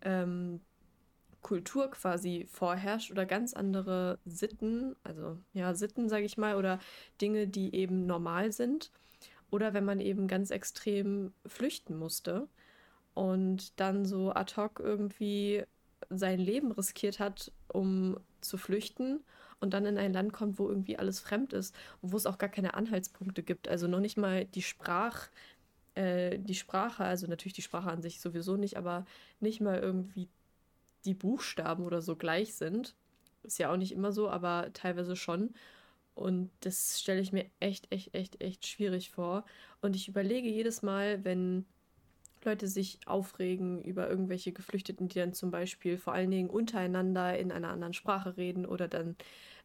ähm, 0.00 0.60
Kultur 1.42 1.90
quasi 1.90 2.46
vorherrscht 2.50 3.10
oder 3.10 3.26
ganz 3.26 3.54
andere 3.54 4.18
Sitten, 4.24 4.96
also 5.04 5.38
ja, 5.52 5.74
Sitten, 5.74 6.08
sage 6.08 6.24
ich 6.24 6.36
mal, 6.36 6.56
oder 6.56 6.78
Dinge, 7.20 7.46
die 7.46 7.74
eben 7.74 8.06
normal 8.06 8.52
sind. 8.52 8.90
Oder 9.50 9.72
wenn 9.72 9.84
man 9.84 10.00
eben 10.00 10.28
ganz 10.28 10.50
extrem 10.50 11.32
flüchten 11.46 11.96
musste 11.96 12.48
und 13.14 13.78
dann 13.80 14.04
so 14.04 14.32
ad 14.32 14.54
hoc 14.56 14.80
irgendwie 14.80 15.64
sein 16.10 16.38
Leben 16.38 16.72
riskiert 16.72 17.18
hat, 17.18 17.52
um 17.68 18.18
zu 18.40 18.58
flüchten 18.58 19.20
und 19.60 19.74
dann 19.74 19.86
in 19.86 19.98
ein 19.98 20.12
Land 20.12 20.32
kommt, 20.32 20.58
wo 20.58 20.68
irgendwie 20.68 20.98
alles 20.98 21.20
fremd 21.20 21.52
ist 21.52 21.74
wo 22.02 22.16
es 22.16 22.26
auch 22.26 22.38
gar 22.38 22.48
keine 22.48 22.74
Anhaltspunkte 22.74 23.42
gibt. 23.42 23.68
Also 23.68 23.88
noch 23.88 24.00
nicht 24.00 24.16
mal 24.16 24.44
die 24.44 24.62
Sprach, 24.62 25.28
äh, 25.94 26.38
die 26.38 26.54
Sprache, 26.54 27.04
also 27.04 27.26
natürlich 27.26 27.54
die 27.54 27.62
Sprache 27.62 27.90
an 27.90 28.02
sich 28.02 28.20
sowieso 28.20 28.56
nicht, 28.56 28.76
aber 28.76 29.04
nicht 29.40 29.60
mal 29.60 29.78
irgendwie 29.78 30.28
die 31.04 31.14
Buchstaben 31.14 31.84
oder 31.84 32.02
so 32.02 32.16
gleich 32.16 32.54
sind. 32.54 32.94
Ist 33.42 33.58
ja 33.58 33.72
auch 33.72 33.76
nicht 33.76 33.92
immer 33.92 34.12
so, 34.12 34.28
aber 34.28 34.72
teilweise 34.72 35.16
schon. 35.16 35.54
Und 36.14 36.50
das 36.60 37.00
stelle 37.00 37.20
ich 37.20 37.32
mir 37.32 37.46
echt, 37.60 37.92
echt, 37.92 38.14
echt, 38.14 38.42
echt 38.42 38.66
schwierig 38.66 39.10
vor. 39.10 39.44
Und 39.80 39.94
ich 39.94 40.08
überlege 40.08 40.48
jedes 40.48 40.82
Mal, 40.82 41.24
wenn 41.24 41.64
Leute 42.44 42.66
sich 42.66 42.98
aufregen 43.06 43.82
über 43.82 44.08
irgendwelche 44.08 44.52
Geflüchteten, 44.52 45.08
die 45.08 45.18
dann 45.18 45.32
zum 45.32 45.50
Beispiel 45.50 45.98
vor 45.98 46.12
allen 46.12 46.30
Dingen 46.30 46.50
untereinander 46.50 47.38
in 47.38 47.52
einer 47.52 47.70
anderen 47.70 47.92
Sprache 47.92 48.36
reden 48.36 48.66
oder 48.66 48.88
dann 48.88 49.16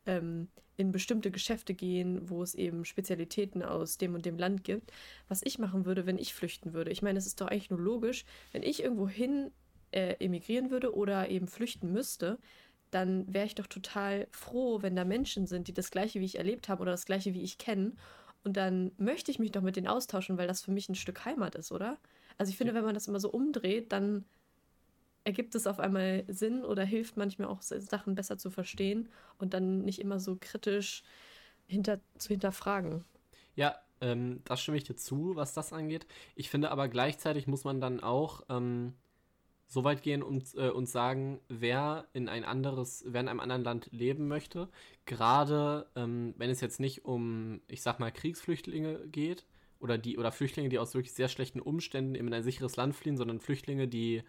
ähm, 0.06 0.48
in 0.76 0.92
bestimmte 0.92 1.32
Geschäfte 1.32 1.74
gehen, 1.74 2.30
wo 2.30 2.42
es 2.42 2.56
eben 2.56 2.86
Spezialitäten 2.86 3.64
aus 3.64 3.98
dem 3.98 4.16
und 4.16 4.26
dem 4.26 4.38
Land 4.38 4.64
gibt, 4.64 4.92
was 5.28 5.42
ich 5.44 5.60
machen 5.60 5.86
würde, 5.86 6.06
wenn 6.06 6.18
ich 6.18 6.34
flüchten 6.34 6.74
würde. 6.74 6.92
Ich 6.92 7.02
meine, 7.02 7.20
es 7.20 7.28
ist 7.28 7.42
doch 7.42 7.48
eigentlich 7.48 7.70
nur 7.70 7.80
logisch, 7.80 8.26
wenn 8.52 8.64
ich 8.64 8.82
irgendwo 8.82 9.08
hin 9.08 9.52
äh, 9.94 10.16
emigrieren 10.20 10.72
würde 10.72 10.96
oder 10.96 11.30
eben 11.30 11.48
flüchten 11.48 11.92
müsste, 11.92 12.40
dann 12.92 13.32
wäre 13.34 13.46
ich 13.46 13.56
doch 13.56 13.68
total 13.68 14.28
froh, 14.32 14.82
wenn 14.82 14.96
da 14.96 15.04
Menschen 15.04 15.48
sind, 15.48 15.68
die 15.68 15.74
das 15.74 15.92
gleiche 15.92 16.20
wie 16.20 16.26
ich 16.26 16.38
erlebt 16.38 16.70
haben 16.70 16.82
oder 16.82 16.92
das 16.92 17.06
gleiche 17.06 17.34
wie 17.34 17.42
ich 17.42 17.58
kennen. 17.58 17.98
Und 18.44 18.58
dann 18.58 18.92
möchte 18.98 19.32
ich 19.32 19.40
mich 19.40 19.52
doch 19.52 19.62
mit 19.62 19.76
denen 19.76 19.88
austauschen, 19.88 20.38
weil 20.38 20.48
das 20.48 20.62
für 20.62 20.72
mich 20.72 20.90
ein 20.90 20.96
Stück 20.96 21.26
Heimat 21.26 21.56
ist, 21.56 21.72
oder? 21.72 21.98
Also 22.38 22.50
ich 22.52 22.58
finde, 22.58 22.74
wenn 22.74 22.84
man 22.84 22.94
das 22.94 23.08
immer 23.08 23.20
so 23.20 23.32
umdreht, 23.32 23.92
dann 23.92 24.26
ergibt 25.24 25.56
es 25.56 25.68
auf 25.68 25.80
einmal 25.80 26.26
Sinn 26.28 26.66
oder 26.66 26.84
hilft 26.84 27.18
manchmal 27.18 27.48
auch 27.48 27.62
Sachen 27.62 28.16
besser 28.16 28.38
zu 28.38 28.52
verstehen 28.52 29.10
und 29.38 29.54
dann 29.54 29.84
nicht 29.84 30.00
immer 30.00 30.20
so 30.20 30.38
kritisch 30.40 31.04
hinter, 31.66 32.00
zu 32.18 32.30
hinterfragen. 32.30 33.06
Ja, 33.56 33.76
ähm, 34.02 34.42
das 34.44 34.62
stimme 34.62 34.78
ich 34.78 34.84
dir 34.84 34.96
zu, 34.96 35.36
was 35.36 35.54
das 35.54 35.72
angeht. 35.72 36.06
Ich 36.36 36.50
finde 36.50 36.72
aber 36.72 36.90
gleichzeitig 36.90 37.48
muss 37.48 37.64
man 37.64 37.80
dann 37.80 38.02
auch 38.02 38.44
ähm, 38.50 38.94
so 39.74 39.84
weit 39.84 40.04
gehen 40.04 40.24
und, 40.24 40.56
äh, 40.56 40.70
und 40.70 40.88
sagen, 40.88 41.40
wer 41.50 42.08
in 42.14 42.30
ein 42.30 42.44
anderes, 42.44 43.04
wer 43.08 43.22
in 43.22 43.28
einem 43.28 43.40
anderen 43.40 43.64
Land 43.64 43.90
leben 43.92 44.28
möchte, 44.28 44.70
gerade 45.06 45.88
ähm, 45.96 46.34
wenn 46.38 46.50
es 46.50 46.62
jetzt 46.62 46.80
nicht 46.80 47.06
um, 47.06 47.62
ich 47.68 47.82
sag 47.82 48.00
mal, 48.00 48.12
Kriegsflüchtlinge 48.12 49.08
geht 49.08 49.46
oder 49.80 49.98
die 49.98 50.18
oder 50.18 50.32
Flüchtlinge, 50.32 50.70
die 50.70 50.80
aus 50.80 50.94
wirklich 50.94 51.14
sehr 51.14 51.28
schlechten 51.28 51.60
Umständen 51.60 52.16
in 52.16 52.34
ein 52.34 52.44
sicheres 52.44 52.76
Land 52.76 52.96
fliehen, 52.96 53.18
sondern 53.18 53.40
Flüchtlinge, 53.40 53.88
die 53.88 54.24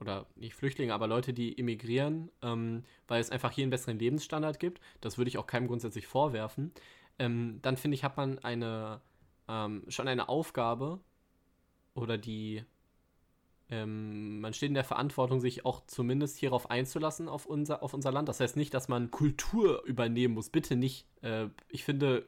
oder 0.00 0.26
nicht 0.34 0.54
Flüchtlinge, 0.54 0.92
aber 0.92 1.06
Leute, 1.06 1.32
die 1.32 1.56
emigrieren, 1.56 2.30
ähm, 2.42 2.84
weil 3.06 3.20
es 3.20 3.30
einfach 3.30 3.52
hier 3.52 3.62
einen 3.62 3.70
besseren 3.70 3.98
Lebensstandard 3.98 4.58
gibt. 4.58 4.80
Das 5.00 5.18
würde 5.18 5.28
ich 5.28 5.38
auch 5.38 5.46
keinem 5.46 5.68
grundsätzlich 5.68 6.06
vorwerfen. 6.06 6.72
Ähm, 7.18 7.60
dann 7.62 7.76
finde 7.76 7.94
ich, 7.94 8.04
hat 8.04 8.16
man 8.16 8.38
eine 8.40 9.00
ähm, 9.48 9.84
schon 9.88 10.08
eine 10.08 10.28
Aufgabe 10.28 11.00
oder 11.94 12.18
die 12.18 12.64
ähm, 13.70 14.40
man 14.40 14.52
steht 14.52 14.68
in 14.68 14.74
der 14.74 14.84
Verantwortung, 14.84 15.40
sich 15.40 15.64
auch 15.64 15.86
zumindest 15.86 16.38
hierauf 16.38 16.70
einzulassen 16.70 17.28
auf 17.28 17.46
unser, 17.46 17.82
auf 17.82 17.94
unser 17.94 18.12
Land. 18.12 18.28
Das 18.28 18.40
heißt 18.40 18.56
nicht, 18.56 18.74
dass 18.74 18.88
man 18.88 19.10
Kultur 19.10 19.82
übernehmen 19.84 20.34
muss. 20.34 20.50
Bitte 20.50 20.76
nicht. 20.76 21.06
Äh, 21.22 21.48
ich 21.68 21.84
finde, 21.84 22.26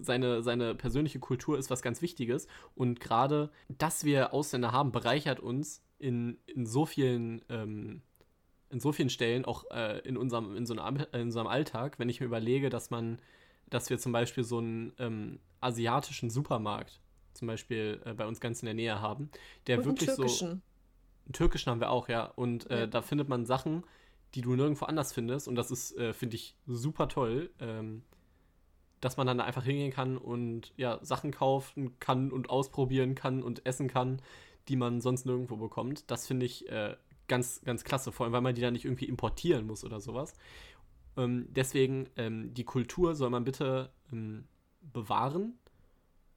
seine, 0.00 0.42
seine 0.42 0.74
persönliche 0.74 1.18
Kultur 1.18 1.58
ist 1.58 1.70
was 1.70 1.82
ganz 1.82 2.00
Wichtiges. 2.00 2.46
Und 2.74 3.00
gerade, 3.00 3.50
dass 3.68 4.04
wir 4.04 4.32
Ausländer 4.32 4.72
haben, 4.72 4.92
bereichert 4.92 5.40
uns 5.40 5.84
in, 5.98 6.38
in 6.46 6.64
so 6.64 6.86
vielen, 6.86 7.42
ähm, 7.50 8.00
in 8.70 8.80
so 8.80 8.92
vielen 8.92 9.10
Stellen, 9.10 9.44
auch 9.44 9.70
äh, 9.70 9.98
in, 10.00 10.16
unserem, 10.16 10.56
in, 10.56 10.64
so 10.64 10.74
einem, 10.74 11.04
in 11.12 11.20
unserem 11.22 11.46
Alltag, 11.46 11.98
wenn 11.98 12.08
ich 12.08 12.20
mir 12.20 12.26
überlege, 12.26 12.70
dass 12.70 12.90
man, 12.90 13.20
dass 13.68 13.90
wir 13.90 13.98
zum 13.98 14.12
Beispiel 14.12 14.44
so 14.44 14.58
einen 14.58 14.94
ähm, 14.98 15.38
asiatischen 15.60 16.30
Supermarkt 16.30 17.01
zum 17.34 17.48
Beispiel 17.48 18.00
äh, 18.04 18.14
bei 18.14 18.26
uns 18.26 18.40
ganz 18.40 18.62
in 18.62 18.66
der 18.66 18.74
Nähe 18.74 19.00
haben, 19.00 19.30
der 19.66 19.78
Und 19.78 19.84
einen 19.84 19.92
wirklich 19.92 20.10
so. 20.10 20.16
türkischen. 20.16 20.62
Einen 21.24 21.32
türkischen 21.32 21.70
haben 21.70 21.80
wir 21.80 21.90
auch, 21.90 22.08
ja. 22.08 22.24
Und 22.24 22.70
äh, 22.70 22.80
Ja. 22.80 22.86
da 22.86 23.02
findet 23.02 23.28
man 23.28 23.46
Sachen, 23.46 23.84
die 24.34 24.40
du 24.40 24.54
nirgendwo 24.56 24.86
anders 24.86 25.12
findest. 25.12 25.46
Und 25.48 25.54
das 25.54 25.70
ist, 25.70 25.96
äh, 25.96 26.12
finde 26.12 26.36
ich, 26.36 26.56
super 26.66 27.08
toll, 27.08 27.50
ähm, 27.60 28.02
dass 29.00 29.16
man 29.16 29.26
dann 29.26 29.38
da 29.38 29.44
einfach 29.44 29.64
hingehen 29.64 29.92
kann 29.92 30.16
und 30.16 30.72
ja, 30.76 30.98
Sachen 31.02 31.32
kaufen 31.32 31.98
kann 31.98 32.30
und 32.30 32.50
ausprobieren 32.50 33.14
kann 33.14 33.42
und 33.42 33.66
essen 33.66 33.88
kann, 33.88 34.22
die 34.68 34.76
man 34.76 35.00
sonst 35.00 35.26
nirgendwo 35.26 35.56
bekommt. 35.56 36.10
Das 36.10 36.26
finde 36.26 36.46
ich 36.46 36.68
äh, 36.68 36.96
ganz, 37.28 37.62
ganz 37.64 37.82
klasse, 37.84 38.12
vor 38.12 38.24
allem, 38.24 38.32
weil 38.32 38.40
man 38.42 38.54
die 38.54 38.60
dann 38.60 38.72
nicht 38.74 38.84
irgendwie 38.84 39.06
importieren 39.06 39.66
muss 39.66 39.84
oder 39.84 40.00
sowas. 40.00 40.34
Ähm, 41.16 41.46
deswegen, 41.50 42.08
ähm, 42.16 42.54
die 42.54 42.64
Kultur 42.64 43.14
soll 43.14 43.30
man 43.30 43.44
bitte 43.44 43.90
ähm, 44.12 44.44
bewahren 44.80 45.58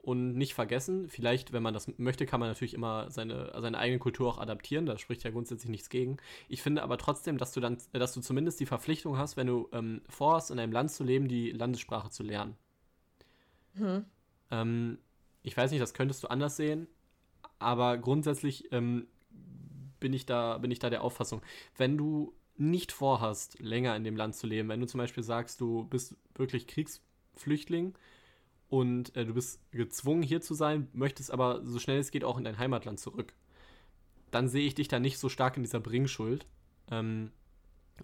und 0.06 0.36
nicht 0.36 0.54
vergessen. 0.54 1.10
Vielleicht, 1.10 1.52
wenn 1.52 1.64
man 1.64 1.74
das 1.74 1.92
möchte, 1.98 2.28
kann 2.28 2.40
man 2.40 2.50
natürlich 2.50 2.76
immer 2.76 3.10
seine, 3.10 3.52
seine 3.60 3.80
eigene 3.80 3.98
Kultur 3.98 4.30
auch 4.30 4.38
adaptieren. 4.38 4.86
Da 4.86 5.00
spricht 5.00 5.24
ja 5.24 5.32
grundsätzlich 5.32 5.72
nichts 5.72 5.90
gegen. 5.90 6.18
Ich 6.48 6.62
finde 6.62 6.84
aber 6.84 7.00
trotzdem, 7.00 7.40
dass 7.40 7.54
du 7.54 7.60
dann, 7.60 7.80
dass 7.92 8.14
du 8.14 8.22
zumindest 8.22 8.60
die 8.60 8.68
Verpflichtung 8.68 9.18
hast, 9.18 9.36
wenn 9.36 9.48
du 9.48 9.68
ähm, 9.74 10.02
vorhast, 10.08 10.52
in 10.52 10.60
einem 10.60 10.72
Land 10.72 10.92
zu 10.92 11.04
leben, 11.04 11.28
die 11.28 11.50
Landessprache 11.50 12.12
zu 12.12 12.22
lernen. 12.22 12.56
Hm. 13.74 14.06
Ähm, 14.52 15.00
ich 15.42 15.58
weiß 15.58 15.72
nicht, 15.72 15.82
das 15.82 15.96
könntest 15.96 16.24
du 16.24 16.28
anders 16.28 16.56
sehen, 16.56 16.88
aber 17.58 17.98
grundsätzlich 17.98 18.72
ähm, 18.72 19.08
bin 20.00 20.14
ich 20.14 20.28
da, 20.28 20.60
bin 20.60 20.70
ich 20.70 20.78
da 20.78 20.92
der 20.92 21.04
Auffassung, 21.04 21.42
wenn 21.78 21.98
du 21.98 22.36
nicht 22.58 22.92
vorhast, 22.92 23.60
länger 23.60 23.96
in 23.96 24.04
dem 24.04 24.16
Land 24.16 24.36
zu 24.36 24.46
leben, 24.46 24.70
wenn 24.70 24.80
du 24.80 24.86
zum 24.86 25.00
Beispiel 25.00 25.24
sagst, 25.24 25.60
du 25.60 25.84
bist 25.86 26.16
wirklich 26.36 26.68
Kriegsflüchtling 26.68 27.96
und 28.80 29.16
äh, 29.16 29.26
du 29.26 29.34
bist 29.34 29.60
gezwungen 29.72 30.24
hier 30.24 30.42
zu 30.42 30.54
sein, 30.54 30.88
möchtest 30.94 31.32
aber 31.32 31.50
so 31.64 31.80
schnell 31.80 32.00
es 32.00 32.12
geht 32.12 32.24
auch 32.24 32.38
in 32.38 32.44
dein 32.44 32.58
Heimatland 32.58 33.00
zurück, 33.00 33.34
dann 34.32 34.50
sehe 34.50 34.68
ich 34.68 34.76
dich 34.76 34.88
da 34.88 35.00
nicht 35.00 35.18
so 35.18 35.30
stark 35.30 35.58
in 35.58 35.64
dieser 35.64 35.80
Bringschuld. 35.80 36.46
Ähm, 36.92 37.32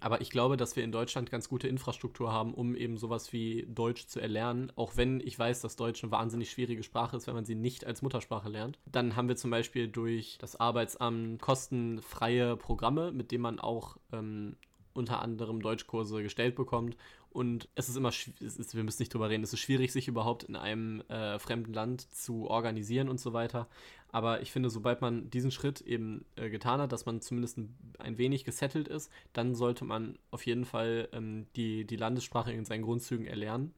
Aber 0.00 0.22
ich 0.22 0.30
glaube, 0.30 0.56
dass 0.56 0.74
wir 0.74 0.84
in 0.84 0.92
Deutschland 0.92 1.30
ganz 1.30 1.50
gute 1.50 1.68
Infrastruktur 1.68 2.32
haben, 2.32 2.54
um 2.54 2.74
eben 2.74 2.96
sowas 2.96 3.32
wie 3.34 3.66
Deutsch 3.68 4.06
zu 4.06 4.20
erlernen. 4.20 4.72
Auch 4.74 4.96
wenn 4.96 5.20
ich 5.20 5.38
weiß, 5.38 5.60
dass 5.60 5.76
Deutsch 5.76 6.02
eine 6.02 6.10
wahnsinnig 6.10 6.50
schwierige 6.50 6.82
Sprache 6.82 7.16
ist, 7.18 7.26
wenn 7.26 7.34
man 7.34 7.44
sie 7.44 7.54
nicht 7.54 7.84
als 7.84 8.00
Muttersprache 8.00 8.48
lernt. 8.48 8.78
Dann 8.86 9.14
haben 9.16 9.28
wir 9.28 9.36
zum 9.36 9.50
Beispiel 9.50 9.88
durch 9.88 10.38
das 10.40 10.56
Arbeitsamt 10.56 11.42
kostenfreie 11.42 12.56
Programme, 12.56 13.12
mit 13.12 13.30
denen 13.30 13.42
man 13.42 13.58
auch 13.60 13.98
ähm, 14.12 14.56
unter 14.94 15.20
anderem 15.20 15.60
Deutschkurse 15.60 16.22
gestellt 16.22 16.54
bekommt. 16.54 16.96
Und 17.32 17.68
es 17.74 17.88
ist 17.88 17.96
immer, 17.96 18.10
es 18.10 18.28
ist, 18.58 18.74
wir 18.76 18.84
müssen 18.84 19.00
nicht 19.00 19.14
drüber 19.14 19.30
reden, 19.30 19.42
es 19.42 19.54
ist 19.54 19.60
schwierig, 19.60 19.90
sich 19.90 20.06
überhaupt 20.06 20.42
in 20.42 20.54
einem 20.54 21.00
äh, 21.08 21.38
fremden 21.38 21.72
Land 21.72 22.14
zu 22.14 22.48
organisieren 22.48 23.08
und 23.08 23.18
so 23.18 23.32
weiter. 23.32 23.68
Aber 24.08 24.42
ich 24.42 24.52
finde, 24.52 24.68
sobald 24.68 25.00
man 25.00 25.30
diesen 25.30 25.50
Schritt 25.50 25.80
eben 25.80 26.26
äh, 26.36 26.50
getan 26.50 26.80
hat, 26.80 26.92
dass 26.92 27.06
man 27.06 27.22
zumindest 27.22 27.56
ein, 27.56 27.74
ein, 27.98 28.18
wenig 28.18 28.44
gesettelt 28.44 28.86
ist, 28.86 29.10
dann 29.32 29.54
sollte 29.54 29.86
man 29.86 30.18
auf 30.30 30.44
jeden 30.44 30.66
Fall 30.66 31.08
ähm, 31.12 31.46
die, 31.56 31.86
die 31.86 31.96
Landessprache 31.96 32.52
in 32.52 32.66
seinen 32.66 32.82
Grundzügen 32.82 33.26
erlernen, 33.26 33.72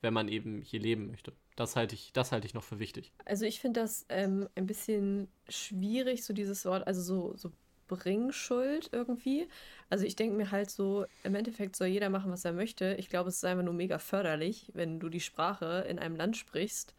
wenn 0.00 0.14
man 0.14 0.28
eben 0.28 0.62
hier 0.62 0.78
leben 0.78 1.08
möchte. 1.08 1.32
Das 1.56 1.74
halte 1.74 1.96
ich, 1.96 2.12
das 2.12 2.30
halte 2.30 2.46
ich 2.46 2.54
noch 2.54 2.62
für 2.62 2.78
wichtig. 2.78 3.12
Also 3.24 3.44
ich 3.44 3.60
finde 3.60 3.80
das 3.80 4.06
ähm, 4.08 4.48
ein 4.54 4.66
bisschen 4.66 5.26
schwierig, 5.48 6.24
so 6.24 6.32
dieses 6.32 6.64
Wort, 6.64 6.86
also 6.86 7.02
so, 7.02 7.36
so 7.36 7.50
Bringschuld 7.86 8.90
irgendwie. 8.92 9.48
Also 9.90 10.04
ich 10.04 10.16
denke 10.16 10.36
mir 10.36 10.50
halt 10.50 10.70
so, 10.70 11.06
im 11.22 11.34
Endeffekt 11.34 11.76
soll 11.76 11.88
jeder 11.88 12.10
machen, 12.10 12.30
was 12.30 12.44
er 12.44 12.52
möchte. 12.52 12.94
Ich 12.98 13.08
glaube, 13.08 13.28
es 13.28 13.36
ist 13.36 13.44
einfach 13.44 13.64
nur 13.64 13.74
mega 13.74 13.98
förderlich, 13.98 14.70
wenn 14.74 15.00
du 15.00 15.08
die 15.08 15.20
Sprache 15.20 15.84
in 15.88 15.98
einem 15.98 16.16
Land 16.16 16.36
sprichst, 16.36 16.94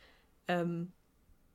ähm, 0.48 0.92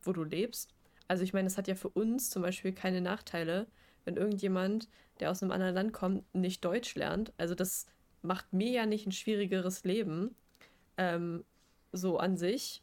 wo 0.02 0.12
du 0.12 0.24
lebst. 0.24 0.74
Also 1.08 1.24
ich 1.24 1.32
meine, 1.32 1.48
es 1.48 1.58
hat 1.58 1.68
ja 1.68 1.74
für 1.74 1.88
uns 1.88 2.30
zum 2.30 2.42
Beispiel 2.42 2.72
keine 2.72 3.00
Nachteile, 3.00 3.66
wenn 4.04 4.16
irgendjemand, 4.16 4.88
der 5.18 5.30
aus 5.30 5.42
einem 5.42 5.52
anderen 5.52 5.74
Land 5.74 5.92
kommt, 5.92 6.34
nicht 6.34 6.64
Deutsch 6.64 6.94
lernt. 6.94 7.32
Also 7.36 7.54
das 7.54 7.86
macht 8.22 8.52
mir 8.52 8.70
ja 8.70 8.86
nicht 8.86 9.06
ein 9.06 9.12
schwierigeres 9.12 9.84
Leben, 9.84 10.34
ähm, 10.96 11.44
so 11.92 12.18
an 12.18 12.36
sich, 12.36 12.82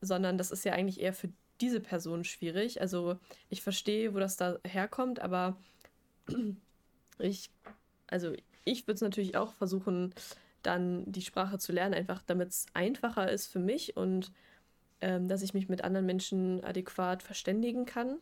sondern 0.00 0.38
das 0.38 0.50
ist 0.50 0.64
ja 0.64 0.72
eigentlich 0.72 1.00
eher 1.00 1.12
für 1.12 1.32
diese 1.62 1.80
Person 1.80 2.24
schwierig. 2.24 2.80
Also 2.80 3.16
ich 3.48 3.62
verstehe, 3.62 4.14
wo 4.14 4.18
das 4.18 4.36
da 4.36 4.58
herkommt, 4.64 5.20
aber 5.20 5.56
ich, 7.18 7.50
also 8.08 8.32
ich 8.64 8.86
würde 8.86 8.96
es 8.96 9.00
natürlich 9.00 9.36
auch 9.36 9.54
versuchen, 9.54 10.14
dann 10.62 11.10
die 11.10 11.22
Sprache 11.22 11.58
zu 11.58 11.72
lernen, 11.72 11.94
einfach 11.94 12.22
damit 12.26 12.50
es 12.50 12.66
einfacher 12.74 13.30
ist 13.30 13.46
für 13.46 13.58
mich 13.58 13.96
und 13.96 14.32
ähm, 15.00 15.28
dass 15.28 15.42
ich 15.42 15.54
mich 15.54 15.68
mit 15.68 15.82
anderen 15.82 16.06
Menschen 16.06 16.62
adäquat 16.62 17.22
verständigen 17.22 17.86
kann. 17.86 18.18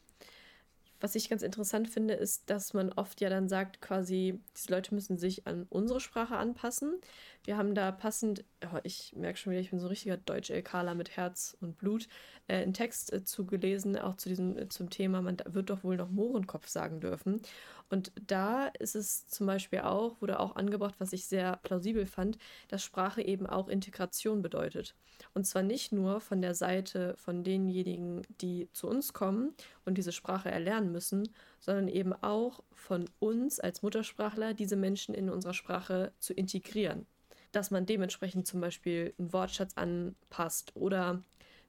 Was 1.01 1.15
ich 1.15 1.31
ganz 1.31 1.43
interessant 1.43 1.89
finde, 1.89 2.15
ist, 2.15 2.51
dass 2.51 2.75
man 2.75 2.93
oft 2.93 3.23
ja 3.23 3.31
dann 3.31 3.49
sagt, 3.49 3.81
quasi, 3.81 4.39
diese 4.55 4.71
Leute 4.71 4.95
müssen 4.95 5.17
sich 5.17 5.47
an 5.47 5.67
unsere 5.71 6.01
Sprache 6.01 6.37
anpassen. 6.37 7.01
Wir 7.45 7.57
haben 7.57 7.75
da 7.75 7.91
passend, 7.91 8.45
oh, 8.65 8.79
ich 8.83 9.15
merke 9.17 9.39
schon 9.39 9.53
wieder, 9.53 9.61
ich 9.61 9.71
bin 9.71 9.81
so 9.81 9.87
ein 9.87 9.91
richtiger 9.91 10.17
Deutsch-LKler 10.17 10.95
mit 10.95 11.17
Herz 11.17 11.57
und 11.61 11.79
Blut, 11.79 12.09
äh, 12.47 12.57
einen 12.57 12.75
Text 12.75 13.13
äh, 13.13 13.25
zugelesen, 13.25 13.97
auch 13.99 14.17
zu 14.17 14.29
diesem, 14.29 14.57
äh, 14.57 14.69
zum 14.69 14.91
Thema, 14.91 15.23
man 15.23 15.39
wird 15.47 15.71
doch 15.71 15.85
wohl 15.85 15.97
noch 15.97 16.11
Mohrenkopf 16.11 16.69
sagen 16.69 17.01
dürfen. 17.01 17.41
Und 17.89 18.13
da 18.27 18.69
ist 18.79 18.95
es 18.95 19.27
zum 19.27 19.47
Beispiel 19.47 19.81
auch, 19.81 20.21
wurde 20.21 20.39
auch 20.39 20.57
angebracht, 20.57 20.95
was 20.99 21.13
ich 21.13 21.27
sehr 21.27 21.57
plausibel 21.57 22.07
fand, 22.07 22.39
dass 22.69 22.85
Sprache 22.85 23.23
eben 23.23 23.47
auch 23.47 23.69
Integration 23.69 24.43
bedeutet. 24.43 24.95
Und 25.35 25.45
zwar 25.45 25.63
nicht 25.63 25.91
nur 25.93 26.21
von 26.21 26.41
der 26.41 26.55
Seite 26.55 27.15
von 27.17 27.43
denjenigen, 27.43 28.23
die 28.41 28.69
zu 28.73 28.89
uns 28.89 29.13
kommen 29.13 29.55
und 29.85 29.99
diese 29.99 30.13
Sprache 30.13 30.51
erlernen 30.51 30.93
müssen, 30.93 31.29
sondern 31.59 31.89
eben 31.89 32.13
auch 32.13 32.63
von 32.73 33.07
uns 33.19 33.59
als 33.59 33.83
Muttersprachler, 33.83 34.55
diese 34.55 34.77
Menschen 34.77 35.15
in 35.15 35.29
unserer 35.29 35.55
Sprache 35.55 36.13
zu 36.21 36.33
integrieren. 36.33 37.07
Dass 37.53 37.71
man 37.71 37.87
dementsprechend 37.87 38.47
zum 38.47 38.61
Beispiel 38.61 39.15
einen 39.19 39.33
Wortschatz 39.33 39.73
anpasst 39.77 40.73
oder 40.75 41.23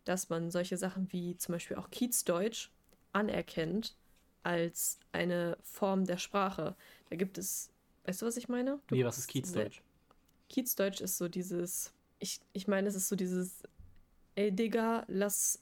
dass 0.05 0.29
man 0.29 0.51
solche 0.51 0.77
Sachen 0.77 1.11
wie 1.11 1.38
zum 1.38 1.53
Beispiel 1.53 1.77
auch 1.77 1.89
Kiezdeutsch 1.89 2.69
anerkennt 3.13 3.95
als 4.43 4.99
eine 5.11 5.57
Form 5.63 6.05
der 6.05 6.17
Sprache. 6.17 6.75
Da 7.09 7.15
gibt 7.15 7.38
es, 7.38 7.69
weißt 8.05 8.21
du, 8.21 8.25
was 8.25 8.38
ich 8.38 8.49
meine? 8.49 8.79
Du 8.88 8.95
nee, 8.95 9.05
was 9.05 9.17
ist 9.17 9.27
Kiezdeutsch? 9.27 9.82
Kiezdeutsch 10.49 11.01
ist 11.01 11.17
so 11.17 11.27
dieses, 11.27 11.93
ich, 12.19 12.39
ich 12.53 12.67
meine, 12.67 12.88
es 12.88 12.95
ist 12.95 13.07
so 13.07 13.15
dieses, 13.15 13.63
ey 14.36 14.51
Digga, 14.51 15.05
lass, 15.07 15.59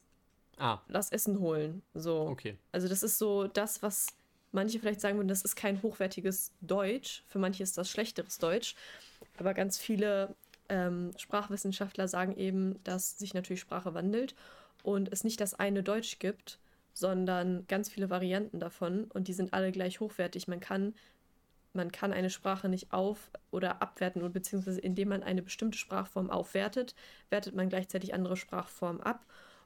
ah. 0.58 0.80
lass 0.88 1.12
Essen 1.12 1.40
holen. 1.40 1.82
So. 1.94 2.28
Okay. 2.28 2.58
Also 2.72 2.88
das 2.88 3.04
ist 3.04 3.18
so 3.18 3.48
das, 3.48 3.84
was 3.84 4.08
manche 4.52 4.80
vielleicht 4.80 5.02
sagen 5.02 5.18
würden, 5.18 5.28
das 5.28 5.42
ist 5.42 5.56
kein 5.56 5.82
hochwertiges 5.84 6.52
Deutsch. 6.62 7.24
Für 7.28 7.40
manche 7.40 7.64
ist 7.64 7.78
das 7.78 7.90
schlechteres 7.90 8.38
Deutsch. 8.38 8.76
Aber 9.40 9.54
ganz 9.54 9.78
viele 9.78 10.36
ähm, 10.68 11.12
Sprachwissenschaftler 11.18 12.08
sagen 12.10 12.36
eben, 12.36 12.84
dass 12.84 13.18
sich 13.18 13.34
natürlich 13.34 13.62
Sprache 13.62 13.94
wandelt 13.94 14.36
und 14.84 15.12
es 15.12 15.24
nicht 15.24 15.40
das 15.40 15.54
eine 15.54 15.82
Deutsch 15.82 16.20
gibt, 16.20 16.60
sondern 16.94 17.66
ganz 17.68 17.90
viele 17.90 18.10
Varianten 18.10 18.60
davon 18.60 19.06
und 19.06 19.30
die 19.30 19.34
sind 19.34 19.54
alle 19.54 19.72
gleich 19.72 20.02
hochwertig. 20.02 20.50
Man 20.50 20.60
kann, 20.60 20.94
man 21.72 21.90
kann 21.90 22.12
eine 22.12 22.30
Sprache 22.30 22.68
nicht 22.68 22.92
auf- 22.92 23.32
oder 23.50 23.82
abwerten 23.82 24.30
beziehungsweise 24.34 24.82
indem 24.82 25.08
man 25.08 25.24
eine 25.24 25.42
bestimmte 25.42 25.78
Sprachform 25.78 26.30
aufwertet, 26.30 26.94
wertet 27.30 27.56
man 27.56 27.70
gleichzeitig 27.70 28.14
andere 28.14 28.36
Sprachformen 28.36 29.02
ab. 29.02 29.26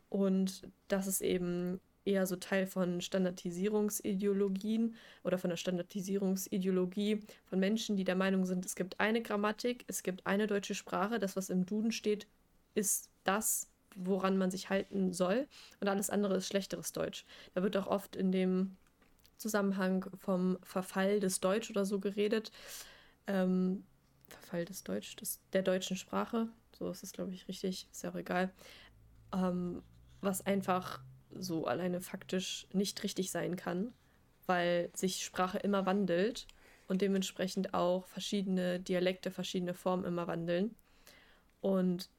Und 0.10 0.68
das 0.88 1.08
ist 1.08 1.22
eben 1.22 1.82
eher 2.06 2.26
so 2.26 2.36
Teil 2.36 2.68
von 2.68 3.02
Standardisierungsideologien 3.02 4.96
oder 5.24 5.38
von 5.38 5.50
der 5.50 5.58
Standardisierungsideologie 5.58 7.22
von 7.46 7.60
Menschen, 7.60 7.96
die 7.96 8.04
der 8.04 8.16
Meinung 8.16 8.46
sind, 8.46 8.66
es 8.66 8.76
gibt 8.76 9.00
eine 9.00 9.22
Grammatik, 9.22 9.86
es 9.88 10.04
gibt 10.04 10.26
eine 10.26 10.48
deutsche 10.48 10.76
Sprache, 10.76 11.20
das, 11.20 11.36
was 11.36 11.50
im 11.50 11.66
Duden 11.66 11.92
steht, 11.92 12.28
ist 12.76 13.10
das, 13.24 13.70
woran 13.96 14.38
man 14.38 14.52
sich 14.52 14.70
halten 14.70 15.14
soll 15.14 15.48
und 15.80 15.88
alles 15.88 16.10
andere 16.10 16.38
ist 16.38 16.48
schlechteres 16.48 16.92
Deutsch. 16.92 17.26
Da 17.54 17.64
wird 17.64 17.78
auch 17.78 17.88
oft 17.88 18.16
in 18.16 18.32
dem 18.32 18.76
Zusammenhang 19.38 20.06
vom 20.18 20.58
Verfall 20.64 21.20
des 21.20 21.40
Deutsch 21.40 21.70
oder 21.70 21.86
so 21.86 22.00
geredet. 22.00 22.52
Ähm, 23.28 23.84
Verfall 24.30 24.66
des 24.66 24.84
Deutsch, 24.84 25.16
des, 25.18 25.40
der 25.54 25.62
deutschen 25.62 25.98
Sprache, 25.98 26.48
so 26.78 26.90
ist 26.90 27.04
es, 27.04 27.14
glaube 27.14 27.34
ich, 27.34 27.48
richtig, 27.48 27.88
ist 27.92 28.04
ja 28.04 28.12
auch 28.12 28.16
egal. 28.16 28.52
Ähm, 29.34 29.84
was 30.22 30.46
einfach 30.46 31.02
so 31.38 31.66
alleine 31.66 32.02
faktisch 32.02 32.68
nicht 32.74 33.04
richtig 33.04 33.32
sein 33.32 33.56
kann, 33.56 33.94
weil 34.46 34.90
sich 34.94 35.24
Sprache 35.24 35.58
immer 35.58 35.86
wandelt 35.86 36.48
und 36.88 37.02
dementsprechend 37.02 37.74
auch 37.74 38.06
verschiedene 38.08 38.80
Dialekte, 38.80 39.32
verschiedene 39.32 39.74
Formen 39.74 40.06
immer 40.06 40.28
wandeln. 40.28 40.76
Und 41.62 42.10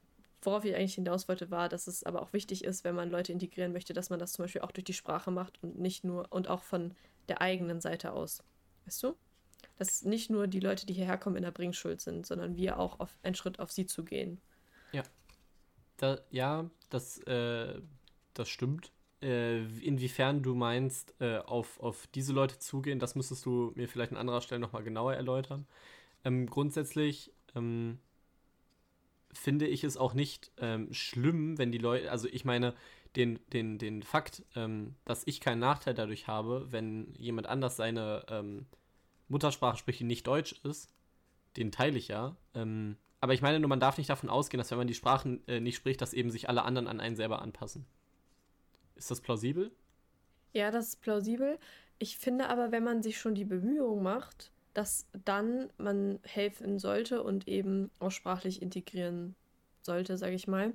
worauf 0.41 0.65
ich 0.65 0.75
eigentlich 0.75 0.95
hinaus 0.95 1.27
wollte, 1.27 1.51
war, 1.51 1.69
dass 1.69 1.87
es 1.87 2.03
aber 2.03 2.21
auch 2.21 2.33
wichtig 2.33 2.63
ist, 2.63 2.83
wenn 2.83 2.95
man 2.95 3.09
Leute 3.09 3.31
integrieren 3.31 3.73
möchte, 3.73 3.93
dass 3.93 4.09
man 4.09 4.19
das 4.19 4.33
zum 4.33 4.43
Beispiel 4.43 4.61
auch 4.61 4.71
durch 4.71 4.85
die 4.85 4.93
Sprache 4.93 5.31
macht 5.31 5.61
und 5.63 5.77
nicht 5.77 6.03
nur 6.03 6.31
und 6.31 6.47
auch 6.47 6.63
von 6.63 6.95
der 7.27 7.41
eigenen 7.41 7.81
Seite 7.81 8.13
aus. 8.13 8.43
Weißt 8.85 9.03
du? 9.03 9.15
Dass 9.77 10.03
nicht 10.03 10.29
nur 10.29 10.47
die 10.47 10.59
Leute, 10.59 10.85
die 10.85 10.93
hierher 10.93 11.17
kommen, 11.17 11.37
in 11.37 11.43
der 11.43 11.51
Bringschuld 11.51 12.01
sind, 12.01 12.25
sondern 12.25 12.55
wir 12.55 12.79
auch 12.79 12.99
auf 12.99 13.17
einen 13.23 13.35
Schritt 13.35 13.59
auf 13.59 13.71
sie 13.71 13.85
zu 13.85 14.03
gehen. 14.03 14.39
Ja. 14.91 15.03
Da, 15.97 16.19
ja, 16.29 16.69
das, 16.89 17.19
äh, 17.19 17.81
das 18.33 18.49
stimmt 18.49 18.91
äh, 19.25 19.65
inwiefern 19.79 20.43
du 20.43 20.53
meinst, 20.53 21.15
äh, 21.19 21.39
auf, 21.39 21.79
auf 21.79 22.07
diese 22.13 22.31
Leute 22.31 22.59
zugehen, 22.59 22.99
das 22.99 23.15
müsstest 23.15 23.45
du 23.45 23.73
mir 23.75 23.89
vielleicht 23.89 24.11
an 24.11 24.17
anderer 24.17 24.41
Stelle 24.41 24.61
nochmal 24.61 24.83
genauer 24.83 25.15
erläutern. 25.15 25.65
Ähm, 26.23 26.45
grundsätzlich 26.45 27.33
ähm, 27.55 27.97
finde 29.33 29.67
ich 29.67 29.83
es 29.83 29.97
auch 29.97 30.13
nicht 30.13 30.51
ähm, 30.57 30.93
schlimm, 30.93 31.57
wenn 31.57 31.71
die 31.71 31.79
Leute, 31.79 32.11
also 32.11 32.27
ich 32.31 32.45
meine, 32.45 32.75
den, 33.15 33.39
den, 33.51 33.79
den 33.79 34.03
Fakt, 34.03 34.43
ähm, 34.55 34.93
dass 35.05 35.25
ich 35.25 35.41
keinen 35.41 35.59
Nachteil 35.59 35.95
dadurch 35.95 36.27
habe, 36.27 36.67
wenn 36.69 37.13
jemand 37.17 37.47
anders 37.47 37.77
seine 37.77 38.25
ähm, 38.29 38.67
Muttersprache 39.27 39.77
spricht, 39.77 40.01
die 40.01 40.05
nicht 40.05 40.27
Deutsch 40.27 40.53
ist, 40.63 40.91
den 41.57 41.71
teile 41.71 41.97
ich 41.97 42.09
ja. 42.09 42.35
Ähm, 42.53 42.97
aber 43.21 43.33
ich 43.33 43.41
meine 43.41 43.59
nur, 43.59 43.69
man 43.69 43.79
darf 43.79 43.97
nicht 43.97 44.09
davon 44.09 44.29
ausgehen, 44.29 44.59
dass 44.59 44.69
wenn 44.69 44.77
man 44.77 44.87
die 44.87 44.93
Sprachen 44.93 45.47
äh, 45.47 45.59
nicht 45.59 45.77
spricht, 45.77 46.01
dass 46.01 46.13
eben 46.13 46.29
sich 46.29 46.47
alle 46.47 46.63
anderen 46.63 46.87
an 46.87 46.99
einen 46.99 47.15
selber 47.15 47.41
anpassen. 47.41 47.87
Ist 48.95 49.11
das 49.11 49.21
plausibel? 49.21 49.71
Ja, 50.53 50.71
das 50.71 50.89
ist 50.89 51.01
plausibel. 51.01 51.59
Ich 51.99 52.17
finde 52.17 52.49
aber, 52.49 52.71
wenn 52.71 52.83
man 52.83 53.03
sich 53.03 53.17
schon 53.19 53.35
die 53.35 53.45
Bemühungen 53.45 54.03
macht, 54.03 54.51
dass 54.73 55.07
dann 55.25 55.69
man 55.77 56.19
helfen 56.23 56.79
sollte 56.79 57.23
und 57.23 57.47
eben 57.47 57.91
auch 57.99 58.11
sprachlich 58.11 58.61
integrieren 58.61 59.35
sollte, 59.81 60.17
sage 60.17 60.35
ich 60.35 60.47
mal. 60.47 60.73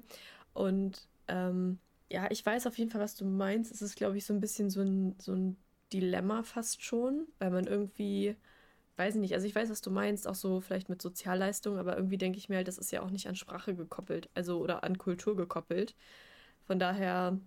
Und 0.54 1.08
ähm, 1.28 1.78
ja, 2.10 2.30
ich 2.30 2.44
weiß 2.44 2.66
auf 2.66 2.78
jeden 2.78 2.90
Fall, 2.90 3.00
was 3.00 3.16
du 3.16 3.24
meinst. 3.24 3.72
Es 3.72 3.82
ist, 3.82 3.96
glaube 3.96 4.16
ich, 4.18 4.24
so 4.24 4.34
ein 4.34 4.40
bisschen 4.40 4.70
so 4.70 4.80
ein, 4.82 5.14
so 5.18 5.32
ein 5.34 5.56
Dilemma 5.92 6.42
fast 6.42 6.82
schon, 6.82 7.26
weil 7.38 7.50
man 7.50 7.66
irgendwie, 7.66 8.36
weiß 8.96 9.14
ich 9.16 9.20
nicht, 9.20 9.34
also 9.34 9.46
ich 9.46 9.54
weiß, 9.54 9.70
was 9.70 9.82
du 9.82 9.90
meinst, 9.90 10.26
auch 10.28 10.34
so 10.34 10.60
vielleicht 10.60 10.88
mit 10.88 11.02
Sozialleistungen, 11.02 11.78
aber 11.78 11.96
irgendwie 11.96 12.18
denke 12.18 12.38
ich 12.38 12.48
mir 12.48 12.56
halt, 12.56 12.68
das 12.68 12.78
ist 12.78 12.92
ja 12.92 13.02
auch 13.02 13.10
nicht 13.10 13.28
an 13.28 13.36
Sprache 13.36 13.74
gekoppelt, 13.74 14.30
also 14.34 14.58
oder 14.60 14.84
an 14.84 14.98
Kultur 14.98 15.36
gekoppelt. 15.36 15.94
Von 16.66 16.78
daher 16.78 17.38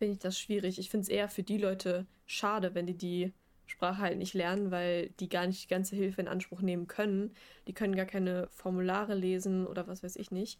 finde 0.00 0.14
ich 0.14 0.18
das 0.18 0.38
schwierig. 0.38 0.78
Ich 0.78 0.88
finde 0.88 1.02
es 1.02 1.08
eher 1.10 1.28
für 1.28 1.42
die 1.42 1.58
Leute 1.58 2.06
schade, 2.24 2.74
wenn 2.74 2.86
die 2.86 2.96
die 2.96 3.34
Sprache 3.66 3.98
halt 3.98 4.18
nicht 4.18 4.32
lernen, 4.32 4.70
weil 4.70 5.10
die 5.20 5.28
gar 5.28 5.46
nicht 5.46 5.64
die 5.64 5.68
ganze 5.68 5.94
Hilfe 5.94 6.22
in 6.22 6.26
Anspruch 6.26 6.62
nehmen 6.62 6.86
können. 6.86 7.34
Die 7.68 7.74
können 7.74 7.94
gar 7.94 8.06
keine 8.06 8.48
Formulare 8.50 9.14
lesen 9.14 9.66
oder 9.66 9.86
was 9.86 10.02
weiß 10.02 10.16
ich 10.16 10.30
nicht. 10.30 10.58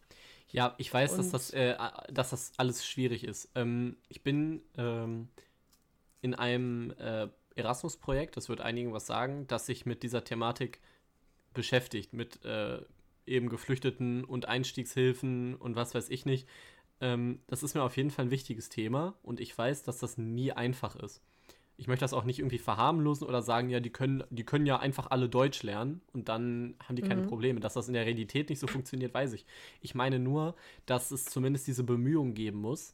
Ja, 0.51 0.75
ich 0.77 0.93
weiß, 0.93 1.17
dass 1.17 1.31
das, 1.31 1.49
äh, 1.49 1.75
dass 2.09 2.29
das 2.29 2.51
alles 2.57 2.85
schwierig 2.85 3.23
ist. 3.23 3.49
Ähm, 3.55 3.97
ich 4.09 4.21
bin 4.21 4.61
ähm, 4.77 5.27
in 6.21 6.35
einem 6.35 6.93
äh, 6.99 7.27
Erasmus-Projekt, 7.55 8.37
das 8.37 8.47
wird 8.47 8.61
einigen 8.61 8.93
was 8.93 9.07
sagen, 9.07 9.47
das 9.47 9.65
sich 9.65 9.87
mit 9.87 10.03
dieser 10.03 10.23
Thematik 10.23 10.81
beschäftigt, 11.53 12.13
mit 12.13 12.45
äh, 12.45 12.79
eben 13.25 13.49
Geflüchteten 13.49 14.23
und 14.23 14.47
Einstiegshilfen 14.47 15.55
und 15.55 15.75
was 15.75 15.95
weiß 15.95 16.09
ich 16.09 16.25
nicht. 16.25 16.47
Ähm, 17.01 17.39
das 17.47 17.63
ist 17.63 17.73
mir 17.73 17.83
auf 17.83 17.97
jeden 17.97 18.11
Fall 18.11 18.25
ein 18.25 18.31
wichtiges 18.31 18.69
Thema 18.69 19.15
und 19.23 19.39
ich 19.39 19.57
weiß, 19.57 19.83
dass 19.83 19.97
das 19.97 20.17
nie 20.17 20.51
einfach 20.51 20.95
ist. 20.95 21.21
Ich 21.77 21.87
möchte 21.87 22.03
das 22.03 22.13
auch 22.13 22.25
nicht 22.25 22.37
irgendwie 22.37 22.59
verharmlosen 22.59 23.27
oder 23.27 23.41
sagen, 23.41 23.71
ja, 23.71 23.79
die 23.79 23.89
können, 23.89 24.23
die 24.29 24.43
können 24.43 24.67
ja 24.67 24.77
einfach 24.77 25.09
alle 25.09 25.27
Deutsch 25.27 25.63
lernen 25.63 26.01
und 26.13 26.29
dann 26.29 26.75
haben 26.87 26.95
die 26.95 27.01
keine 27.01 27.23
mhm. 27.23 27.27
Probleme. 27.27 27.59
Dass 27.59 27.73
das 27.73 27.87
in 27.87 27.95
der 27.95 28.05
Realität 28.05 28.49
nicht 28.49 28.59
so 28.59 28.67
funktioniert, 28.67 29.15
weiß 29.15 29.33
ich. 29.33 29.47
Ich 29.81 29.95
meine 29.95 30.19
nur, 30.19 30.55
dass 30.85 31.09
es 31.09 31.25
zumindest 31.25 31.65
diese 31.65 31.83
Bemühungen 31.83 32.35
geben 32.35 32.59
muss, 32.59 32.93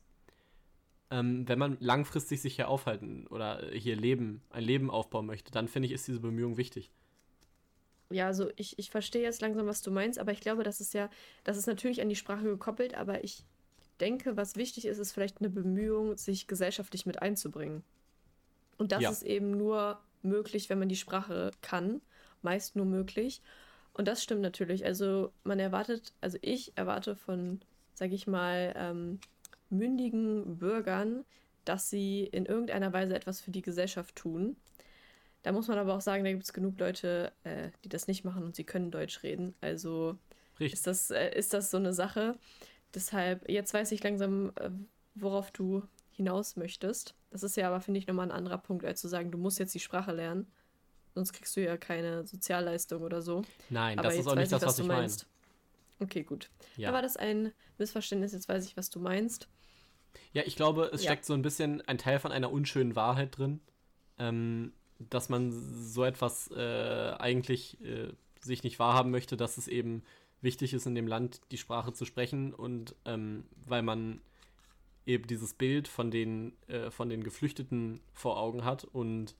ähm, 1.11 1.47
wenn 1.49 1.59
man 1.59 1.75
langfristig 1.81 2.41
sich 2.41 2.55
hier 2.55 2.69
aufhalten 2.69 3.27
oder 3.27 3.61
hier 3.73 3.97
leben, 3.97 4.41
ein 4.51 4.63
Leben 4.63 4.89
aufbauen 4.89 5.25
möchte, 5.25 5.51
dann 5.51 5.67
finde 5.67 5.87
ich, 5.87 5.91
ist 5.91 6.07
diese 6.07 6.21
Bemühung 6.21 6.55
wichtig. 6.55 6.89
Ja, 8.09 8.27
also 8.27 8.49
ich, 8.55 8.79
ich 8.79 8.89
verstehe 8.89 9.23
jetzt 9.23 9.41
langsam, 9.41 9.67
was 9.67 9.81
du 9.81 9.91
meinst, 9.91 10.17
aber 10.17 10.31
ich 10.31 10.39
glaube, 10.39 10.63
das 10.63 10.79
ist 10.79 10.93
ja, 10.93 11.09
das 11.43 11.57
ist 11.57 11.67
natürlich 11.67 12.01
an 12.01 12.07
die 12.07 12.15
Sprache 12.15 12.43
gekoppelt, 12.43 12.95
aber 12.95 13.23
ich 13.25 13.43
denke, 13.99 14.37
was 14.37 14.55
wichtig 14.55 14.85
ist, 14.85 14.97
ist 14.97 15.11
vielleicht 15.11 15.39
eine 15.39 15.49
Bemühung, 15.49 16.17
sich 16.17 16.47
gesellschaftlich 16.47 17.05
mit 17.05 17.21
einzubringen. 17.21 17.83
Und 18.77 18.91
das 18.91 19.01
ja. 19.01 19.09
ist 19.09 19.23
eben 19.23 19.51
nur 19.51 19.99
möglich, 20.21 20.69
wenn 20.69 20.79
man 20.79 20.89
die 20.89 20.95
Sprache 20.95 21.51
kann, 21.61 22.01
meist 22.41 22.75
nur 22.75 22.85
möglich. 22.85 23.41
Und 23.93 24.07
das 24.07 24.23
stimmt 24.23 24.41
natürlich. 24.41 24.85
Also 24.85 25.31
man 25.43 25.59
erwartet, 25.59 26.13
also 26.21 26.37
ich 26.41 26.73
erwarte 26.75 27.15
von, 27.15 27.61
sage 27.93 28.13
ich 28.13 28.27
mal, 28.27 28.73
ähm, 28.77 29.19
mündigen 29.69 30.57
Bürgern, 30.57 31.25
dass 31.65 31.89
sie 31.89 32.23
in 32.23 32.45
irgendeiner 32.45 32.93
Weise 32.93 33.15
etwas 33.15 33.41
für 33.41 33.51
die 33.51 33.61
Gesellschaft 33.61 34.15
tun. 34.15 34.55
Da 35.43 35.51
muss 35.51 35.67
man 35.67 35.77
aber 35.77 35.95
auch 35.95 36.01
sagen, 36.01 36.23
da 36.23 36.31
gibt 36.31 36.43
es 36.43 36.53
genug 36.53 36.79
Leute, 36.79 37.31
äh, 37.43 37.69
die 37.83 37.89
das 37.89 38.07
nicht 38.07 38.23
machen 38.23 38.43
und 38.43 38.55
sie 38.55 38.63
können 38.63 38.91
Deutsch 38.91 39.23
reden. 39.23 39.55
Also 39.61 40.17
ist 40.59 40.87
das, 40.87 41.11
äh, 41.11 41.35
ist 41.37 41.53
das 41.53 41.71
so 41.71 41.77
eine 41.77 41.93
Sache. 41.93 42.37
Deshalb, 42.97 43.47
jetzt 43.47 43.75
weiß 43.75 43.91
ich 43.91 44.03
langsam, 44.03 44.51
äh, 44.55 44.71
worauf 45.13 45.51
du 45.51 45.83
hinaus 46.09 46.55
möchtest. 46.55 47.13
Das 47.29 47.43
ist 47.43 47.55
ja 47.55 47.67
aber, 47.67 47.79
finde 47.79 47.99
ich, 47.99 48.07
nochmal 48.07 48.25
ein 48.25 48.31
anderer 48.31 48.57
Punkt, 48.57 48.83
als 48.83 48.99
zu 48.99 49.07
sagen, 49.07 49.29
du 49.29 49.37
musst 49.37 49.59
jetzt 49.59 49.75
die 49.75 49.79
Sprache 49.79 50.11
lernen. 50.11 50.51
Sonst 51.13 51.33
kriegst 51.33 51.55
du 51.55 51.63
ja 51.63 51.77
keine 51.77 52.25
Sozialleistung 52.25 53.03
oder 53.03 53.21
so. 53.21 53.43
Nein, 53.69 53.99
aber 53.99 54.07
das 54.07 54.17
ist 54.17 54.27
auch 54.27 54.33
nicht 54.33 54.51
das, 54.51 54.63
was, 54.63 54.69
was 54.69 54.79
ich 54.79 54.87
meine. 54.87 55.13
Okay, 55.99 56.23
gut. 56.23 56.49
Ja. 56.75 56.89
Da 56.89 56.95
war 56.95 57.03
das 57.03 57.17
ein 57.17 57.53
Missverständnis, 57.77 58.33
jetzt 58.33 58.49
weiß 58.49 58.65
ich, 58.65 58.75
was 58.75 58.89
du 58.89 58.99
meinst. 58.99 59.47
Ja, 60.33 60.41
ich 60.47 60.55
glaube, 60.55 60.89
es 60.91 61.03
ja. 61.03 61.11
steckt 61.11 61.25
so 61.25 61.35
ein 61.35 61.43
bisschen 61.43 61.81
ein 61.81 61.99
Teil 61.99 62.17
von 62.17 62.31
einer 62.31 62.51
unschönen 62.51 62.95
Wahrheit 62.95 63.37
drin, 63.37 63.59
ähm, 64.17 64.73
dass 64.97 65.29
man 65.29 65.51
so 65.51 66.03
etwas 66.03 66.49
äh, 66.49 67.13
eigentlich 67.19 67.79
äh, 67.81 68.11
sich 68.39 68.63
nicht 68.63 68.79
wahrhaben 68.79 69.11
möchte, 69.11 69.37
dass 69.37 69.59
es 69.59 69.67
eben 69.67 70.01
wichtig 70.41 70.73
ist, 70.73 70.85
in 70.85 70.95
dem 70.95 71.07
Land 71.07 71.41
die 71.51 71.57
Sprache 71.57 71.93
zu 71.93 72.05
sprechen 72.05 72.53
und 72.53 72.95
ähm, 73.05 73.45
weil 73.65 73.81
man 73.81 74.21
eben 75.05 75.25
dieses 75.27 75.53
Bild 75.53 75.87
von 75.87 76.11
den, 76.11 76.53
äh, 76.67 76.91
von 76.91 77.09
den 77.09 77.23
Geflüchteten 77.23 78.01
vor 78.13 78.37
Augen 78.37 78.65
hat 78.65 78.83
und 78.83 79.35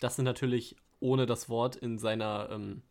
das 0.00 0.16
sind 0.16 0.24
natürlich 0.24 0.76
ohne 1.00 1.26
das 1.26 1.48
Wort 1.48 1.76
in 1.76 1.98
seiner 1.98 2.48
ähm, 2.50 2.82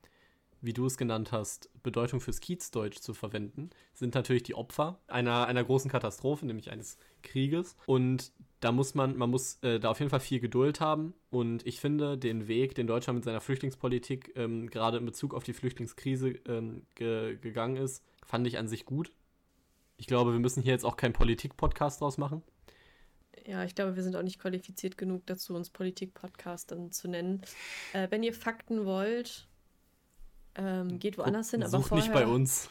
wie 0.63 0.73
du 0.73 0.85
es 0.85 0.97
genannt 0.97 1.33
hast, 1.33 1.69
Bedeutung 1.83 2.21
fürs 2.21 2.39
Kiezdeutsch 2.39 2.99
zu 2.99 3.13
verwenden, 3.13 3.69
sind 3.93 4.15
natürlich 4.15 4.43
die 4.43 4.55
Opfer 4.55 4.97
einer, 5.07 5.45
einer 5.45 5.63
großen 5.63 5.91
Katastrophe, 5.91 6.45
nämlich 6.45 6.71
eines 6.71 6.97
Krieges. 7.21 7.75
Und 7.85 8.31
da 8.63 8.71
muss 8.71 8.95
man, 8.95 9.17
man 9.17 9.29
muss 9.29 9.57
äh, 9.61 9.79
da 9.79 9.89
auf 9.89 9.99
jeden 9.99 10.09
Fall 10.09 10.21
viel 10.21 10.39
Geduld 10.39 10.79
haben. 10.79 11.13
Und 11.29 11.65
ich 11.67 11.81
finde, 11.81 12.17
den 12.17 12.47
Weg, 12.47 12.75
den 12.75 12.87
Deutschland 12.87 13.17
mit 13.17 13.25
seiner 13.25 13.41
Flüchtlingspolitik 13.41 14.33
ähm, 14.35 14.69
gerade 14.69 14.97
in 14.97 15.05
Bezug 15.05 15.33
auf 15.33 15.43
die 15.43 15.53
Flüchtlingskrise 15.53 16.29
ähm, 16.47 16.85
ge 16.95 17.37
gegangen 17.37 17.75
ist, 17.75 18.03
fand 18.25 18.47
ich 18.47 18.57
an 18.57 18.69
sich 18.69 18.85
gut. 18.85 19.11
Ich 19.97 20.07
glaube, 20.07 20.31
wir 20.31 20.39
müssen 20.39 20.63
hier 20.63 20.71
jetzt 20.71 20.85
auch 20.85 20.95
keinen 20.95 21.13
Politik-Podcast 21.13 22.01
draus 22.01 22.17
machen. 22.17 22.41
Ja, 23.45 23.65
ich 23.65 23.75
glaube, 23.75 23.97
wir 23.97 24.03
sind 24.03 24.15
auch 24.15 24.23
nicht 24.23 24.39
qualifiziert 24.39 24.97
genug 24.97 25.25
dazu, 25.25 25.55
uns 25.55 25.69
Politik-Podcast 25.69 26.71
dann 26.71 26.91
zu 26.91 27.09
nennen. 27.09 27.41
Äh, 27.91 28.07
wenn 28.11 28.23
ihr 28.23 28.33
Fakten 28.33 28.85
wollt, 28.85 29.45
ähm, 30.55 30.99
geht 30.99 31.17
woanders 31.17 31.51
hin, 31.51 31.63
aber 31.63 31.71
Sucht 31.71 31.89
vorher, 31.89 32.05
nicht 32.07 32.13
bei 32.13 32.25
uns. 32.25 32.69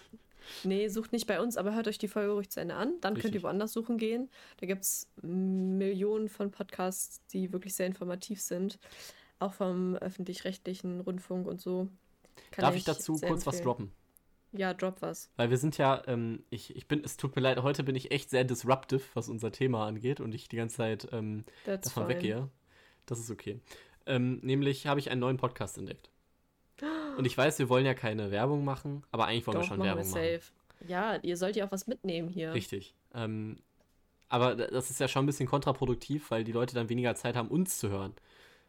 Nee, 0.64 0.88
sucht 0.88 1.12
nicht 1.12 1.26
bei 1.26 1.40
uns, 1.40 1.57
aber 1.57 1.74
hört 1.74 1.88
euch 1.88 1.99
die 1.99 2.09
Folge 2.09 2.32
ruhig 2.32 2.51
zu 2.51 2.61
Ende 2.61 2.74
an. 2.74 2.95
Dann 3.01 3.14
Richtig. 3.14 3.22
könnt 3.22 3.34
ihr 3.34 3.43
woanders 3.43 3.72
suchen 3.72 3.99
gehen. 3.99 4.30
Da 4.59 4.66
gibt 4.66 4.82
es 4.82 5.09
Millionen 5.22 6.28
von 6.28 6.51
Podcasts, 6.51 7.24
die 7.32 7.53
wirklich 7.53 7.74
sehr 7.74 7.86
informativ 7.86 8.40
sind. 8.40 8.78
Auch 9.38 9.55
vom 9.55 9.97
öffentlich-rechtlichen 9.97 11.01
Rundfunk 11.01 11.47
und 11.47 11.61
so. 11.61 11.88
Kann 12.51 12.62
Darf 12.62 12.74
ich, 12.74 12.80
ich 12.80 12.84
dazu 12.84 13.12
kurz 13.12 13.22
empfehlen. 13.22 13.47
was 13.47 13.62
droppen? 13.62 13.93
Ja, 14.53 14.74
drop 14.74 15.01
was. 15.01 15.30
Weil 15.36 15.51
wir 15.51 15.57
sind 15.57 15.78
ja, 15.78 16.03
ähm, 16.07 16.45
ich, 16.51 16.76
ich 16.76 16.86
bin, 16.86 17.03
es 17.03 17.16
tut 17.16 17.34
mir 17.34 17.43
leid, 17.43 17.62
heute 17.62 17.82
bin 17.84 17.97
ich 17.97 18.11
echt 18.11 18.28
sehr 18.28 18.45
disruptive, 18.45 19.03
was 19.14 19.28
unser 19.28 19.51
Thema 19.51 19.86
angeht 19.86 20.20
und 20.20 20.34
ich 20.34 20.49
die 20.49 20.57
ganze 20.57 20.76
Zeit 20.76 21.09
ähm, 21.11 21.45
davon 21.64 22.05
fine. 22.05 22.09
weggehe. 22.09 22.51
Das 23.07 23.18
ist 23.18 23.30
okay. 23.30 23.61
Ähm, 24.05 24.40
nämlich 24.43 24.86
habe 24.86 25.01
ich 25.01 25.11
einen 25.11 25.20
neuen 25.20 25.38
Podcast 25.38 25.78
entdeckt. 25.78 26.11
Und 27.16 27.26
ich 27.26 27.36
weiß, 27.36 27.58
wir 27.58 27.68
wollen 27.68 27.86
ja 27.86 27.94
keine 27.94 28.30
Werbung 28.30 28.64
machen, 28.64 29.04
aber 29.10 29.26
eigentlich 29.26 29.46
wollen 29.46 29.56
Doch, 29.56 29.62
wir 29.62 29.68
schon 29.68 29.82
Werbung 29.82 30.04
wir 30.04 30.38
machen. 30.38 30.40
Ja, 30.88 31.16
ihr 31.16 31.36
sollt 31.36 31.56
ja 31.56 31.66
auch 31.66 31.72
was 31.72 31.86
mitnehmen 31.86 32.28
hier. 32.28 32.52
Richtig. 32.54 32.94
Ähm, 33.14 33.58
aber 34.28 34.54
das 34.56 34.90
ist 34.90 34.98
ja 34.98 35.08
schon 35.08 35.24
ein 35.24 35.26
bisschen 35.26 35.46
kontraproduktiv, 35.46 36.30
weil 36.30 36.44
die 36.44 36.52
Leute 36.52 36.74
dann 36.74 36.88
weniger 36.88 37.14
Zeit 37.14 37.36
haben, 37.36 37.48
uns 37.48 37.78
zu 37.78 37.90
hören. 37.90 38.14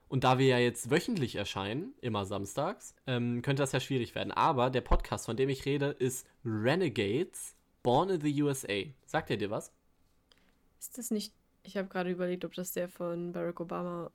Und 0.09 0.25
da 0.25 0.37
wir 0.37 0.45
ja 0.45 0.59
jetzt 0.59 0.91
wöchentlich 0.91 1.35
erscheinen, 1.35 1.93
immer 2.01 2.25
samstags, 2.25 2.93
ähm, 3.07 3.41
könnte 3.41 3.63
das 3.63 3.71
ja 3.71 3.79
schwierig 3.79 4.13
werden. 4.13 4.31
Aber 4.31 4.69
der 4.69 4.81
Podcast, 4.81 5.25
von 5.25 5.37
dem 5.37 5.49
ich 5.49 5.65
rede, 5.65 5.87
ist 5.87 6.27
Renegades 6.45 7.55
Born 7.81 8.09
in 8.09 8.21
the 8.21 8.43
USA. 8.43 8.83
Sagt 9.05 9.29
er 9.31 9.37
dir 9.37 9.49
was? 9.49 9.71
Ist 10.79 10.97
das 10.97 11.11
nicht. 11.11 11.33
Ich 11.63 11.77
habe 11.77 11.87
gerade 11.87 12.11
überlegt, 12.11 12.45
ob 12.45 12.53
das 12.53 12.73
der 12.73 12.89
von 12.89 13.31
Barack 13.31 13.59
Obama 13.59 14.11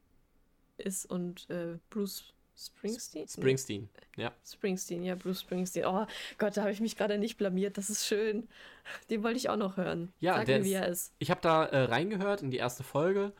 ist 0.76 1.06
und 1.06 1.48
äh, 1.50 1.78
Bruce 1.90 2.32
Springsteen? 2.58 3.28
Springsteen, 3.28 3.88
ja. 4.16 4.32
Springsteen, 4.44 5.04
ja, 5.04 5.14
Bruce 5.14 5.42
Springsteen. 5.42 5.84
Oh 5.86 6.06
Gott, 6.38 6.56
da 6.56 6.62
habe 6.62 6.72
ich 6.72 6.80
mich 6.80 6.96
gerade 6.96 7.16
nicht 7.16 7.36
blamiert. 7.38 7.78
Das 7.78 7.88
ist 7.88 8.06
schön. 8.06 8.48
Den 9.10 9.22
wollte 9.22 9.38
ich 9.38 9.48
auch 9.48 9.56
noch 9.56 9.76
hören. 9.76 10.12
Ja, 10.18 10.36
Sag 10.36 10.46
der 10.46 10.58
mir, 10.58 10.64
wie 10.64 10.72
er 10.72 10.88
ist. 10.88 11.14
Ich 11.20 11.30
habe 11.30 11.40
da 11.40 11.66
äh, 11.66 11.84
reingehört 11.84 12.42
in 12.42 12.50
die 12.50 12.56
erste 12.56 12.82
Folge 12.82 13.32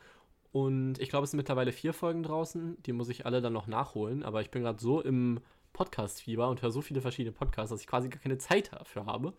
und 0.51 0.99
ich 0.99 1.09
glaube, 1.09 1.25
es 1.25 1.31
sind 1.31 1.37
mittlerweile 1.37 1.71
vier 1.71 1.93
Folgen 1.93 2.23
draußen. 2.23 2.81
Die 2.83 2.93
muss 2.93 3.09
ich 3.09 3.25
alle 3.25 3.41
dann 3.41 3.53
noch 3.53 3.67
nachholen. 3.67 4.23
Aber 4.23 4.41
ich 4.41 4.51
bin 4.51 4.63
gerade 4.63 4.79
so 4.79 5.01
im 5.01 5.41
Podcast-Fieber 5.73 6.49
und 6.49 6.61
höre 6.61 6.71
so 6.71 6.81
viele 6.81 7.01
verschiedene 7.01 7.33
Podcasts, 7.33 7.71
dass 7.71 7.81
ich 7.81 7.87
quasi 7.87 8.09
gar 8.09 8.21
keine 8.21 8.37
Zeit 8.37 8.73
dafür 8.73 9.05
habe. 9.05 9.33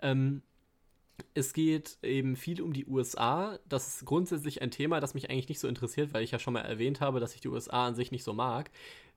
Ähm, 0.00 0.42
es 1.34 1.52
geht 1.52 1.98
eben 2.02 2.34
viel 2.34 2.62
um 2.62 2.72
die 2.72 2.86
USA. 2.86 3.58
Das 3.68 3.86
ist 3.86 4.06
grundsätzlich 4.06 4.62
ein 4.62 4.70
Thema, 4.70 5.00
das 5.00 5.14
mich 5.14 5.30
eigentlich 5.30 5.48
nicht 5.48 5.60
so 5.60 5.68
interessiert, 5.68 6.12
weil 6.12 6.24
ich 6.24 6.30
ja 6.30 6.38
schon 6.38 6.54
mal 6.54 6.60
erwähnt 6.60 7.00
habe, 7.00 7.20
dass 7.20 7.34
ich 7.34 7.40
die 7.40 7.48
USA 7.48 7.86
an 7.86 7.94
sich 7.94 8.10
nicht 8.10 8.24
so 8.24 8.32
mag. 8.32 8.70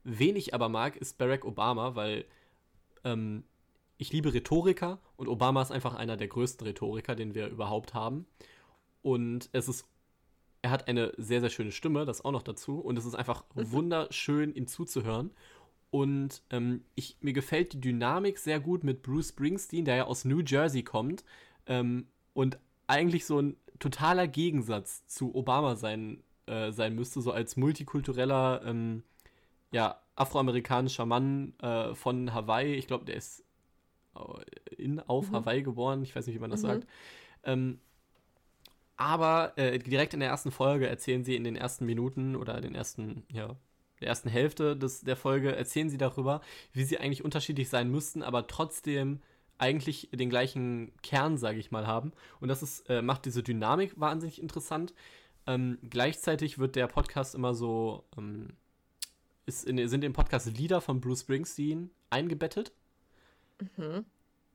Wen 0.03 0.35
ich 0.35 0.53
aber 0.53 0.69
mag, 0.69 0.97
ist 0.97 1.17
Barack 1.17 1.45
Obama, 1.45 1.95
weil 1.95 2.25
ähm, 3.03 3.43
ich 3.97 4.11
liebe 4.11 4.33
Rhetoriker 4.33 4.99
und 5.15 5.27
Obama 5.27 5.61
ist 5.61 5.71
einfach 5.71 5.95
einer 5.95 6.17
der 6.17 6.27
größten 6.27 6.65
Rhetoriker, 6.67 7.15
den 7.15 7.35
wir 7.35 7.47
überhaupt 7.47 7.93
haben. 7.93 8.25
Und 9.01 9.49
es 9.53 9.67
ist, 9.67 9.85
er 10.61 10.71
hat 10.71 10.87
eine 10.87 11.13
sehr, 11.17 11.41
sehr 11.41 11.49
schöne 11.49 11.71
Stimme, 11.71 12.05
das 12.05 12.23
auch 12.23 12.31
noch 12.31 12.41
dazu. 12.43 12.79
Und 12.79 12.97
es 12.97 13.05
ist 13.05 13.15
einfach 13.15 13.45
mhm. 13.55 13.71
wunderschön, 13.71 14.53
ihm 14.53 14.67
zuzuhören. 14.67 15.31
Und 15.89 16.41
ähm, 16.49 16.83
ich, 16.95 17.17
mir 17.21 17.33
gefällt 17.33 17.73
die 17.73 17.81
Dynamik 17.81 18.39
sehr 18.39 18.59
gut 18.59 18.83
mit 18.83 19.03
Bruce 19.03 19.29
Springsteen, 19.29 19.85
der 19.85 19.95
ja 19.95 20.03
aus 20.05 20.25
New 20.25 20.39
Jersey 20.39 20.81
kommt 20.81 21.23
ähm, 21.67 22.07
und 22.33 22.57
eigentlich 22.87 23.25
so 23.25 23.39
ein 23.39 23.57
totaler 23.77 24.27
Gegensatz 24.27 25.05
zu 25.05 25.35
Obama 25.35 25.75
sein, 25.75 26.23
äh, 26.47 26.71
sein 26.71 26.95
müsste, 26.95 27.21
so 27.21 27.31
als 27.31 27.57
multikultureller 27.57 28.63
ähm, 28.65 29.03
ja, 29.73 29.99
afroamerikanischer 30.15 31.05
Mann 31.05 31.53
äh, 31.59 31.93
von 31.95 32.33
Hawaii. 32.33 32.75
Ich 32.75 32.87
glaube, 32.87 33.05
der 33.05 33.15
ist 33.15 33.43
äh, 34.15 34.75
in, 34.75 34.99
auf 34.99 35.29
mhm. 35.29 35.35
Hawaii 35.35 35.63
geboren. 35.63 36.03
Ich 36.03 36.15
weiß 36.15 36.27
nicht, 36.27 36.35
wie 36.35 36.39
man 36.39 36.51
das 36.51 36.63
mhm. 36.63 36.67
sagt. 36.67 36.87
Ähm, 37.43 37.79
aber 38.95 39.53
äh, 39.57 39.79
direkt 39.79 40.13
in 40.13 40.19
der 40.19 40.29
ersten 40.29 40.51
Folge 40.51 40.87
erzählen 40.87 41.23
sie 41.23 41.35
in 41.35 41.43
den 41.43 41.55
ersten 41.55 41.85
Minuten 41.85 42.35
oder 42.35 42.61
den 42.61 42.75
ersten, 42.75 43.23
ja, 43.29 43.55
der 43.99 44.07
ersten 44.07 44.29
Hälfte 44.29 44.77
des, 44.77 45.01
der 45.01 45.15
Folge 45.15 45.55
erzählen 45.55 45.89
sie 45.89 45.97
darüber, 45.97 46.41
wie 46.73 46.83
sie 46.83 46.99
eigentlich 46.99 47.25
unterschiedlich 47.25 47.69
sein 47.69 47.89
müssten, 47.89 48.21
aber 48.21 48.47
trotzdem 48.47 49.21
eigentlich 49.57 50.09
den 50.11 50.29
gleichen 50.29 50.91
Kern, 51.01 51.37
sage 51.37 51.57
ich 51.57 51.71
mal, 51.71 51.87
haben. 51.87 52.11
Und 52.39 52.49
das 52.49 52.61
ist, 52.61 52.89
äh, 52.89 53.01
macht 53.01 53.25
diese 53.25 53.43
Dynamik 53.43 53.99
wahnsinnig 53.99 54.41
interessant. 54.41 54.93
Ähm, 55.47 55.79
gleichzeitig 55.89 56.59
wird 56.59 56.75
der 56.75 56.87
Podcast 56.87 57.33
immer 57.33 57.53
so 57.53 58.03
ähm, 58.17 58.53
ist 59.45 59.65
in, 59.65 59.87
sind 59.87 60.03
im 60.03 60.13
Podcast 60.13 60.47
Lieder 60.57 60.81
von 60.81 61.01
Bruce 61.01 61.21
Springsteen 61.21 61.89
eingebettet. 62.09 62.71
Mhm. 63.77 64.05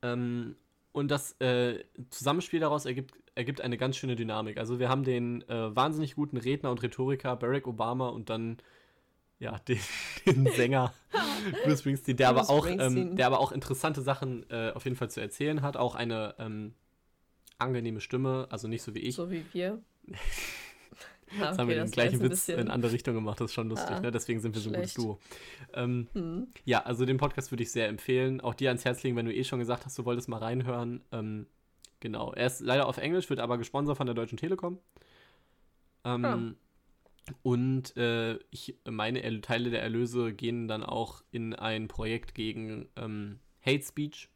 Ähm, 0.02 0.56
und 0.92 1.10
das 1.10 1.32
äh, 1.40 1.84
Zusammenspiel 2.10 2.60
daraus 2.60 2.86
ergibt, 2.86 3.14
ergibt 3.34 3.60
eine 3.60 3.76
ganz 3.76 3.96
schöne 3.96 4.16
Dynamik. 4.16 4.58
Also 4.58 4.78
wir 4.78 4.88
haben 4.88 5.04
den 5.04 5.48
äh, 5.48 5.74
wahnsinnig 5.74 6.14
guten 6.14 6.36
Redner 6.36 6.70
und 6.70 6.82
Rhetoriker 6.82 7.36
Barack 7.36 7.66
Obama 7.66 8.08
und 8.08 8.30
dann 8.30 8.58
ja, 9.38 9.58
den, 9.68 9.78
den 10.26 10.46
Sänger 10.46 10.92
Bruce 11.64 11.80
Springsteen, 11.80 12.16
der 12.16 12.32
Bruce 12.32 12.48
aber 12.48 12.58
auch, 12.58 12.66
ähm, 12.66 13.16
der 13.16 13.26
aber 13.26 13.40
auch 13.40 13.52
interessante 13.52 14.02
Sachen 14.02 14.48
äh, 14.50 14.72
auf 14.74 14.84
jeden 14.84 14.96
Fall 14.96 15.10
zu 15.10 15.20
erzählen 15.20 15.62
hat, 15.62 15.76
auch 15.76 15.94
eine 15.94 16.34
ähm, 16.38 16.74
angenehme 17.58 18.00
Stimme, 18.00 18.48
also 18.50 18.68
nicht 18.68 18.82
so 18.82 18.94
wie 18.94 19.00
ich. 19.00 19.14
So 19.14 19.30
wie 19.30 19.44
wir. 19.52 19.82
Jetzt 21.30 21.40
okay, 21.40 21.58
haben 21.58 21.68
wir 21.68 21.76
den 21.76 21.90
gleichen 21.90 22.20
Witz 22.20 22.48
in 22.48 22.68
andere 22.68 22.92
Richtung 22.92 23.14
gemacht, 23.14 23.40
das 23.40 23.50
ist 23.50 23.54
schon 23.54 23.68
lustig, 23.68 23.96
ah, 23.96 24.00
ne? 24.00 24.10
deswegen 24.10 24.40
sind 24.40 24.54
wir 24.54 24.62
so 24.62 24.70
ein 24.70 24.76
gutes 24.76 24.94
Duo. 24.94 25.18
Ähm, 25.74 26.08
hm. 26.12 26.48
Ja, 26.64 26.84
also 26.84 27.04
den 27.04 27.18
Podcast 27.18 27.52
würde 27.52 27.62
ich 27.62 27.72
sehr 27.72 27.88
empfehlen. 27.88 28.40
Auch 28.40 28.54
dir 28.54 28.70
ans 28.70 28.84
Herz 28.84 29.02
legen, 29.02 29.16
wenn 29.16 29.26
du 29.26 29.34
eh 29.34 29.44
schon 29.44 29.58
gesagt 29.58 29.84
hast, 29.84 29.98
du 29.98 30.04
wolltest 30.04 30.28
mal 30.28 30.38
reinhören. 30.38 31.02
Ähm, 31.12 31.46
genau, 32.00 32.32
er 32.32 32.46
ist 32.46 32.60
leider 32.60 32.86
auf 32.86 32.98
Englisch, 32.98 33.28
wird 33.30 33.40
aber 33.40 33.58
gesponsert 33.58 33.96
von 33.96 34.06
der 34.06 34.14
Deutschen 34.14 34.38
Telekom. 34.38 34.78
Ähm, 36.04 36.24
ah. 36.24 36.38
Und 37.42 37.96
äh, 37.96 38.38
ich 38.50 38.76
meine 38.88 39.40
Teile 39.40 39.70
der 39.70 39.82
Erlöse 39.82 40.32
gehen 40.32 40.68
dann 40.68 40.82
auch 40.82 41.22
in 41.30 41.54
ein 41.54 41.88
Projekt 41.88 42.34
gegen 42.34 42.88
ähm, 42.96 43.38
Hate 43.64 43.82
Speech. 43.82 44.28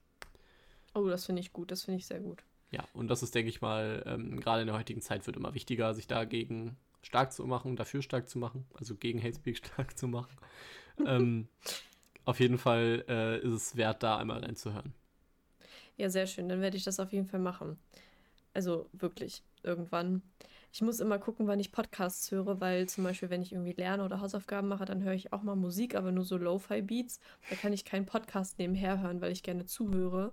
Oh, 0.94 1.08
das 1.08 1.26
finde 1.26 1.40
ich 1.40 1.52
gut, 1.52 1.70
das 1.70 1.84
finde 1.84 1.98
ich 1.98 2.06
sehr 2.06 2.20
gut. 2.20 2.44
Ja, 2.72 2.84
und 2.94 3.08
das 3.08 3.22
ist, 3.22 3.34
denke 3.34 3.50
ich 3.50 3.60
mal, 3.60 4.02
ähm, 4.06 4.40
gerade 4.40 4.62
in 4.62 4.66
der 4.66 4.76
heutigen 4.76 5.02
Zeit 5.02 5.26
wird 5.26 5.36
immer 5.36 5.54
wichtiger, 5.54 5.92
sich 5.94 6.06
dagegen 6.06 6.76
stark 7.02 7.32
zu 7.32 7.46
machen, 7.46 7.76
dafür 7.76 8.00
stark 8.00 8.28
zu 8.28 8.38
machen, 8.38 8.66
also 8.74 8.96
gegen 8.96 9.22
Hate 9.22 9.34
Speech 9.34 9.58
stark 9.64 9.96
zu 9.96 10.08
machen. 10.08 10.34
ähm, 11.06 11.48
auf 12.24 12.40
jeden 12.40 12.58
Fall 12.58 13.04
äh, 13.08 13.38
ist 13.40 13.52
es 13.52 13.76
wert, 13.76 14.02
da 14.02 14.16
einmal 14.16 14.40
reinzuhören. 14.40 14.94
Ja, 15.96 16.08
sehr 16.08 16.26
schön. 16.26 16.48
Dann 16.48 16.62
werde 16.62 16.76
ich 16.76 16.84
das 16.84 16.98
auf 16.98 17.12
jeden 17.12 17.26
Fall 17.26 17.40
machen. 17.40 17.78
Also 18.54 18.88
wirklich, 18.92 19.42
irgendwann. 19.62 20.22
Ich 20.72 20.80
muss 20.80 21.00
immer 21.00 21.18
gucken, 21.18 21.46
wann 21.46 21.60
ich 21.60 21.72
Podcasts 21.72 22.30
höre, 22.30 22.60
weil 22.60 22.88
zum 22.88 23.04
Beispiel, 23.04 23.28
wenn 23.28 23.42
ich 23.42 23.52
irgendwie 23.52 23.72
lerne 23.72 24.04
oder 24.04 24.20
Hausaufgaben 24.20 24.68
mache, 24.68 24.86
dann 24.86 25.02
höre 25.02 25.12
ich 25.12 25.34
auch 25.34 25.42
mal 25.42 25.56
Musik, 25.56 25.94
aber 25.94 26.10
nur 26.10 26.24
so 26.24 26.38
Lo-Fi-Beats. 26.38 27.20
Da 27.50 27.56
kann 27.56 27.74
ich 27.74 27.84
keinen 27.84 28.06
Podcast 28.06 28.58
nebenher 28.58 29.02
hören, 29.02 29.20
weil 29.20 29.32
ich 29.32 29.42
gerne 29.42 29.66
zuhöre. 29.66 30.32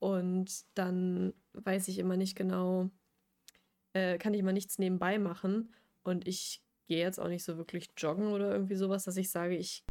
Und 0.00 0.64
dann 0.74 1.34
weiß 1.52 1.88
ich 1.88 1.98
immer 1.98 2.16
nicht 2.16 2.34
genau, 2.34 2.90
äh, 3.92 4.18
kann 4.18 4.34
ich 4.34 4.40
immer 4.40 4.52
nichts 4.52 4.78
nebenbei 4.78 5.18
machen. 5.18 5.72
Und 6.02 6.26
ich 6.26 6.62
gehe 6.88 6.98
jetzt 6.98 7.20
auch 7.20 7.28
nicht 7.28 7.44
so 7.44 7.56
wirklich 7.56 7.90
joggen 7.96 8.32
oder 8.32 8.50
irgendwie 8.50 8.74
sowas, 8.74 9.04
dass 9.04 9.16
ich 9.16 9.30
sage, 9.30 9.56
ich, 9.56 9.84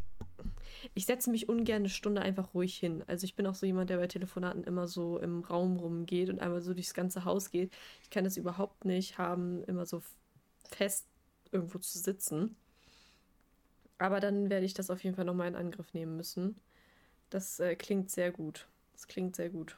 ich 0.95 1.05
setze 1.05 1.29
mich 1.29 1.47
ungern 1.47 1.83
eine 1.83 1.89
Stunde 1.89 2.21
einfach 2.21 2.53
ruhig 2.53 2.75
hin. 2.75 3.03
Also 3.07 3.23
ich 3.23 3.35
bin 3.35 3.45
auch 3.45 3.55
so 3.55 3.65
jemand, 3.65 3.91
der 3.91 3.97
bei 3.97 4.07
Telefonaten 4.07 4.63
immer 4.63 4.87
so 4.87 5.19
im 5.19 5.41
Raum 5.43 5.77
rumgeht 5.77 6.29
und 6.29 6.39
einmal 6.39 6.61
so 6.61 6.73
durchs 6.73 6.95
ganze 6.95 7.23
Haus 7.23 7.51
geht. 7.51 7.71
Ich 8.01 8.09
kann 8.09 8.25
es 8.25 8.35
überhaupt 8.35 8.85
nicht 8.85 9.17
haben, 9.19 9.63
immer 9.65 9.85
so 9.85 10.01
fest 10.69 11.07
irgendwo 11.51 11.77
zu 11.77 11.99
sitzen. 11.99 12.55
Aber 13.99 14.19
dann 14.19 14.49
werde 14.49 14.65
ich 14.65 14.73
das 14.73 14.89
auf 14.89 15.03
jeden 15.03 15.15
Fall 15.15 15.25
nochmal 15.25 15.49
in 15.49 15.55
Angriff 15.55 15.93
nehmen 15.93 16.15
müssen. 16.15 16.59
Das 17.29 17.59
äh, 17.59 17.75
klingt 17.75 18.09
sehr 18.09 18.31
gut. 18.31 18.67
Das 18.93 19.07
klingt 19.07 19.35
sehr 19.35 19.49
gut. 19.49 19.77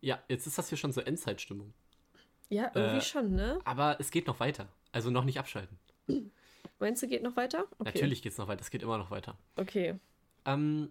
Ja, 0.00 0.22
jetzt 0.28 0.46
ist 0.46 0.58
das 0.58 0.68
hier 0.68 0.78
schon 0.78 0.92
so 0.92 1.00
Endzeitstimmung. 1.00 1.72
Ja, 2.48 2.70
irgendwie 2.74 2.98
äh, 2.98 3.02
schon, 3.02 3.34
ne? 3.34 3.58
Aber 3.64 3.96
es 4.00 4.10
geht 4.10 4.26
noch 4.26 4.40
weiter. 4.40 4.68
Also 4.92 5.10
noch 5.10 5.24
nicht 5.24 5.38
abschalten. 5.38 5.78
Meinst 6.78 7.02
du, 7.02 7.08
geht 7.08 7.22
noch 7.22 7.36
weiter? 7.36 7.66
Okay. 7.78 7.90
Natürlich 7.92 8.22
geht 8.22 8.32
es 8.32 8.38
noch 8.38 8.48
weiter. 8.48 8.62
Es 8.62 8.70
geht 8.70 8.82
immer 8.82 8.98
noch 8.98 9.10
weiter. 9.10 9.36
Okay. 9.56 9.98
Ähm, 10.44 10.90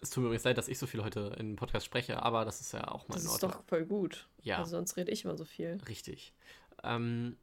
es 0.00 0.10
tut 0.10 0.22
mir 0.22 0.28
übrigens 0.28 0.44
leid, 0.44 0.56
dass 0.56 0.68
ich 0.68 0.78
so 0.78 0.86
viel 0.86 1.02
heute 1.02 1.36
in 1.38 1.56
Podcast 1.56 1.84
spreche, 1.84 2.22
aber 2.22 2.44
das 2.44 2.60
ist 2.60 2.72
ja 2.72 2.88
auch 2.88 3.08
mal 3.08 3.14
Das 3.14 3.24
ist 3.24 3.42
doch 3.42 3.62
voll 3.64 3.84
gut. 3.84 4.28
Ja. 4.42 4.58
Also 4.58 4.70
sonst 4.70 4.96
rede 4.96 5.10
ich 5.10 5.24
immer 5.24 5.36
so 5.36 5.44
viel. 5.44 5.78
Richtig. 5.88 6.32
Ähm, 6.84 7.36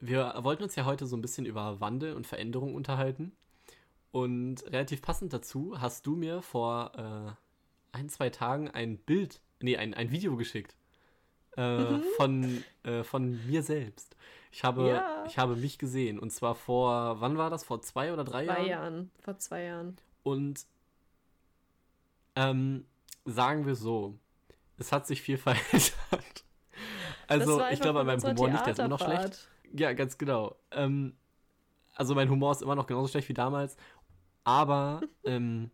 wir 0.00 0.34
wollten 0.38 0.62
uns 0.62 0.76
ja 0.76 0.84
heute 0.84 1.06
so 1.06 1.16
ein 1.16 1.22
bisschen 1.22 1.44
über 1.44 1.80
Wandel 1.80 2.14
und 2.14 2.26
Veränderung 2.26 2.74
unterhalten. 2.74 3.32
Und 4.12 4.64
relativ 4.66 5.02
passend 5.02 5.32
dazu 5.32 5.80
hast 5.80 6.06
du 6.06 6.14
mir 6.14 6.42
vor 6.42 6.92
äh, 7.92 7.96
ein, 7.96 8.08
zwei 8.08 8.30
Tagen 8.30 8.70
ein 8.70 8.98
Bild 8.98 9.40
nee, 9.62 9.76
ein, 9.76 9.94
ein 9.94 10.10
Video 10.10 10.36
geschickt. 10.36 10.76
Äh, 11.56 11.78
mhm. 11.78 12.04
von, 12.16 12.64
äh, 12.82 13.02
von 13.02 13.46
mir 13.46 13.62
selbst. 13.62 14.16
Ich 14.52 14.64
habe, 14.64 14.88
ja. 14.88 15.24
ich 15.26 15.38
habe 15.38 15.56
mich 15.56 15.78
gesehen. 15.78 16.18
Und 16.18 16.30
zwar 16.30 16.54
vor, 16.54 17.20
wann 17.20 17.36
war 17.36 17.50
das? 17.50 17.64
Vor 17.64 17.82
zwei 17.82 18.12
oder 18.12 18.24
drei 18.24 18.44
Jahren? 18.44 18.56
Zwei 18.56 18.66
Jahren. 18.68 19.10
Vor 19.20 19.38
zwei 19.38 19.62
Jahren. 19.64 19.96
Und 20.22 20.66
ähm, 22.36 22.86
sagen 23.24 23.66
wir 23.66 23.74
so, 23.74 24.18
es 24.78 24.92
hat 24.92 25.06
sich 25.06 25.20
viel 25.20 25.38
verändert. 25.38 26.44
Also, 27.28 27.62
ich 27.70 27.80
glaube, 27.80 28.00
an 28.00 28.06
meinem 28.06 28.22
Humor 28.22 28.48
nicht, 28.48 28.64
der 28.64 28.72
ist 28.72 28.78
immer 28.78 28.88
noch 28.88 29.00
schlecht. 29.00 29.48
Ja, 29.72 29.92
ganz 29.92 30.18
genau. 30.18 30.56
Ähm, 30.70 31.16
also, 31.94 32.14
mein 32.14 32.28
Humor 32.28 32.52
ist 32.52 32.62
immer 32.62 32.74
noch 32.74 32.86
genauso 32.86 33.08
schlecht 33.08 33.28
wie 33.28 33.34
damals. 33.34 33.76
Aber 34.44 35.00
ähm, 35.24 35.70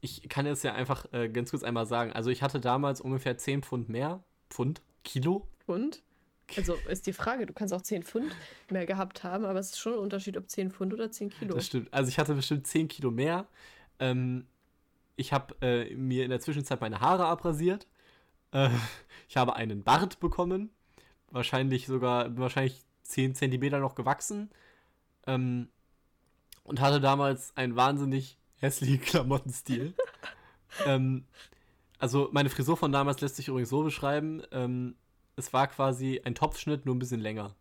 ich 0.00 0.28
kann 0.28 0.46
es 0.46 0.62
ja 0.62 0.74
einfach 0.74 1.06
äh, 1.12 1.28
ganz 1.28 1.50
kurz 1.50 1.62
einmal 1.62 1.86
sagen. 1.86 2.12
Also 2.12 2.30
ich 2.30 2.42
hatte 2.42 2.60
damals 2.60 3.00
ungefähr 3.00 3.36
10 3.36 3.62
Pfund 3.62 3.88
mehr. 3.88 4.22
Pfund? 4.48 4.82
Kilo? 5.04 5.46
Pfund? 5.64 6.02
Also 6.56 6.74
ist 6.88 7.06
die 7.06 7.12
Frage, 7.12 7.46
du 7.46 7.52
kannst 7.52 7.72
auch 7.72 7.82
10 7.82 8.02
Pfund 8.02 8.34
mehr 8.70 8.86
gehabt 8.86 9.22
haben, 9.22 9.44
aber 9.44 9.60
es 9.60 9.70
ist 9.70 9.78
schon 9.78 9.92
ein 9.92 9.98
Unterschied, 10.00 10.36
ob 10.36 10.48
10 10.48 10.70
Pfund 10.70 10.92
oder 10.92 11.10
10 11.10 11.30
Kilo. 11.30 11.54
Das 11.54 11.66
stimmt. 11.66 11.92
Also 11.92 12.08
ich 12.08 12.18
hatte 12.18 12.34
bestimmt 12.34 12.66
10 12.66 12.88
Kilo 12.88 13.10
mehr. 13.10 13.46
Ähm, 13.98 14.46
ich 15.16 15.32
habe 15.32 15.54
äh, 15.60 15.94
mir 15.94 16.24
in 16.24 16.30
der 16.30 16.40
Zwischenzeit 16.40 16.80
meine 16.80 17.00
Haare 17.00 17.26
abrasiert. 17.26 17.86
Äh, 18.52 18.70
ich 19.28 19.36
habe 19.36 19.54
einen 19.54 19.84
Bart 19.84 20.18
bekommen. 20.18 20.70
Wahrscheinlich 21.30 21.86
sogar, 21.86 22.36
wahrscheinlich 22.36 22.82
10 23.02 23.34
Zentimeter 23.34 23.78
noch 23.78 23.94
gewachsen. 23.94 24.50
Ähm, 25.26 25.68
und 26.64 26.80
hatte 26.80 27.00
damals 27.00 27.56
ein 27.56 27.76
wahnsinnig 27.76 28.39
hässlichen 28.60 29.00
Klamottenstil. 29.00 29.94
ähm, 30.86 31.24
also 31.98 32.28
meine 32.32 32.50
Frisur 32.50 32.76
von 32.76 32.92
damals 32.92 33.20
lässt 33.20 33.36
sich 33.36 33.48
übrigens 33.48 33.70
so 33.70 33.82
beschreiben. 33.82 34.42
Ähm, 34.52 34.94
es 35.36 35.52
war 35.52 35.66
quasi 35.66 36.20
ein 36.24 36.34
Topfschnitt, 36.34 36.86
nur 36.86 36.94
ein 36.94 36.98
bisschen 36.98 37.20
länger. 37.20 37.54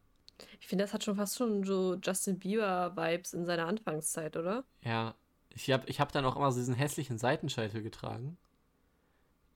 Ich 0.60 0.68
finde, 0.68 0.84
das 0.84 0.94
hat 0.94 1.04
schon 1.04 1.16
fast 1.16 1.38
schon 1.38 1.64
so 1.64 1.96
Justin 1.96 2.40
Bieber-Vibes 2.40 3.34
in 3.34 3.46
seiner 3.46 3.68
Anfangszeit, 3.68 4.38
oder? 4.38 4.64
Ja. 4.84 5.16
Ich 5.54 5.70
habe 5.72 5.88
ich 5.88 6.00
hab 6.00 6.12
dann 6.12 6.26
auch 6.26 6.36
immer 6.36 6.52
so 6.52 6.60
diesen 6.60 6.76
hässlichen 6.76 7.18
Seitenscheitel 7.18 7.82
getragen. 7.82 8.38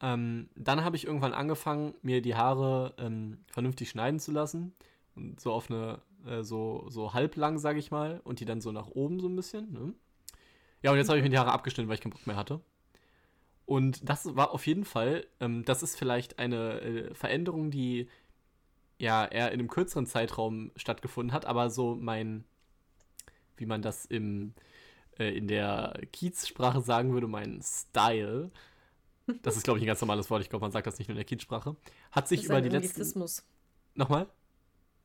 Ähm, 0.01 0.49
dann 0.55 0.83
habe 0.83 0.95
ich 0.95 1.05
irgendwann 1.05 1.33
angefangen, 1.33 1.93
mir 2.01 2.21
die 2.21 2.35
Haare 2.35 2.93
ähm, 2.97 3.45
vernünftig 3.47 3.89
schneiden 3.89 4.19
zu 4.19 4.31
lassen. 4.31 4.73
Und 5.15 5.39
so 5.39 5.53
auf 5.53 5.69
eine, 5.69 6.01
äh, 6.25 6.43
so, 6.43 6.85
so 6.89 7.13
halblang, 7.13 7.59
sage 7.59 7.79
ich 7.79 7.91
mal. 7.91 8.19
Und 8.23 8.39
die 8.39 8.45
dann 8.45 8.59
so 8.59 8.71
nach 8.71 8.87
oben 8.87 9.19
so 9.19 9.29
ein 9.29 9.35
bisschen. 9.35 9.71
Ne? 9.71 9.93
Ja, 10.83 10.91
und 10.91 10.97
jetzt 10.97 11.07
habe 11.07 11.17
ich 11.17 11.23
mir 11.23 11.29
die 11.29 11.37
Haare 11.37 11.51
abgeschnitten, 11.51 11.87
weil 11.87 11.95
ich 11.95 12.01
keinen 12.01 12.11
Bock 12.11 12.27
mehr 12.27 12.35
hatte. 12.35 12.61
Und 13.65 14.07
das 14.07 14.35
war 14.35 14.51
auf 14.51 14.67
jeden 14.67 14.83
Fall, 14.83 15.25
ähm, 15.39 15.63
das 15.63 15.81
ist 15.81 15.97
vielleicht 15.97 16.37
eine 16.37 16.81
äh, 16.81 17.13
Veränderung, 17.15 17.71
die 17.71 18.09
ja 18.99 19.25
eher 19.25 19.51
in 19.51 19.59
einem 19.59 19.69
kürzeren 19.69 20.05
Zeitraum 20.05 20.71
stattgefunden 20.75 21.33
hat, 21.33 21.45
aber 21.45 21.69
so 21.69 21.95
mein, 21.95 22.43
wie 23.55 23.65
man 23.65 23.81
das 23.81 24.05
im, 24.05 24.53
äh, 25.17 25.35
in 25.35 25.47
der 25.47 25.99
Kiezsprache 26.11 26.81
sagen 26.81 27.13
würde, 27.13 27.27
mein 27.27 27.61
Style, 27.61 28.51
das 29.41 29.55
ist 29.55 29.63
glaube 29.63 29.79
ich 29.79 29.85
ein 29.85 29.87
ganz 29.87 30.01
normales 30.01 30.29
Wort, 30.29 30.41
ich 30.41 30.49
glaube, 30.49 30.63
man 30.63 30.71
sagt 30.73 30.85
das 30.85 30.99
nicht 30.99 31.07
nur 31.07 31.13
in 31.13 31.19
der 31.19 31.25
Kiezsprache, 31.25 31.77
hat 32.11 32.27
sich 32.27 32.43
über 32.43 32.61
die 32.61 32.69
letzten... 32.69 33.25
Nochmal? 33.95 34.27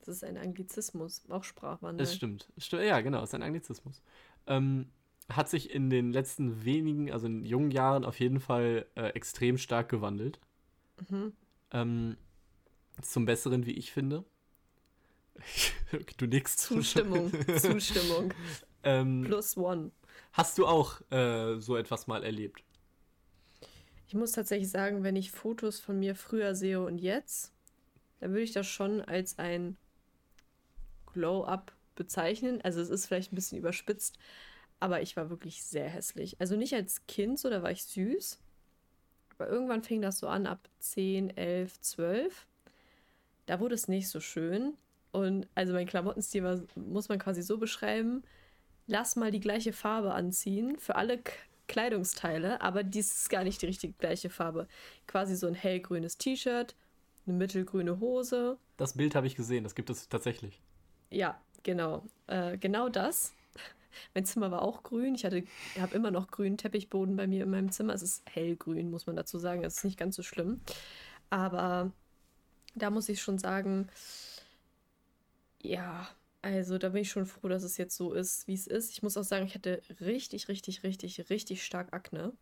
Das 0.01 0.09
ist 0.09 0.25
ein 0.25 0.37
Anglizismus, 0.37 1.23
auch 1.29 1.45
Sprachwandel. 1.45 2.05
Das 2.05 2.15
stimmt. 2.15 2.49
Ja, 2.73 3.01
genau, 3.01 3.19
es 3.23 3.31
ist 3.31 3.35
ein 3.35 3.43
Anglizismus. 3.43 4.03
Ähm, 4.47 4.89
hat 5.31 5.49
sich 5.49 5.75
in 5.75 5.91
den 5.91 6.13
letzten 6.13 6.65
wenigen, 6.65 7.13
also 7.13 7.27
in 7.27 7.45
jungen 7.45 7.71
Jahren 7.71 8.05
auf 8.05 8.19
jeden 8.19 8.41
Fall 8.41 8.87
äh, 8.95 9.09
extrem 9.11 9.59
stark 9.59 9.89
gewandelt. 9.89 10.41
Mhm. 11.09 11.33
Ähm, 11.71 12.17
zum 13.03 13.27
Besseren, 13.27 13.67
wie 13.67 13.73
ich 13.73 13.93
finde. 13.93 14.25
du 16.17 16.27
nix. 16.27 16.57
Zustimmung, 16.57 17.31
Zustimmung. 17.59 18.33
ähm, 18.83 19.23
Plus 19.25 19.57
one. 19.57 19.91
Hast 20.33 20.59
du 20.59 20.67
auch 20.67 21.01
äh, 21.11 21.59
so 21.61 21.77
etwas 21.77 22.07
mal 22.07 22.25
erlebt? 22.25 22.65
Ich 24.09 24.15
muss 24.15 24.33
tatsächlich 24.33 24.71
sagen, 24.71 25.03
wenn 25.03 25.17
ich 25.17 25.31
Fotos 25.31 25.79
von 25.81 25.99
mir 25.99 26.15
früher 26.15 26.55
sehe 26.55 26.83
und 26.83 26.99
jetzt, 26.99 27.53
dann 28.21 28.31
würde 28.31 28.43
ich 28.43 28.53
das 28.53 28.67
schon 28.67 29.03
als 29.03 29.39
ein 29.39 29.77
Glow-up 31.13 31.73
bezeichnen. 31.95 32.61
Also 32.63 32.81
es 32.81 32.89
ist 32.89 33.07
vielleicht 33.07 33.33
ein 33.33 33.37
bisschen 33.37 33.59
überspitzt, 33.59 34.19
aber 34.81 35.03
ich 35.03 35.17
war 35.17 35.31
wirklich 35.31 35.63
sehr 35.63 35.89
hässlich. 35.89 36.41
Also 36.41 36.57
nicht 36.57 36.75
als 36.75 37.07
Kind, 37.07 37.39
so 37.39 37.51
da 37.51 37.63
war 37.63 37.71
ich 37.71 37.85
süß. 37.85 38.39
Aber 39.37 39.49
irgendwann 39.49 39.83
fing 39.83 40.03
das 40.03 40.19
so 40.19 40.29
an, 40.29 40.47
ab 40.47 40.69
10, 40.81 41.37
11, 41.37 41.81
12. 41.81 42.47
Da 43.47 43.61
wurde 43.61 43.75
es 43.75 43.89
nicht 43.89 44.09
so 44.09 44.21
schön. 44.21 44.75
Und 45.13 45.49
also 45.55 45.73
mein 45.73 45.87
Klamottenstil 45.87 46.43
war, 46.45 46.61
muss 46.75 47.09
man 47.09 47.19
quasi 47.19 47.43
so 47.43 47.59
beschreiben. 47.59 48.23
lass 48.87 49.17
mal 49.17 49.31
die 49.31 49.41
gleiche 49.41 49.73
Farbe 49.73 50.15
anziehen 50.15 50.79
für 50.79 50.97
alle 50.97 51.19
K 51.19 51.33
Kleidungsteile, 51.69 52.63
aber 52.63 52.83
dies 52.83 53.13
ist 53.13 53.29
gar 53.29 53.45
nicht 53.45 53.61
die 53.61 53.67
richtige 53.67 53.93
gleiche 53.93 54.31
Farbe. 54.31 54.67
Quasi 55.07 55.37
so 55.37 55.47
ein 55.47 55.55
hellgrünes 55.55 56.17
T-Shirt, 56.17 56.75
eine 57.27 57.37
mittelgrüne 57.37 58.01
Hose. 58.01 58.57
Das 58.79 58.95
Bild 58.95 59.15
habe 59.15 59.27
ich 59.27 59.37
gesehen, 59.37 59.65
das 59.65 59.75
gibt 59.75 59.91
es 59.91 60.09
tatsächlich. 60.09 60.63
Ja, 61.11 61.39
genau. 61.63 62.05
Äh, 62.27 62.57
genau 62.57 62.89
das. 62.89 63.35
Mein 64.15 64.25
Zimmer 64.25 64.51
war 64.51 64.63
auch 64.63 64.83
grün. 64.83 65.15
Ich 65.15 65.25
habe 65.25 65.45
immer 65.95 66.11
noch 66.11 66.31
grünen 66.31 66.57
Teppichboden 66.57 67.17
bei 67.17 67.27
mir 67.27 67.45
in 67.45 67.51
meinem 67.51 67.71
Zimmer. 67.73 67.95
Es 67.95 68.03
ist 68.03 68.23
hellgrün, 68.29 68.91
muss 68.91 69.07
man 69.07 69.17
dazu 69.17 69.39
sagen. 69.39 69.65
Es 69.65 69.79
ist 69.79 69.85
nicht 69.85 69.99
ganz 69.99 70.17
so 70.17 70.23
schlimm. 70.23 70.61
Aber 71.31 71.93
da 72.75 72.91
muss 72.91 73.09
ich 73.09 73.21
schon 73.21 73.39
sagen, 73.39 73.89
ja, 75.61 76.09
also 76.43 76.79
da 76.79 76.91
bin 76.91 77.03
ich 77.03 77.11
schon 77.11 77.27
froh, 77.27 77.49
dass 77.49 77.63
es 77.63 77.77
jetzt 77.77 77.97
so 77.97 78.13
ist, 78.13 78.47
wie 78.47 78.55
es 78.55 78.67
ist. 78.67 78.91
Ich 78.91 79.03
muss 79.03 79.17
auch 79.17 79.25
sagen, 79.25 79.47
ich 79.47 79.55
hatte 79.55 79.83
richtig, 80.01 80.49
richtig, 80.49 80.83
richtig, 80.83 81.31
richtig 81.31 81.65
stark 81.65 81.93
Akne. 81.93 82.33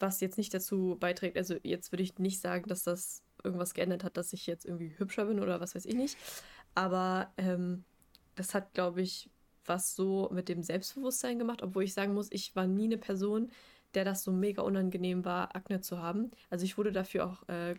Was 0.00 0.20
jetzt 0.20 0.38
nicht 0.38 0.54
dazu 0.54 0.96
beiträgt, 0.98 1.36
also 1.36 1.56
jetzt 1.62 1.92
würde 1.92 2.02
ich 2.02 2.18
nicht 2.18 2.40
sagen, 2.40 2.68
dass 2.68 2.84
das 2.84 3.22
irgendwas 3.42 3.74
geändert 3.74 4.04
hat, 4.04 4.16
dass 4.16 4.32
ich 4.32 4.46
jetzt 4.46 4.64
irgendwie 4.64 4.94
hübscher 4.98 5.26
bin 5.26 5.40
oder 5.40 5.60
was 5.60 5.74
weiß 5.74 5.86
ich 5.86 5.94
nicht. 5.94 6.16
Aber 6.74 7.32
ähm, 7.36 7.84
das 8.34 8.54
hat, 8.54 8.74
glaube 8.74 9.02
ich, 9.02 9.30
was 9.68 9.94
so 9.94 10.28
mit 10.32 10.48
dem 10.48 10.62
Selbstbewusstsein 10.62 11.38
gemacht, 11.38 11.62
obwohl 11.62 11.84
ich 11.84 11.94
sagen 11.94 12.14
muss, 12.14 12.28
ich 12.30 12.54
war 12.56 12.66
nie 12.66 12.84
eine 12.84 12.98
Person, 12.98 13.50
der 13.94 14.04
das 14.04 14.22
so 14.22 14.32
mega 14.32 14.62
unangenehm 14.62 15.24
war, 15.24 15.54
Akne 15.56 15.80
zu 15.80 16.02
haben. 16.02 16.30
Also 16.50 16.64
ich 16.64 16.76
wurde 16.78 16.92
dafür 16.92 17.26
auch 17.26 17.48
äh, 17.48 17.74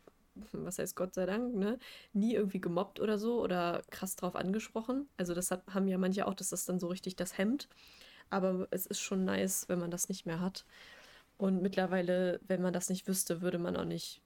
was 0.51 0.79
heißt 0.79 0.95
Gott 0.95 1.13
sei 1.13 1.25
Dank, 1.25 1.55
ne, 1.55 1.79
nie 2.13 2.33
irgendwie 2.35 2.61
gemobbt 2.61 2.99
oder 2.99 3.17
so 3.17 3.41
oder 3.41 3.81
krass 3.89 4.15
drauf 4.15 4.35
angesprochen. 4.35 5.07
Also 5.17 5.33
das 5.33 5.51
hat, 5.51 5.63
haben 5.73 5.87
ja 5.87 5.97
manche 5.97 6.27
auch, 6.27 6.33
dass 6.33 6.49
das 6.49 6.65
dann 6.65 6.79
so 6.79 6.87
richtig 6.87 7.15
das 7.15 7.37
hemmt. 7.37 7.67
Aber 8.29 8.67
es 8.71 8.85
ist 8.85 8.99
schon 8.99 9.25
nice, 9.25 9.67
wenn 9.69 9.79
man 9.79 9.91
das 9.91 10.09
nicht 10.09 10.25
mehr 10.25 10.39
hat. 10.39 10.65
Und 11.37 11.61
mittlerweile, 11.61 12.39
wenn 12.47 12.61
man 12.61 12.73
das 12.73 12.89
nicht 12.89 13.07
wüsste, 13.07 13.41
würde 13.41 13.59
man 13.59 13.75
auch 13.75 13.85
nicht 13.85 14.21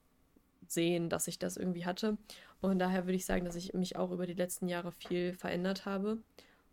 sehen, 0.67 1.09
dass 1.09 1.27
ich 1.27 1.39
das 1.39 1.57
irgendwie 1.57 1.85
hatte. 1.85 2.17
Und 2.61 2.79
daher 2.79 3.05
würde 3.05 3.15
ich 3.15 3.25
sagen, 3.25 3.45
dass 3.45 3.55
ich 3.55 3.73
mich 3.73 3.95
auch 3.95 4.11
über 4.11 4.25
die 4.25 4.33
letzten 4.33 4.67
Jahre 4.67 4.91
viel 4.91 5.33
verändert 5.33 5.85
habe. 5.85 6.17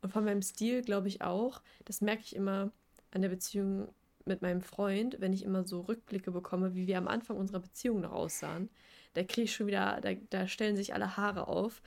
Und 0.03 0.11
von 0.11 0.24
meinem 0.24 0.42
Stil 0.42 0.82
glaube 0.82 1.09
ich 1.09 1.22
auch, 1.22 1.62
das 1.84 2.01
merke 2.01 2.22
ich 2.22 2.34
immer 2.34 2.72
an 3.11 3.22
der 3.22 3.28
Beziehung 3.28 3.92
mit 4.24 4.42
meinem 4.42 4.61
Freund, 4.61 5.16
wenn 5.20 5.32
ich 5.32 5.42
immer 5.42 5.66
so 5.66 5.80
Rückblicke 5.80 6.30
bekomme, 6.30 6.74
wie 6.74 6.86
wir 6.86 6.98
am 6.98 7.09
Anfang 7.09 7.36
unserer 7.36 7.61
Beziehung 7.61 8.01
noch 8.01 8.12
aussahen 8.12 8.70
da 9.14 9.24
kriege 9.24 9.42
ich 9.42 9.55
schon 9.55 9.66
wieder, 9.66 10.01
da, 10.01 10.14
da 10.14 10.46
stellen 10.46 10.76
sich 10.76 10.94
alle 10.94 11.16
Haare 11.16 11.48
auf. 11.48 11.82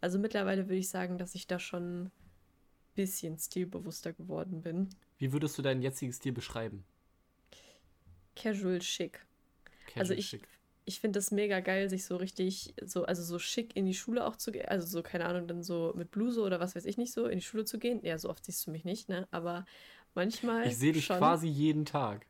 Also 0.00 0.18
mittlerweile 0.18 0.64
würde 0.66 0.76
ich 0.76 0.88
sagen, 0.88 1.18
dass 1.18 1.34
ich 1.34 1.46
da 1.46 1.58
schon 1.58 2.04
ein 2.04 2.12
bisschen 2.94 3.38
stilbewusster 3.38 4.12
geworden 4.12 4.62
bin. 4.62 4.88
Wie 5.18 5.32
würdest 5.32 5.56
du 5.56 5.62
deinen 5.62 5.82
jetzigen 5.82 6.12
Stil 6.12 6.32
beschreiben? 6.32 6.84
Casual 8.34 8.82
schick. 8.82 9.24
Casual 9.86 10.00
also 10.00 10.14
ich, 10.14 10.28
schick. 10.28 10.46
Ich 10.88 11.00
finde 11.00 11.18
das 11.18 11.32
mega 11.32 11.58
geil, 11.58 11.90
sich 11.90 12.04
so 12.04 12.16
richtig, 12.16 12.72
so, 12.80 13.04
also 13.04 13.22
so 13.24 13.40
schick 13.40 13.74
in 13.74 13.86
die 13.86 13.94
Schule 13.94 14.24
auch 14.24 14.36
zu 14.36 14.52
gehen. 14.52 14.66
Also 14.66 14.86
so, 14.86 15.02
keine 15.02 15.26
Ahnung, 15.26 15.48
dann 15.48 15.64
so 15.64 15.92
mit 15.96 16.12
Bluse 16.12 16.40
oder 16.40 16.60
was 16.60 16.76
weiß 16.76 16.86
ich 16.86 16.96
nicht 16.96 17.12
so, 17.12 17.26
in 17.26 17.38
die 17.38 17.44
Schule 17.44 17.64
zu 17.64 17.80
gehen. 17.80 18.00
Ja, 18.04 18.16
so 18.18 18.30
oft 18.30 18.44
siehst 18.44 18.66
du 18.66 18.70
mich 18.70 18.84
nicht, 18.84 19.08
ne? 19.08 19.26
Aber 19.32 19.66
manchmal. 20.14 20.68
Ich 20.68 20.78
sehe 20.78 20.92
dich 20.92 21.04
schon. 21.04 21.18
quasi 21.18 21.48
jeden 21.48 21.84
Tag. 21.84 22.26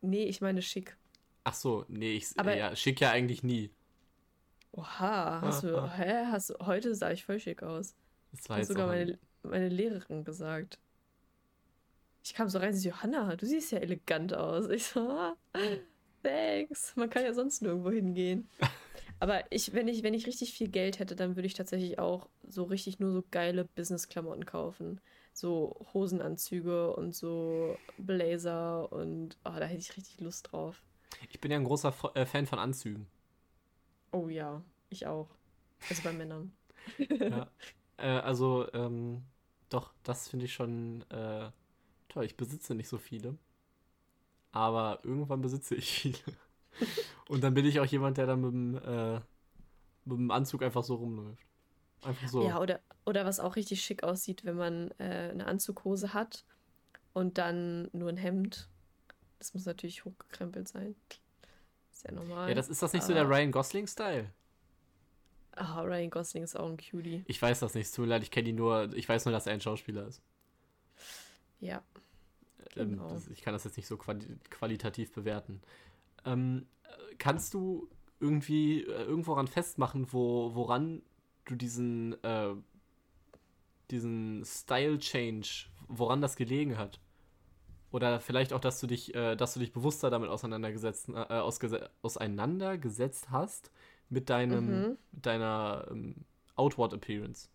Nee, 0.00 0.24
ich 0.24 0.40
meine 0.40 0.62
schick. 0.62 0.96
Ach 1.44 1.52
so, 1.52 1.84
nee, 1.88 2.12
ich 2.12 2.28
Aber 2.38 2.56
ja, 2.56 2.74
schick 2.74 2.98
ja 3.00 3.10
eigentlich 3.10 3.42
nie. 3.42 3.70
Oha, 4.72 5.42
hast 5.42 5.64
du, 5.64 5.96
hä, 5.96 6.26
hast 6.30 6.50
du, 6.50 6.54
heute 6.60 6.94
sah 6.94 7.10
ich 7.10 7.24
voll 7.24 7.40
schick 7.40 7.62
aus. 7.62 7.94
Das 8.32 8.48
war 8.48 8.58
hat 8.58 8.66
sogar 8.66 8.86
meine, 8.86 9.18
meine 9.42 9.68
Lehrerin 9.68 10.24
gesagt. 10.24 10.78
Ich 12.24 12.32
kam 12.32 12.48
so 12.48 12.58
rein, 12.58 12.72
sie 12.72 12.80
so, 12.80 12.88
Johanna, 12.90 13.36
du 13.36 13.44
siehst 13.44 13.72
ja 13.72 13.78
elegant 13.78 14.32
aus. 14.34 14.68
Ich 14.68 14.86
so, 14.86 15.00
ah, 15.00 15.36
thanks. 16.22 16.94
Man 16.96 17.10
kann 17.10 17.24
ja 17.24 17.32
sonst 17.34 17.62
nirgendwo 17.62 17.90
hingehen. 17.90 18.48
Aber 19.20 19.50
ich, 19.50 19.72
wenn 19.72 19.88
ich, 19.88 20.02
wenn 20.02 20.14
ich 20.14 20.26
richtig 20.26 20.52
viel 20.52 20.68
Geld 20.68 20.98
hätte, 20.98 21.16
dann 21.16 21.36
würde 21.36 21.46
ich 21.46 21.54
tatsächlich 21.54 21.98
auch 21.98 22.28
so 22.48 22.64
richtig 22.64 23.00
nur 23.00 23.10
so 23.10 23.24
geile 23.30 23.64
Business-Klamotten 23.64 24.46
kaufen. 24.46 25.00
So 25.32 25.86
Hosenanzüge 25.92 26.94
und 26.94 27.14
so 27.14 27.76
Blazer 27.96 28.92
und 28.92 29.36
oh, 29.44 29.52
da 29.58 29.64
hätte 29.64 29.80
ich 29.80 29.96
richtig 29.96 30.20
Lust 30.20 30.52
drauf. 30.52 30.82
Ich 31.30 31.40
bin 31.40 31.50
ja 31.50 31.58
ein 31.58 31.64
großer 31.64 31.94
äh, 32.14 32.26
Fan 32.26 32.46
von 32.46 32.58
Anzügen. 32.58 33.06
Oh 34.12 34.28
ja, 34.28 34.62
ich 34.90 35.06
auch. 35.06 35.28
Also 35.88 36.02
bei 36.02 36.12
Männern. 36.12 36.52
ja. 36.98 37.48
Äh, 38.00 38.06
also, 38.06 38.72
ähm, 38.74 39.24
doch, 39.70 39.92
das 40.04 40.28
finde 40.28 40.44
ich 40.44 40.54
schon 40.54 41.02
äh, 41.10 41.50
toll. 42.08 42.24
Ich 42.24 42.36
besitze 42.36 42.76
nicht 42.76 42.88
so 42.88 42.96
viele. 42.96 43.36
Aber 44.58 45.00
irgendwann 45.04 45.40
besitze 45.40 45.74
ich 45.74 45.90
viele. 45.90 46.18
Und 47.28 47.42
dann 47.42 47.54
bin 47.54 47.64
ich 47.64 47.80
auch 47.80 47.86
jemand, 47.86 48.16
der 48.18 48.26
dann 48.26 48.40
mit 48.40 48.52
dem, 48.52 48.74
äh, 48.76 49.14
mit 50.04 50.18
dem 50.18 50.30
Anzug 50.30 50.62
einfach 50.62 50.82
so 50.82 50.96
rumläuft. 50.96 51.44
Einfach 52.02 52.28
so. 52.28 52.42
Ja, 52.42 52.60
oder, 52.60 52.80
oder 53.04 53.24
was 53.24 53.40
auch 53.40 53.56
richtig 53.56 53.82
schick 53.82 54.02
aussieht, 54.02 54.44
wenn 54.44 54.56
man 54.56 54.90
äh, 54.98 55.30
eine 55.30 55.46
Anzughose 55.46 56.14
hat 56.14 56.44
und 57.12 57.38
dann 57.38 57.88
nur 57.92 58.08
ein 58.08 58.16
Hemd 58.16 58.68
das 59.38 59.54
muss 59.54 59.66
natürlich 59.66 60.04
hochgekrempelt 60.04 60.68
sein. 60.68 60.94
Ist 61.92 62.04
ja 62.04 62.12
normal. 62.12 62.48
Ja, 62.48 62.54
das 62.54 62.68
ist 62.68 62.82
das 62.82 62.92
nicht 62.92 63.04
so 63.04 63.14
der 63.14 63.28
Ryan 63.28 63.52
Gosling-Style? 63.52 64.30
Ah, 65.52 65.82
Ryan 65.82 66.10
Gosling 66.10 66.42
ist 66.42 66.56
auch 66.56 66.68
ein 66.68 66.76
Cutie. 66.76 67.24
Ich 67.26 67.40
weiß 67.40 67.60
das 67.60 67.74
nicht, 67.74 67.92
tut 67.92 68.04
mir 68.04 68.10
leid, 68.10 68.22
ich 68.22 68.30
kenne 68.30 68.48
ihn 68.48 68.56
nur, 68.56 68.92
ich 68.94 69.08
weiß 69.08 69.24
nur, 69.24 69.32
dass 69.32 69.46
er 69.46 69.54
ein 69.54 69.60
Schauspieler 69.60 70.06
ist. 70.06 70.22
Ja. 71.60 71.82
Ähm, 72.76 72.90
genau. 72.90 73.08
das, 73.08 73.28
ich 73.28 73.42
kann 73.42 73.54
das 73.54 73.64
jetzt 73.64 73.76
nicht 73.76 73.86
so 73.86 73.96
quali 73.96 74.26
qualitativ 74.50 75.12
bewerten. 75.12 75.60
Ähm, 76.24 76.66
kannst 77.18 77.54
du 77.54 77.88
irgendwie 78.20 78.82
äh, 78.82 79.04
irgendwo 79.04 79.34
festmachen, 79.46 80.12
wo, 80.12 80.54
woran 80.54 81.02
du 81.44 81.54
diesen, 81.54 82.22
äh, 82.24 82.54
diesen 83.90 84.44
Style-Change, 84.44 85.66
woran 85.88 86.20
das 86.20 86.36
gelegen 86.36 86.78
hat? 86.78 87.00
Oder 87.90 88.20
vielleicht 88.20 88.52
auch, 88.52 88.60
dass 88.60 88.80
du 88.80 88.86
dich, 88.86 89.14
äh, 89.14 89.34
dass 89.34 89.54
du 89.54 89.60
dich 89.60 89.72
bewusster 89.72 90.10
damit 90.10 90.28
auseinandergesetzt, 90.28 91.08
äh, 91.08 91.40
auseinandergesetzt 92.02 93.30
hast 93.30 93.70
mit 94.10 94.28
deinem, 94.28 94.66
mhm. 94.66 94.98
deiner 95.12 95.86
ähm, 95.90 96.16
Outward 96.54 96.92
Appearance. 96.92 97.48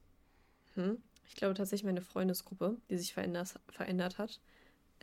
Mhm. 0.75 0.97
Ich 1.27 1.35
glaube 1.35 1.53
tatsächlich 1.53 1.85
meine 1.85 2.01
Freundesgruppe, 2.01 2.77
die 2.89 2.97
sich 2.97 3.13
verändert, 3.13 3.59
verändert 3.69 4.17
hat. 4.17 4.39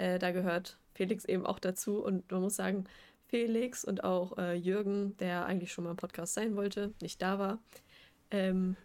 Äh, 0.01 0.19
da 0.19 0.31
gehört 0.31 0.79
Felix 0.95 1.27
eben 1.27 1.45
auch 1.45 1.59
dazu. 1.59 2.03
Und 2.03 2.31
man 2.33 2.41
muss 2.41 2.57
sagen, 2.57 2.85
Felix 3.29 3.85
und 3.85 4.03
auch 4.03 4.39
äh, 4.39 4.55
Jürgen, 4.55 5.17
der 5.19 5.45
eigentlich 5.45 5.73
schon 5.73 5.85
mal 5.85 5.91
im 5.91 5.97
Podcast 5.97 6.35
sein 6.35 6.57
wollte, 6.57 6.95
nicht 7.03 7.21
da 7.21 7.39
war. 7.39 7.59
Ähm, 8.31 8.77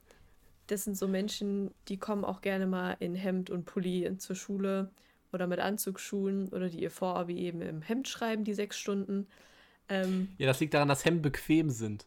das 0.68 0.84
sind 0.84 0.98
so 0.98 1.08
Menschen, 1.08 1.72
die 1.88 1.98
kommen 1.98 2.26
auch 2.26 2.42
gerne 2.42 2.68
mal 2.68 2.98
in 3.00 3.16
Hemd 3.16 3.50
und 3.50 3.66
Pulli 3.66 4.18
zur 4.18 4.36
Schule 4.36 4.92
oder 5.32 5.48
mit 5.48 5.60
Anzugsschuhen 5.60 6.50
oder 6.50 6.70
die 6.70 6.82
ihr 6.82 6.92
Vorabi 6.92 7.38
eben 7.38 7.62
im 7.62 7.82
Hemd 7.82 8.08
schreiben, 8.08 8.44
die 8.44 8.54
sechs 8.54 8.78
Stunden. 8.78 9.28
Ähm, 9.88 10.30
ja, 10.38 10.48
das 10.48 10.60
liegt 10.60 10.74
daran, 10.74 10.88
dass 10.90 11.06
Hemden 11.06 11.22
bequem 11.22 11.70
sind. 11.70 12.06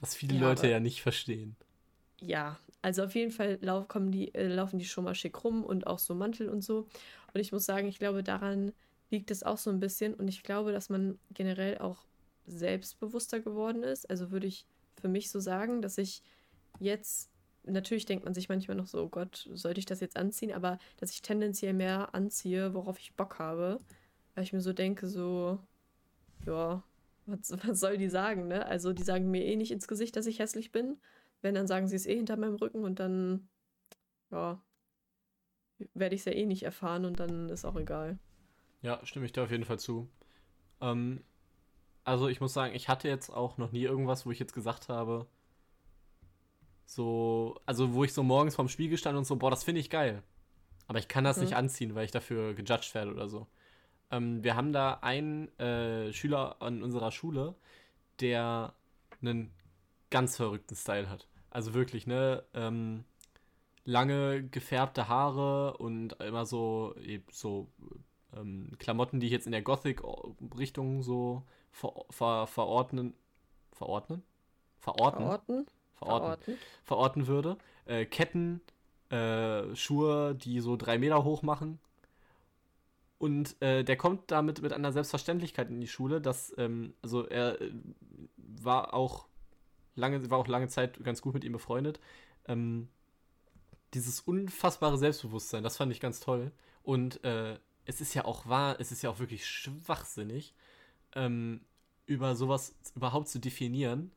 Was 0.00 0.14
viele 0.14 0.36
ja, 0.36 0.40
Leute 0.40 0.68
ja 0.68 0.80
nicht 0.80 1.02
verstehen. 1.02 1.56
Ja, 2.20 2.58
also 2.82 3.04
auf 3.04 3.14
jeden 3.14 3.30
Fall 3.30 3.58
lauf, 3.60 3.86
die, 3.94 4.34
äh, 4.34 4.48
laufen 4.48 4.78
die 4.78 4.84
schon 4.84 5.04
mal 5.04 5.14
schick 5.14 5.44
rum 5.44 5.64
und 5.64 5.86
auch 5.86 5.98
so 5.98 6.14
Mantel 6.14 6.48
und 6.48 6.62
so. 6.62 6.86
Und 7.34 7.40
ich 7.40 7.52
muss 7.52 7.66
sagen, 7.66 7.88
ich 7.88 7.98
glaube, 7.98 8.22
daran 8.22 8.72
liegt 9.10 9.30
es 9.30 9.42
auch 9.42 9.58
so 9.58 9.70
ein 9.70 9.80
bisschen. 9.80 10.14
Und 10.14 10.28
ich 10.28 10.42
glaube, 10.42 10.72
dass 10.72 10.88
man 10.88 11.18
generell 11.32 11.78
auch 11.78 12.04
selbstbewusster 12.46 13.40
geworden 13.40 13.82
ist. 13.82 14.08
Also 14.08 14.30
würde 14.30 14.46
ich 14.46 14.66
für 15.00 15.08
mich 15.08 15.30
so 15.30 15.40
sagen, 15.40 15.82
dass 15.82 15.98
ich 15.98 16.22
jetzt 16.80 17.30
natürlich 17.66 18.06
denkt 18.06 18.24
man 18.24 18.34
sich 18.34 18.48
manchmal 18.48 18.76
noch 18.76 18.86
so, 18.86 19.02
oh 19.02 19.08
Gott, 19.08 19.48
sollte 19.52 19.80
ich 19.80 19.86
das 19.86 20.00
jetzt 20.00 20.16
anziehen? 20.16 20.52
Aber 20.52 20.78
dass 20.98 21.10
ich 21.10 21.22
tendenziell 21.22 21.72
mehr 21.72 22.14
anziehe, 22.14 22.74
worauf 22.74 22.98
ich 22.98 23.14
Bock 23.14 23.38
habe. 23.38 23.78
Weil 24.34 24.44
ich 24.44 24.52
mir 24.52 24.60
so 24.60 24.72
denke, 24.72 25.08
so, 25.08 25.58
ja, 26.46 26.82
was, 27.26 27.50
was 27.66 27.80
soll 27.80 27.98
die 27.98 28.08
sagen, 28.08 28.48
ne? 28.48 28.66
Also 28.66 28.92
die 28.92 29.02
sagen 29.02 29.30
mir 29.30 29.44
eh 29.44 29.56
nicht 29.56 29.72
ins 29.72 29.88
Gesicht, 29.88 30.16
dass 30.16 30.26
ich 30.26 30.38
hässlich 30.38 30.72
bin. 30.72 30.98
Wenn, 31.46 31.54
dann 31.54 31.68
sagen 31.68 31.86
sie 31.86 31.94
es 31.94 32.06
eh 32.06 32.16
hinter 32.16 32.36
meinem 32.36 32.56
Rücken 32.56 32.82
und 32.82 32.98
dann, 32.98 33.48
ja, 34.32 34.60
werde 35.94 36.16
ich 36.16 36.22
es 36.22 36.24
ja 36.24 36.32
eh 36.32 36.44
nicht 36.44 36.64
erfahren 36.64 37.04
und 37.04 37.20
dann 37.20 37.48
ist 37.50 37.64
auch 37.64 37.76
egal. 37.76 38.18
Ja, 38.82 38.98
stimme 39.06 39.26
ich 39.26 39.32
dir 39.32 39.44
auf 39.44 39.52
jeden 39.52 39.64
Fall 39.64 39.78
zu. 39.78 40.08
Ähm, 40.80 41.22
also 42.02 42.26
ich 42.26 42.40
muss 42.40 42.52
sagen, 42.52 42.74
ich 42.74 42.88
hatte 42.88 43.06
jetzt 43.06 43.30
auch 43.30 43.58
noch 43.58 43.70
nie 43.70 43.84
irgendwas, 43.84 44.26
wo 44.26 44.32
ich 44.32 44.40
jetzt 44.40 44.54
gesagt 44.54 44.88
habe, 44.88 45.28
so, 46.84 47.60
also 47.64 47.94
wo 47.94 48.02
ich 48.02 48.12
so 48.12 48.24
morgens 48.24 48.56
vorm 48.56 48.68
Spiegel 48.68 48.98
stand 48.98 49.16
und 49.16 49.24
so, 49.24 49.36
boah, 49.36 49.50
das 49.50 49.62
finde 49.62 49.80
ich 49.80 49.88
geil. 49.88 50.24
Aber 50.88 50.98
ich 50.98 51.06
kann 51.06 51.22
das 51.22 51.36
mhm. 51.36 51.44
nicht 51.44 51.54
anziehen, 51.54 51.94
weil 51.94 52.06
ich 52.06 52.10
dafür 52.10 52.54
gejudged 52.54 52.92
werde 52.92 53.12
oder 53.12 53.28
so. 53.28 53.46
Ähm, 54.10 54.42
wir 54.42 54.56
haben 54.56 54.72
da 54.72 54.94
einen 54.94 55.56
äh, 55.60 56.12
Schüler 56.12 56.60
an 56.60 56.82
unserer 56.82 57.12
Schule, 57.12 57.54
der 58.18 58.74
einen 59.22 59.52
ganz 60.10 60.36
verrückten 60.36 60.74
Style 60.74 61.08
hat. 61.08 61.28
Also 61.56 61.72
wirklich, 61.72 62.06
ne? 62.06 62.42
Ähm, 62.52 63.04
lange 63.86 64.46
gefärbte 64.46 65.08
Haare 65.08 65.78
und 65.78 66.12
immer 66.20 66.44
so, 66.44 66.94
so 67.32 67.68
ähm, 68.36 68.72
Klamotten, 68.78 69.20
die 69.20 69.26
ich 69.28 69.32
jetzt 69.32 69.46
in 69.46 69.52
der 69.52 69.62
Gothic-Richtung 69.62 71.02
so 71.02 71.44
ver 71.70 71.94
ver 72.10 72.46
verordnen. 72.46 73.14
Verordnen? 73.72 74.22
Verorten? 74.80 75.22
Verorten? 75.22 75.66
Verorten, 75.94 76.26
verorten. 76.26 76.58
verorten 76.84 77.26
würde. 77.26 77.56
Äh, 77.86 78.04
Ketten, 78.04 78.60
äh, 79.08 79.74
Schuhe, 79.74 80.34
die 80.34 80.60
so 80.60 80.76
drei 80.76 80.98
Meter 80.98 81.24
hoch 81.24 81.40
machen. 81.40 81.78
Und 83.16 83.56
äh, 83.62 83.82
der 83.82 83.96
kommt 83.96 84.30
damit 84.30 84.60
mit 84.60 84.74
einer 84.74 84.92
Selbstverständlichkeit 84.92 85.70
in 85.70 85.80
die 85.80 85.88
Schule, 85.88 86.20
dass, 86.20 86.52
ähm, 86.58 86.92
also 87.00 87.26
er 87.26 87.58
äh, 87.62 87.72
war 88.36 88.92
auch 88.92 89.26
lange, 89.96 90.30
war 90.30 90.38
auch 90.38 90.46
lange 90.46 90.68
Zeit 90.68 91.02
ganz 91.02 91.20
gut 91.22 91.34
mit 91.34 91.44
ihm 91.44 91.52
befreundet. 91.52 92.00
Ähm, 92.46 92.88
dieses 93.94 94.20
unfassbare 94.20 94.98
Selbstbewusstsein, 94.98 95.62
das 95.62 95.76
fand 95.76 95.92
ich 95.92 96.00
ganz 96.00 96.20
toll. 96.20 96.52
Und 96.82 97.24
äh, 97.24 97.58
es 97.86 98.00
ist 98.00 98.14
ja 98.14 98.24
auch 98.24 98.46
wahr, 98.46 98.76
es 98.78 98.92
ist 98.92 99.02
ja 99.02 99.10
auch 99.10 99.18
wirklich 99.18 99.46
schwachsinnig, 99.46 100.54
ähm, 101.14 101.60
über 102.06 102.36
sowas 102.36 102.74
überhaupt 102.94 103.28
zu 103.28 103.38
definieren 103.38 104.12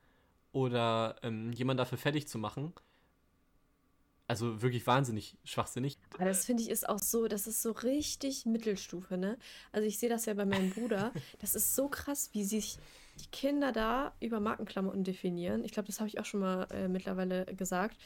oder 0.52 1.16
ähm, 1.24 1.52
jemanden 1.54 1.80
dafür 1.80 1.98
fertig 1.98 2.28
zu 2.28 2.38
machen. 2.38 2.74
Also 4.28 4.62
wirklich 4.62 4.86
wahnsinnig 4.86 5.38
schwachsinnig. 5.44 5.98
Aber 6.14 6.26
das 6.26 6.46
finde 6.46 6.62
ich 6.62 6.70
ist 6.70 6.88
auch 6.88 7.00
so, 7.00 7.28
das 7.28 7.48
ist 7.48 7.64
so 7.64 7.72
richtig 7.72 8.46
Mittelstufe, 8.46 9.18
ne? 9.18 9.40
Also 9.72 9.88
ich 9.88 9.98
sehe 9.98 10.10
das 10.10 10.26
ja 10.26 10.36
bei 10.36 10.46
meinem 10.46 10.70
Bruder. 10.70 11.12
Das 11.40 11.56
ist 11.56 11.76
so 11.76 11.90
krass, 11.90 12.30
wie 12.34 12.44
sich 12.44 12.78
die 13.20 13.30
Kinder 13.32 13.72
da 13.72 14.14
über 14.20 14.40
Markenklamotten 14.40 15.04
definieren. 15.04 15.64
Ich 15.64 15.72
glaube, 15.72 15.88
das 15.88 16.00
habe 16.00 16.08
ich 16.08 16.20
auch 16.20 16.26
schon 16.26 16.40
mal 16.40 16.68
äh, 16.72 16.88
mittlerweile 16.88 17.46
gesagt. 17.46 17.98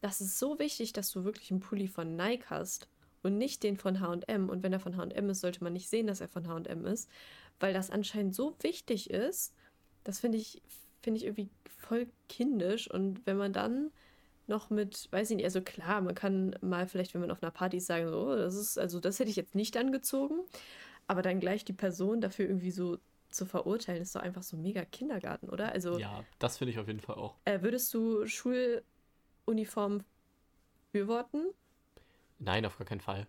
Das 0.00 0.20
ist 0.20 0.38
so 0.38 0.58
wichtig, 0.58 0.92
dass 0.92 1.10
du 1.10 1.24
wirklich 1.24 1.50
einen 1.50 1.60
Pulli 1.60 1.88
von 1.88 2.16
Nike 2.16 2.46
hast 2.50 2.88
und 3.22 3.38
nicht 3.38 3.62
den 3.62 3.76
von 3.76 4.00
HM. 4.00 4.48
Und 4.48 4.62
wenn 4.62 4.72
er 4.72 4.80
von 4.80 4.96
HM 4.96 5.28
ist, 5.30 5.40
sollte 5.40 5.64
man 5.64 5.72
nicht 5.72 5.88
sehen, 5.88 6.06
dass 6.06 6.20
er 6.20 6.28
von 6.28 6.46
HM 6.46 6.84
ist, 6.86 7.10
weil 7.60 7.72
das 7.72 7.90
anscheinend 7.90 8.34
so 8.34 8.54
wichtig 8.60 9.10
ist. 9.10 9.54
Das 10.04 10.20
finde 10.20 10.38
ich, 10.38 10.62
finde 11.02 11.18
ich 11.18 11.24
irgendwie 11.24 11.50
voll 11.64 12.08
kindisch. 12.28 12.90
Und 12.90 13.26
wenn 13.26 13.36
man 13.36 13.52
dann 13.52 13.90
noch 14.46 14.70
mit, 14.70 15.08
weiß 15.10 15.30
ich 15.30 15.36
nicht, 15.36 15.44
also 15.44 15.60
klar, 15.60 16.00
man 16.00 16.14
kann 16.14 16.56
mal 16.60 16.86
vielleicht, 16.86 17.14
wenn 17.14 17.20
man 17.20 17.30
auf 17.30 17.42
einer 17.42 17.50
Party 17.50 17.78
ist, 17.78 17.86
sagen, 17.86 18.08
so, 18.08 18.28
oh, 18.28 18.36
das 18.36 18.54
ist, 18.54 18.78
also 18.78 19.00
das 19.00 19.18
hätte 19.18 19.30
ich 19.30 19.36
jetzt 19.36 19.54
nicht 19.54 19.76
angezogen. 19.76 20.40
Aber 21.06 21.22
dann 21.22 21.40
gleich 21.40 21.64
die 21.64 21.72
Person 21.72 22.20
dafür 22.20 22.46
irgendwie 22.46 22.70
so 22.70 22.98
zu 23.38 23.46
verurteilen, 23.46 24.02
ist 24.02 24.14
doch 24.14 24.20
einfach 24.20 24.42
so 24.42 24.56
mega 24.56 24.84
Kindergarten, 24.84 25.48
oder? 25.48 25.72
Also, 25.72 25.98
ja, 25.98 26.24
das 26.38 26.58
finde 26.58 26.72
ich 26.72 26.78
auf 26.78 26.86
jeden 26.86 27.00
Fall 27.00 27.16
auch. 27.16 27.36
Äh, 27.44 27.62
würdest 27.62 27.92
du 27.94 28.26
Schuluniform 28.26 30.04
befürworten? 30.92 31.46
Nein, 32.38 32.66
auf 32.66 32.76
gar 32.78 32.86
keinen 32.86 33.00
Fall. 33.00 33.26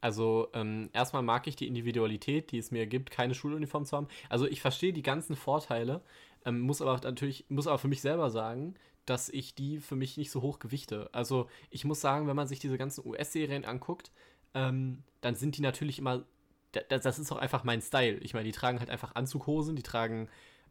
Also 0.00 0.48
ähm, 0.54 0.88
erstmal 0.92 1.22
mag 1.22 1.46
ich 1.46 1.56
die 1.56 1.66
Individualität, 1.66 2.52
die 2.52 2.58
es 2.58 2.70
mir 2.70 2.86
gibt, 2.86 3.10
keine 3.10 3.34
Schuluniform 3.34 3.84
zu 3.84 3.96
haben. 3.96 4.08
Also 4.30 4.46
ich 4.46 4.62
verstehe 4.62 4.92
die 4.92 5.02
ganzen 5.02 5.36
Vorteile, 5.36 6.00
ähm, 6.46 6.60
muss 6.60 6.80
aber 6.80 6.98
natürlich, 7.02 7.44
muss 7.50 7.66
aber 7.66 7.78
für 7.78 7.88
mich 7.88 8.00
selber 8.00 8.30
sagen, 8.30 8.74
dass 9.04 9.28
ich 9.28 9.54
die 9.54 9.78
für 9.78 9.96
mich 9.96 10.16
nicht 10.16 10.30
so 10.30 10.40
hoch 10.40 10.58
gewichte. 10.58 11.10
Also 11.12 11.48
ich 11.68 11.84
muss 11.84 12.00
sagen, 12.00 12.26
wenn 12.28 12.36
man 12.36 12.48
sich 12.48 12.60
diese 12.60 12.78
ganzen 12.78 13.06
US-Serien 13.06 13.64
anguckt, 13.64 14.10
ähm, 14.54 15.02
dann 15.20 15.34
sind 15.34 15.58
die 15.58 15.62
natürlich 15.62 15.98
immer, 15.98 16.24
das, 16.72 17.02
das 17.02 17.18
ist 17.18 17.32
auch 17.32 17.38
einfach 17.38 17.64
mein 17.64 17.82
Style. 17.82 18.18
Ich 18.18 18.34
meine, 18.34 18.44
die 18.44 18.52
tragen 18.52 18.78
halt 18.78 18.90
einfach 18.90 19.14
Anzughosen, 19.14 19.76
die 19.76 19.82
tragen 19.82 20.28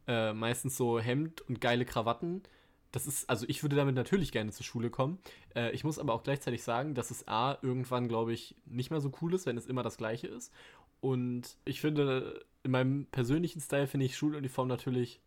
äh, 0.07 0.33
meistens 0.33 0.77
so 0.77 0.99
Hemd 0.99 1.41
und 1.41 1.61
geile 1.61 1.85
Krawatten 1.85 2.43
das 2.91 3.05
ist, 3.05 3.29
also 3.29 3.45
ich 3.47 3.63
würde 3.63 3.75
damit 3.75 3.95
natürlich 3.95 4.31
gerne 4.31 4.51
zur 4.51 4.65
Schule 4.65 4.89
kommen. 4.89 5.19
Äh, 5.55 5.71
ich 5.71 5.83
muss 5.83 5.99
aber 5.99 6.13
auch 6.13 6.23
gleichzeitig 6.23 6.63
sagen, 6.63 6.95
dass 6.95 7.11
es 7.11 7.27
A, 7.27 7.57
irgendwann, 7.61 8.07
glaube 8.07 8.33
ich, 8.33 8.55
nicht 8.65 8.89
mehr 8.89 9.01
so 9.01 9.11
cool 9.21 9.33
ist, 9.33 9.45
wenn 9.45 9.57
es 9.57 9.67
immer 9.67 9.83
das 9.83 9.97
Gleiche 9.97 10.27
ist. 10.27 10.51
Und 10.99 11.55
ich 11.65 11.81
finde, 11.81 12.45
in 12.63 12.71
meinem 12.71 13.05
persönlichen 13.05 13.61
Style 13.61 13.87
finde 13.87 14.07
ich 14.07 14.17
Schuluniform 14.17 14.67
natürlich 14.67 15.21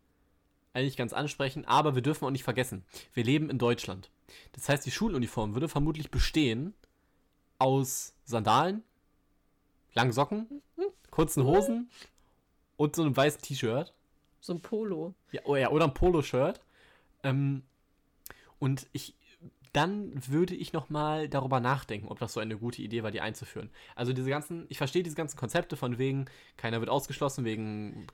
eigentlich 0.74 0.96
ganz 0.96 1.12
ansprechend, 1.12 1.68
aber 1.68 1.94
wir 1.94 2.02
dürfen 2.02 2.24
auch 2.24 2.30
nicht 2.30 2.44
vergessen, 2.44 2.84
wir 3.12 3.24
leben 3.24 3.50
in 3.50 3.58
Deutschland. 3.58 4.10
Das 4.52 4.68
heißt, 4.68 4.84
die 4.86 4.90
Schuluniform 4.90 5.54
würde 5.54 5.68
vermutlich 5.68 6.10
bestehen 6.10 6.74
aus 7.58 8.14
Sandalen, 8.24 8.82
langen 9.94 10.12
Socken, 10.12 10.62
kurzen 11.10 11.44
Hosen 11.44 11.90
und 12.76 12.96
so 12.96 13.02
einem 13.02 13.16
weißen 13.16 13.42
T-Shirt. 13.42 13.92
So 14.40 14.54
ein 14.54 14.60
Polo. 14.60 15.14
Ja, 15.30 15.42
oh 15.44 15.56
ja, 15.56 15.70
oder 15.70 15.84
ein 15.84 15.94
Poloshirt. 15.94 16.60
Ähm, 17.22 17.62
und 18.58 18.88
ich, 18.92 19.14
dann 19.72 20.12
würde 20.28 20.54
ich 20.54 20.72
nochmal 20.72 21.28
darüber 21.28 21.60
nachdenken, 21.60 22.08
ob 22.08 22.18
das 22.18 22.34
so 22.34 22.40
eine 22.40 22.58
gute 22.58 22.82
Idee 22.82 23.02
war, 23.02 23.10
die 23.10 23.20
einzuführen. 23.20 23.70
Also 23.94 24.12
diese 24.12 24.28
ganzen, 24.28 24.66
ich 24.68 24.78
verstehe 24.78 25.02
diese 25.02 25.16
ganzen 25.16 25.38
Konzepte 25.38 25.76
von 25.76 25.98
wegen, 25.98 26.26
keiner 26.56 26.80
wird 26.80 26.90
ausgeschlossen 26.90 27.44
wegen 27.44 28.06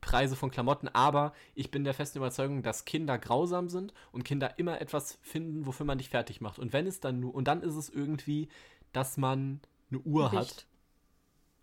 Preise 0.00 0.34
von 0.34 0.50
Klamotten, 0.50 0.88
aber 0.88 1.34
ich 1.54 1.70
bin 1.70 1.84
der 1.84 1.94
festen 1.94 2.18
Überzeugung, 2.18 2.62
dass 2.62 2.84
Kinder 2.84 3.18
grausam 3.18 3.68
sind 3.68 3.92
und 4.10 4.24
Kinder 4.24 4.58
immer 4.58 4.80
etwas 4.80 5.18
finden, 5.22 5.66
wofür 5.66 5.86
man 5.86 5.98
dich 5.98 6.08
fertig 6.08 6.40
macht. 6.40 6.58
Und 6.58 6.72
wenn 6.72 6.86
es 6.86 7.00
dann 7.00 7.20
nur, 7.20 7.34
und 7.34 7.46
dann 7.46 7.62
ist 7.62 7.74
es 7.74 7.90
irgendwie, 7.90 8.48
dass 8.92 9.18
man 9.18 9.60
eine 9.90 10.00
Uhr 10.00 10.30
Gewicht. 10.30 10.56
hat. 10.56 10.66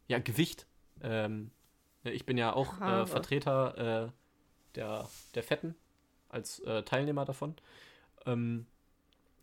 Ja, 0.07 0.19
Gewicht. 0.19 0.67
Ähm, 1.01 1.51
ich 2.03 2.25
bin 2.25 2.37
ja 2.37 2.53
auch 2.53 2.79
äh, 2.81 3.05
Vertreter 3.05 4.05
äh, 4.05 4.11
der, 4.75 5.09
der 5.33 5.43
Fetten 5.43 5.75
als 6.29 6.59
äh, 6.59 6.83
Teilnehmer 6.83 7.25
davon. 7.25 7.55
Ähm, 8.25 8.67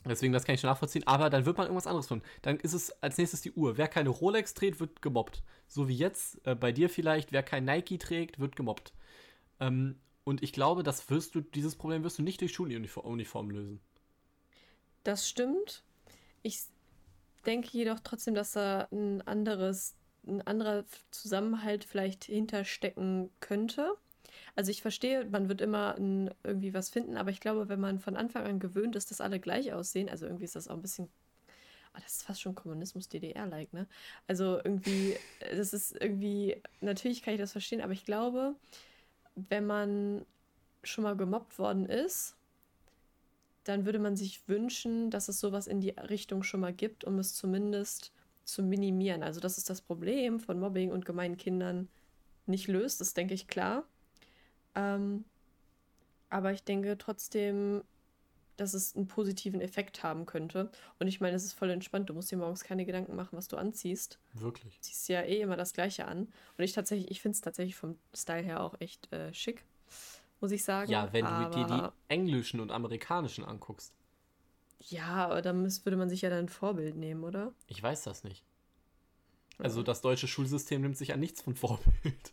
deswegen, 0.04 0.32
das 0.32 0.44
kann 0.44 0.54
ich 0.54 0.60
schon 0.60 0.70
nachvollziehen. 0.70 1.06
Aber 1.06 1.30
dann 1.30 1.46
wird 1.46 1.56
man 1.56 1.66
irgendwas 1.66 1.86
anderes 1.86 2.06
tun. 2.06 2.22
Dann 2.42 2.58
ist 2.58 2.72
es 2.72 2.90
als 3.02 3.18
nächstes 3.18 3.40
die 3.40 3.52
Uhr. 3.52 3.76
Wer 3.78 3.88
keine 3.88 4.10
Rolex 4.10 4.54
trägt, 4.54 4.80
wird 4.80 5.02
gemobbt. 5.02 5.42
So 5.66 5.88
wie 5.88 5.96
jetzt 5.96 6.44
äh, 6.46 6.54
bei 6.54 6.72
dir 6.72 6.88
vielleicht. 6.88 7.32
Wer 7.32 7.42
kein 7.42 7.64
Nike 7.64 7.98
trägt, 7.98 8.38
wird 8.38 8.56
gemobbt. 8.56 8.92
Ähm, 9.60 9.96
und 10.24 10.42
ich 10.42 10.52
glaube, 10.52 10.82
das 10.82 11.10
wirst 11.10 11.34
du, 11.34 11.40
dieses 11.40 11.76
Problem 11.76 12.04
wirst 12.04 12.18
du 12.18 12.22
nicht 12.22 12.40
durch 12.40 12.52
Schuluniform 12.52 13.50
lösen. 13.50 13.80
Das 15.02 15.28
stimmt. 15.28 15.82
Ich 16.42 16.60
denke 17.44 17.68
jedoch 17.72 18.00
trotzdem, 18.00 18.34
dass 18.34 18.52
da 18.52 18.88
ein 18.92 19.22
anderes, 19.22 19.96
ein 20.26 20.42
anderer 20.46 20.84
Zusammenhalt 21.10 21.84
vielleicht 21.84 22.24
hinterstecken 22.24 23.30
könnte. 23.40 23.94
Also 24.54 24.70
ich 24.70 24.82
verstehe, 24.82 25.24
man 25.26 25.48
wird 25.48 25.60
immer 25.60 25.96
ein, 25.96 26.30
irgendwie 26.42 26.74
was 26.74 26.90
finden, 26.90 27.16
aber 27.16 27.30
ich 27.30 27.40
glaube, 27.40 27.68
wenn 27.68 27.80
man 27.80 27.98
von 27.98 28.16
Anfang 28.16 28.44
an 28.44 28.60
gewöhnt 28.60 28.96
ist, 28.96 29.10
dass 29.10 29.20
alle 29.20 29.40
gleich 29.40 29.72
aussehen, 29.72 30.08
also 30.08 30.26
irgendwie 30.26 30.44
ist 30.44 30.56
das 30.56 30.68
auch 30.68 30.74
ein 30.74 30.82
bisschen 30.82 31.08
Oh, 31.94 31.98
das 32.02 32.12
ist 32.12 32.22
fast 32.22 32.40
schon 32.40 32.54
Kommunismus 32.54 33.08
DDR-like, 33.08 33.72
ne? 33.74 33.86
Also 34.26 34.56
irgendwie, 34.64 35.14
das 35.40 35.74
ist 35.74 35.92
irgendwie, 36.00 36.56
natürlich 36.80 37.22
kann 37.22 37.34
ich 37.34 37.40
das 37.40 37.52
verstehen, 37.52 37.82
aber 37.82 37.92
ich 37.92 38.06
glaube, 38.06 38.54
wenn 39.34 39.66
man 39.66 40.24
schon 40.84 41.04
mal 41.04 41.16
gemobbt 41.16 41.58
worden 41.58 41.84
ist, 41.84 42.34
dann 43.64 43.84
würde 43.84 43.98
man 43.98 44.16
sich 44.16 44.48
wünschen, 44.48 45.10
dass 45.10 45.28
es 45.28 45.38
sowas 45.38 45.66
in 45.66 45.80
die 45.80 45.90
Richtung 45.90 46.42
schon 46.42 46.60
mal 46.60 46.72
gibt, 46.72 47.04
um 47.04 47.18
es 47.18 47.34
zumindest 47.34 48.10
zu 48.45 48.62
minimieren. 48.62 49.22
Also, 49.22 49.40
dass 49.40 49.59
es 49.59 49.64
das 49.64 49.80
Problem 49.80 50.40
von 50.40 50.59
Mobbing 50.59 50.90
und 50.90 51.05
gemeinen 51.05 51.36
Kindern 51.36 51.88
nicht 52.47 52.68
löst, 52.68 53.01
ist, 53.01 53.16
denke 53.16 53.34
ich, 53.34 53.47
klar. 53.47 53.84
Ähm, 54.74 55.24
aber 56.30 56.53
ich 56.53 56.64
denke 56.64 56.97
trotzdem, 56.99 57.82
dass 58.57 58.74
es 58.74 58.95
einen 58.95 59.07
positiven 59.07 59.61
Effekt 59.61 60.03
haben 60.03 60.26
könnte. 60.26 60.70
Und 60.99 61.09
ich 61.09 61.20
meine, 61.20 61.36
es 61.36 61.45
ist 61.45 61.53
voll 61.53 61.70
entspannt. 61.70 62.09
Du 62.09 62.14
musst 62.14 62.30
dir 62.30 62.36
morgens 62.36 62.64
keine 62.64 62.84
Gedanken 62.84 63.16
machen, 63.16 63.36
was 63.36 63.49
du 63.49 63.57
anziehst. 63.57 64.18
Wirklich. 64.34 64.76
Du 64.76 64.82
ziehst 64.82 65.09
ja 65.09 65.22
eh 65.22 65.40
immer 65.40 65.57
das 65.57 65.72
Gleiche 65.72 66.07
an. 66.07 66.28
Und 66.57 66.64
ich 66.64 66.72
tatsächlich, 66.72 67.11
ich 67.11 67.20
finde 67.20 67.36
es 67.36 67.40
tatsächlich 67.40 67.76
vom 67.76 67.99
Style 68.14 68.43
her 68.43 68.62
auch 68.62 68.80
echt 68.80 69.12
äh, 69.12 69.32
schick, 69.32 69.64
muss 70.40 70.53
ich 70.53 70.64
sagen. 70.64 70.90
Ja, 70.90 71.12
wenn 71.12 71.26
aber... 71.26 71.51
du 71.51 71.57
dir 71.57 71.66
die 71.66 72.12
englischen 72.12 72.61
und 72.61 72.70
amerikanischen 72.70 73.45
anguckst. 73.45 73.95
Ja, 74.88 75.26
aber 75.26 75.42
dann 75.42 75.64
würde 75.84 75.96
man 75.96 76.08
sich 76.08 76.22
ja 76.22 76.30
dann 76.30 76.46
ein 76.46 76.48
Vorbild 76.48 76.96
nehmen, 76.96 77.24
oder? 77.24 77.52
Ich 77.66 77.82
weiß 77.82 78.02
das 78.02 78.24
nicht. 78.24 78.44
Also 79.58 79.82
das 79.82 80.00
deutsche 80.00 80.26
Schulsystem 80.26 80.80
nimmt 80.80 80.96
sich 80.96 81.12
an 81.12 81.20
nichts 81.20 81.42
von 81.42 81.54
Vorbild. 81.54 82.32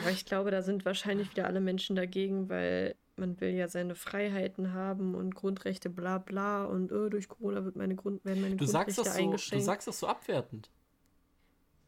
Aber 0.00 0.10
ich 0.10 0.24
glaube, 0.24 0.50
da 0.50 0.62
sind 0.62 0.84
wahrscheinlich 0.84 1.30
wieder 1.30 1.46
alle 1.46 1.60
Menschen 1.60 1.96
dagegen, 1.96 2.48
weil 2.48 2.94
man 3.16 3.40
will 3.40 3.50
ja 3.50 3.68
seine 3.68 3.94
Freiheiten 3.94 4.72
haben 4.72 5.14
und 5.14 5.34
Grundrechte 5.34 5.90
bla 5.90 6.18
bla 6.18 6.64
und 6.64 6.92
oh, 6.92 7.08
durch 7.08 7.28
Corona 7.28 7.64
wird 7.64 7.76
meine 7.76 7.96
Grund, 7.96 8.24
werden 8.24 8.40
meine 8.40 8.56
du 8.56 8.64
Grundrechte 8.64 8.92
sagst 8.92 8.98
das 8.98 9.14
so, 9.14 9.20
eingeschränkt. 9.20 9.62
Du 9.62 9.66
sagst 9.66 9.88
das 9.88 9.98
so 9.98 10.06
abwertend. 10.06 10.70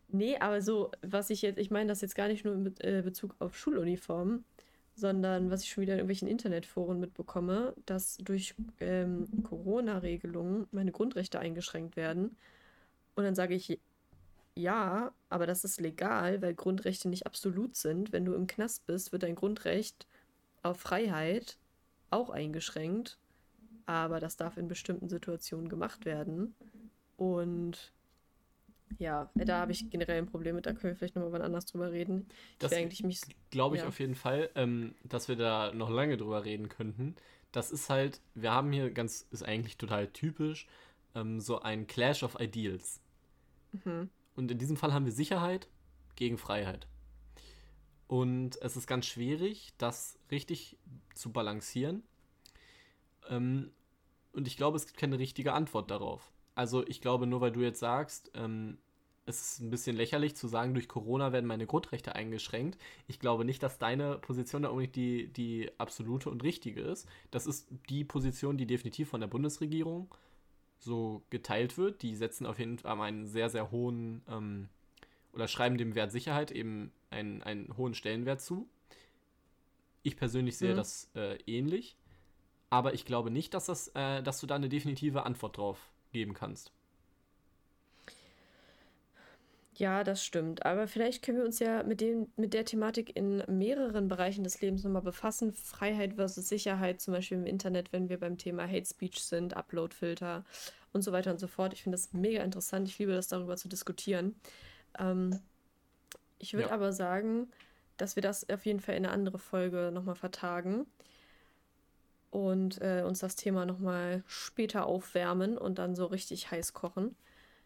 Nee, 0.09 0.37
aber 0.39 0.61
so, 0.61 0.91
was 1.01 1.31
ich 1.31 1.43
jetzt, 1.43 1.59
ich 1.59 1.71
meine 1.71 1.89
das 1.89 2.03
jetzt 2.03 2.15
gar 2.15 2.29
nicht 2.29 2.45
nur 2.45 2.55
in 2.55 2.75
äh, 2.81 3.03
Bezug 3.03 3.35
auf 3.39 3.57
Schuluniformen, 3.57 4.45
sondern 4.95 5.51
was 5.51 5.63
ich 5.63 5.71
schon 5.71 5.83
wieder 5.83 5.95
in 5.95 5.99
irgendwelchen 6.01 6.29
Internetforen 6.29 7.01
mitbekomme, 7.01 7.75
dass 7.87 8.19
durch 8.19 8.55
ähm, 8.81 9.27
Corona-Regelungen 9.43 10.67
meine 10.73 10.93
Grundrechte 10.93 11.39
eingeschränkt 11.41 11.97
werden. 11.97 12.37
Und 13.15 13.25
dann 13.25 13.35
sage 13.35 13.55
ich, 13.55 13.81
ja, 14.55 15.13
aber 15.31 15.47
das 15.47 15.65
ist 15.65 15.81
legal, 15.81 16.43
weil 16.43 16.55
Grundrechte 16.55 17.09
nicht 17.09 17.27
absolut 17.27 17.77
sind. 17.77 18.13
Wenn 18.13 18.25
du 18.25 18.35
im 18.35 18.47
Knast 18.47 18.87
bist, 18.87 19.13
wird 19.13 19.23
dein 19.23 19.35
Grundrecht 19.35 20.07
auf 20.63 20.79
Freiheit 20.81 21.59
auch 22.11 22.31
eingeschränkt. 22.31 23.19
aber 23.87 24.21
das 24.21 24.37
darf 24.37 24.57
in 24.57 24.69
bestimmten 24.69 25.09
Situationen 25.09 25.69
gemacht 25.69 26.05
werden. 26.05 26.55
Und 27.17 27.93
ja, 28.99 29.31
da 29.35 29.61
habe 29.61 29.73
ich 29.73 29.91
generell 29.91 30.19
ein 30.19 30.27
Problem 30.27 30.57
mit, 30.57 30.67
da 30.67 30.73
können 30.73 30.93
wir 30.93 30.97
vielleicht 30.97 31.17
nochmal 31.17 31.33
wann 31.33 31.43
anders 31.43 31.67
drüber 31.67 31.93
reden. 31.93 32.27
Das 32.59 32.71
glaube 33.51 33.77
ich 33.77 33.83
ja. 33.83 33.89
auf 33.89 33.99
jeden 34.01 34.15
Fall, 34.15 34.51
ähm, 34.55 34.95
dass 35.05 35.29
wir 35.29 35.37
da 35.37 35.73
noch 35.73 35.91
lange 35.91 36.17
drüber 36.17 36.45
reden 36.45 36.69
könnten. 36.69 37.15
Das 37.53 37.71
ist 37.71 37.91
halt, 37.91 38.21
wir 38.35 38.53
haben 38.53 38.73
hier 38.73 38.91
ganz, 38.91 39.27
ist 39.31 39.45
eigentlich 39.45 39.77
total 39.77 40.09
typisch, 40.09 40.67
ähm, 41.15 41.41
so 41.41 41.61
ein 41.61 41.87
Clash 41.87 42.23
of 42.23 42.39
Ideals. 42.41 43.01
Mhm. 43.73 44.09
Und 44.35 44.51
in 44.51 44.59
diesem 44.59 44.77
Fall 44.77 44.93
haben 44.93 45.05
wir 45.05 45.13
Sicherheit 45.13 45.69
gegen 46.17 46.39
Freiheit. 46.39 46.87
Und 48.07 48.61
es 48.61 48.77
ist 48.77 48.87
ganz 48.87 49.07
schwierig, 49.07 49.73
das 49.79 50.19
richtig 50.31 50.77
zu 51.15 51.33
balancieren. 51.33 52.03
Ähm, 53.29 53.73
und 54.33 54.47
ich 54.47 54.57
glaube, 54.57 54.77
es 54.77 54.87
gibt 54.87 54.99
keine 54.99 55.19
richtige 55.19 55.53
Antwort 55.53 55.91
darauf. 55.91 56.32
Also 56.55 56.87
ich 56.87 57.01
glaube, 57.01 57.27
nur 57.27 57.41
weil 57.41 57.53
du 57.53 57.61
jetzt 57.61 57.81
sagst, 57.81 58.31
ähm, 58.35 58.79
es 59.25 59.41
ist 59.41 59.61
ein 59.61 59.71
bisschen 59.71 59.97
lächerlich 59.97 60.35
zu 60.35 60.49
sagen, 60.49 60.75
durch 60.75 60.89
Corona 60.89 61.33
werden 61.33 61.47
meine 61.47 61.67
Grundrechte 61.67 62.15
eingeschränkt. 62.15 62.79
Ich 63.07 63.21
glaube 63.21 63.45
nicht, 63.45 63.63
dass 63.63 63.79
deine 63.79 64.19
Position 64.19 64.63
da 64.63 64.69
unbedingt 64.69 64.97
die, 64.97 65.29
die 65.29 65.71
absolute 65.79 66.29
und 66.29 66.43
richtige 66.43 66.81
ist. 66.81 67.07
Das 67.31 67.47
ist 67.47 67.69
die 67.89 68.05
Position, 68.05 68.57
die 68.57 68.67
definitiv 68.67 69.09
von 69.09 69.21
der 69.21 69.29
Bundesregierung 69.29 70.13
so 70.79 71.23
geteilt 71.31 71.79
wird. 71.79 72.03
Die 72.03 72.17
setzen 72.17 72.47
auf 72.47 72.59
jeden 72.59 72.79
Fall 72.79 73.01
einen 73.01 73.27
sehr, 73.27 73.49
sehr 73.49 73.71
hohen 73.71 74.23
ähm, 74.29 74.69
oder 75.33 75.47
schreiben 75.47 75.79
dem 75.79 75.95
Wert 75.95 76.11
Sicherheit 76.11 76.51
eben 76.51 76.93
einen, 77.11 77.43
einen 77.43 77.77
hohen 77.77 77.95
Stellenwert 77.95 78.41
zu. 78.41 78.69
Ich 80.03 80.17
persönlich 80.17 80.57
sehe 80.59 80.73
mhm. 80.73 80.77
das 80.77 81.09
äh, 81.15 81.39
ähnlich, 81.47 81.97
aber 82.71 82.93
ich 82.93 83.05
glaube 83.05 83.31
nicht, 83.31 83.55
dass, 83.55 83.67
das, 83.67 83.89
äh, 83.95 84.21
dass 84.21 84.41
du 84.41 84.49
da 84.49 84.57
eine 84.57 84.69
definitive 84.69 85.25
Antwort 85.25 85.59
drauf 85.59 85.92
geben 86.13 86.35
kannst. 86.35 86.73
Ja, 89.75 90.05
das 90.05 90.25
stimmt. 90.25 90.67
Aber 90.67 90.87
vielleicht 90.87 91.25
können 91.25 91.39
wir 91.39 91.45
uns 91.45 91.59
ja 91.59 91.83
mit, 91.83 92.01
dem, 92.01 92.29
mit 92.37 92.53
der 92.53 92.65
Thematik 92.65 93.17
in 93.17 93.43
mehreren 93.49 94.07
Bereichen 94.07 94.45
des 94.45 94.61
Lebens 94.61 94.85
nochmal 94.85 95.03
befassen. 95.03 95.53
Freiheit 95.53 96.15
versus 96.15 96.49
Sicherheit, 96.49 97.01
zum 97.01 97.15
Beispiel 97.15 97.39
im 97.39 97.47
Internet, 97.47 97.93
wenn 97.93 98.09
wir 98.09 98.21
beim 98.21 98.37
Thema 98.37 98.67
Hate 98.69 98.85
Speech 98.85 99.25
sind, 99.25 99.57
Uploadfilter 99.57 100.45
und 100.93 101.03
so 101.03 101.11
weiter 101.13 101.31
und 101.31 101.41
so 101.41 101.47
fort. 101.47 101.73
Ich 101.73 101.83
finde 101.83 101.97
das 101.97 102.13
mega 102.13 102.43
interessant. 102.43 102.87
Ich 102.87 102.99
liebe 102.99 103.13
das, 103.13 103.29
darüber 103.29 103.57
zu 103.57 103.69
diskutieren. 103.69 104.37
Ähm, 104.99 105.41
ich 106.39 106.53
würde 106.53 106.69
ja. 106.69 106.75
aber 106.75 106.93
sagen, 106.93 107.51
dass 107.97 108.15
wir 108.15 108.23
das 108.23 108.49
auf 108.51 108.67
jeden 108.67 108.81
Fall 108.81 108.97
in 108.97 109.07
eine 109.07 109.15
andere 109.15 109.39
Folge 109.39 109.91
nochmal 109.93 110.17
vertagen 110.17 110.87
und 112.33 112.81
äh, 112.81 113.05
uns 113.07 113.21
das 113.21 113.37
Thema 113.37 113.67
nochmal 113.67 114.25
später 114.27 114.87
aufwärmen 114.87 115.59
und 115.59 115.79
dann 115.79 115.95
so 115.95 116.07
richtig 116.07 116.51
heiß 116.51 116.73
kochen. 116.73 117.15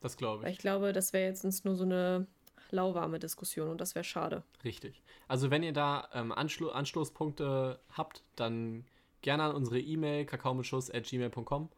Das 0.00 0.16
glaube 0.16 0.38
ich. 0.38 0.44
Weil 0.44 0.52
ich 0.52 0.58
glaube, 0.58 0.92
das 0.92 1.12
wäre 1.12 1.24
jetzt 1.24 1.64
nur 1.64 1.76
so 1.76 1.84
eine 1.84 2.26
lauwarme 2.72 3.20
Diskussion 3.20 3.68
und 3.68 3.80
das 3.80 3.94
wäre 3.94 4.04
schade. 4.04 4.42
Richtig. 4.64 5.02
Also 5.28 5.52
wenn 5.52 5.62
ihr 5.62 5.72
da 5.72 6.08
ähm, 6.12 6.32
Anschlu 6.32 6.70
Anstoßpunkte 6.70 7.78
habt, 7.92 8.24
dann 8.34 8.84
gerne 9.22 9.44
an 9.44 9.54
unsere 9.54 9.78
E-Mail 9.78 10.26
kakaomitschuss.gmail.com 10.26 11.70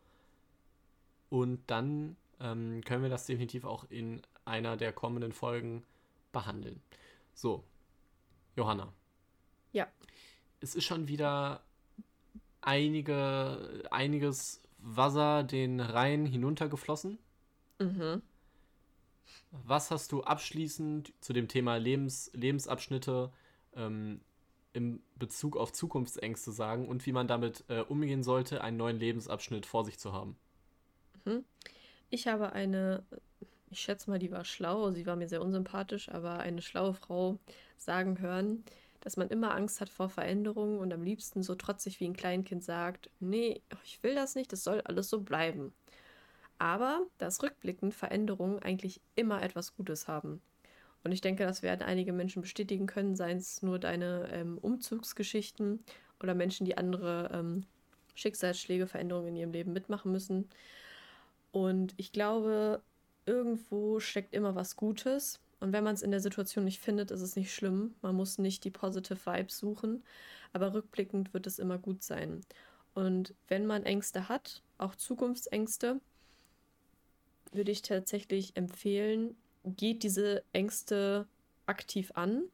und 1.28 1.60
dann 1.66 2.16
ähm, 2.40 2.82
können 2.86 3.02
wir 3.02 3.10
das 3.10 3.26
definitiv 3.26 3.64
auch 3.64 3.84
in 3.90 4.22
einer 4.46 4.78
der 4.78 4.94
kommenden 4.94 5.32
Folgen 5.32 5.84
behandeln. 6.32 6.80
So, 7.34 7.64
Johanna. 8.56 8.94
Ja. 9.72 9.86
Es 10.60 10.74
ist 10.74 10.84
schon 10.84 11.06
wieder 11.06 11.62
einige, 12.60 13.84
einiges 13.90 14.62
Wasser 14.78 15.42
den 15.42 15.80
Rhein 15.80 16.26
hinuntergeflossen. 16.26 17.18
Mhm. 17.78 18.22
Was 19.50 19.90
hast 19.90 20.12
du 20.12 20.22
abschließend 20.22 21.12
zu 21.20 21.32
dem 21.32 21.48
Thema 21.48 21.76
Lebens, 21.76 22.30
Lebensabschnitte 22.34 23.32
ähm, 23.74 24.20
im 24.72 25.02
Bezug 25.16 25.56
auf 25.56 25.72
Zukunftsängste 25.72 26.52
sagen 26.52 26.86
und 26.88 27.06
wie 27.06 27.12
man 27.12 27.28
damit 27.28 27.64
äh, 27.68 27.80
umgehen 27.80 28.22
sollte, 28.22 28.62
einen 28.62 28.76
neuen 28.76 28.98
Lebensabschnitt 28.98 29.66
vor 29.66 29.84
sich 29.84 29.98
zu 29.98 30.12
haben? 30.12 30.36
Mhm. 31.24 31.44
Ich 32.10 32.26
habe 32.26 32.52
eine, 32.52 33.04
ich 33.70 33.80
schätze 33.80 34.10
mal, 34.10 34.18
die 34.18 34.30
war 34.30 34.44
schlau, 34.44 34.90
sie 34.92 35.06
war 35.06 35.16
mir 35.16 35.28
sehr 35.28 35.42
unsympathisch, 35.42 36.08
aber 36.08 36.38
eine 36.38 36.62
schlaue 36.62 36.94
Frau 36.94 37.38
sagen 37.76 38.20
hören, 38.20 38.64
dass 39.00 39.16
man 39.16 39.28
immer 39.28 39.54
Angst 39.54 39.80
hat 39.80 39.88
vor 39.88 40.08
Veränderungen 40.08 40.78
und 40.78 40.92
am 40.92 41.02
liebsten 41.02 41.42
so 41.42 41.54
trotzig 41.54 42.00
wie 42.00 42.06
ein 42.06 42.16
Kleinkind 42.16 42.64
sagt, 42.64 43.10
nee, 43.20 43.62
ich 43.84 44.02
will 44.02 44.14
das 44.14 44.34
nicht, 44.34 44.52
das 44.52 44.64
soll 44.64 44.80
alles 44.82 45.08
so 45.08 45.20
bleiben. 45.20 45.72
Aber 46.58 47.06
dass 47.18 47.42
rückblickend 47.42 47.94
Veränderungen 47.94 48.58
eigentlich 48.58 49.00
immer 49.14 49.42
etwas 49.42 49.76
Gutes 49.76 50.08
haben. 50.08 50.42
Und 51.04 51.12
ich 51.12 51.20
denke, 51.20 51.44
das 51.44 51.62
werden 51.62 51.82
einige 51.82 52.12
Menschen 52.12 52.42
bestätigen 52.42 52.86
können, 52.86 53.14
seien 53.14 53.38
es 53.38 53.62
nur 53.62 53.78
deine 53.78 54.28
ähm, 54.32 54.58
Umzugsgeschichten 54.58 55.84
oder 56.20 56.34
Menschen, 56.34 56.66
die 56.66 56.76
andere 56.76 57.30
ähm, 57.32 57.64
Schicksalsschläge, 58.14 58.88
Veränderungen 58.88 59.28
in 59.28 59.36
ihrem 59.36 59.52
Leben 59.52 59.72
mitmachen 59.72 60.10
müssen. 60.10 60.48
Und 61.52 61.94
ich 61.96 62.12
glaube, 62.12 62.82
irgendwo 63.26 64.00
steckt 64.00 64.34
immer 64.34 64.54
was 64.54 64.76
Gutes. 64.76 65.40
Und 65.60 65.72
wenn 65.72 65.84
man 65.84 65.94
es 65.94 66.02
in 66.02 66.10
der 66.10 66.20
Situation 66.20 66.64
nicht 66.64 66.80
findet, 66.80 67.10
ist 67.10 67.20
es 67.20 67.36
nicht 67.36 67.52
schlimm. 67.52 67.94
Man 68.00 68.14
muss 68.14 68.38
nicht 68.38 68.64
die 68.64 68.70
Positive 68.70 69.18
Vibes 69.24 69.58
suchen. 69.58 70.04
Aber 70.52 70.72
rückblickend 70.72 71.34
wird 71.34 71.46
es 71.46 71.58
immer 71.58 71.78
gut 71.78 72.02
sein. 72.02 72.42
Und 72.94 73.34
wenn 73.48 73.66
man 73.66 73.84
Ängste 73.84 74.28
hat, 74.28 74.62
auch 74.78 74.94
Zukunftsängste, 74.94 76.00
würde 77.52 77.70
ich 77.70 77.82
tatsächlich 77.82 78.56
empfehlen, 78.56 79.36
geht 79.64 80.02
diese 80.02 80.42
Ängste 80.52 81.26
aktiv 81.66 82.12
an. 82.14 82.44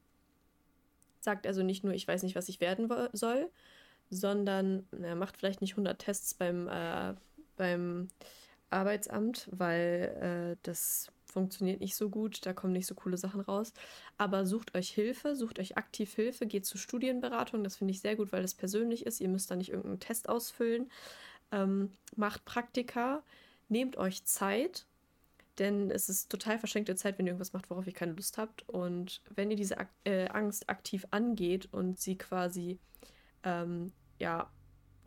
Sagt 1.21 1.47
also 1.47 1.63
nicht 1.63 1.85
nur, 1.85 1.95
ich 1.95 2.07
weiß 2.07 2.23
nicht, 2.23 2.37
was 2.37 2.49
ich 2.49 2.61
werden 2.61 2.91
soll, 3.13 3.51
sondern 4.11 4.87
na, 4.93 5.15
macht 5.15 5.37
vielleicht 5.37 5.61
nicht 5.61 5.73
100 5.73 5.99
Tests 5.99 6.35
beim, 6.35 6.69
äh, 6.69 7.15
beim 7.57 8.09
Arbeitsamt, 8.71 9.49
weil 9.51 10.55
äh, 10.55 10.57
das 10.63 11.11
funktioniert 11.35 11.81
nicht 11.81 11.97
so 11.97 12.09
gut, 12.09 12.47
da 12.47 12.55
kommen 12.55 12.73
nicht 12.73 12.87
so 12.87 12.95
coole 12.95 13.19
Sachen 13.19 13.43
raus. 13.43 13.73
Aber 14.17 14.47
sucht 14.47 14.75
euch 14.75 14.91
Hilfe, 14.91 15.37
sucht 15.37 15.59
euch 15.59 15.77
aktiv 15.77 16.15
Hilfe, 16.15 16.47
geht 16.47 16.65
zu 16.65 16.79
Studienberatung, 16.79 17.63
das 17.63 17.77
finde 17.77 17.93
ich 17.93 18.01
sehr 18.01 18.17
gut, 18.17 18.33
weil 18.33 18.43
das 18.43 18.55
persönlich 18.55 19.05
ist. 19.05 19.21
Ihr 19.21 19.29
müsst 19.29 19.51
da 19.51 19.57
nicht 19.57 19.71
irgendeinen 19.71 20.01
Test 20.01 20.29
ausfüllen. 20.29 20.91
Ähm, 21.53 21.93
macht 22.17 22.45
Praktika, 22.45 23.23
nehmt 23.69 23.97
euch 23.97 24.25
Zeit, 24.25 24.87
denn 25.59 25.91
es 25.91 26.09
ist 26.09 26.31
total 26.31 26.59
verschenkte 26.59 26.97
Zeit, 26.97 27.19
wenn 27.19 27.27
ihr 27.27 27.33
irgendwas 27.33 27.53
macht, 27.53 27.69
worauf 27.69 27.87
ihr 27.87 27.93
keine 27.93 28.13
Lust 28.13 28.39
habt. 28.39 28.69
Und 28.69 29.21
wenn 29.35 29.51
ihr 29.51 29.57
diese 29.57 29.79
Ak 29.79 29.91
äh, 30.05 30.29
Angst 30.29 30.69
aktiv 30.71 31.05
angeht 31.11 31.69
und 31.73 31.99
sie 31.99 32.17
quasi, 32.17 32.79
ähm, 33.43 33.93
ja, 34.19 34.51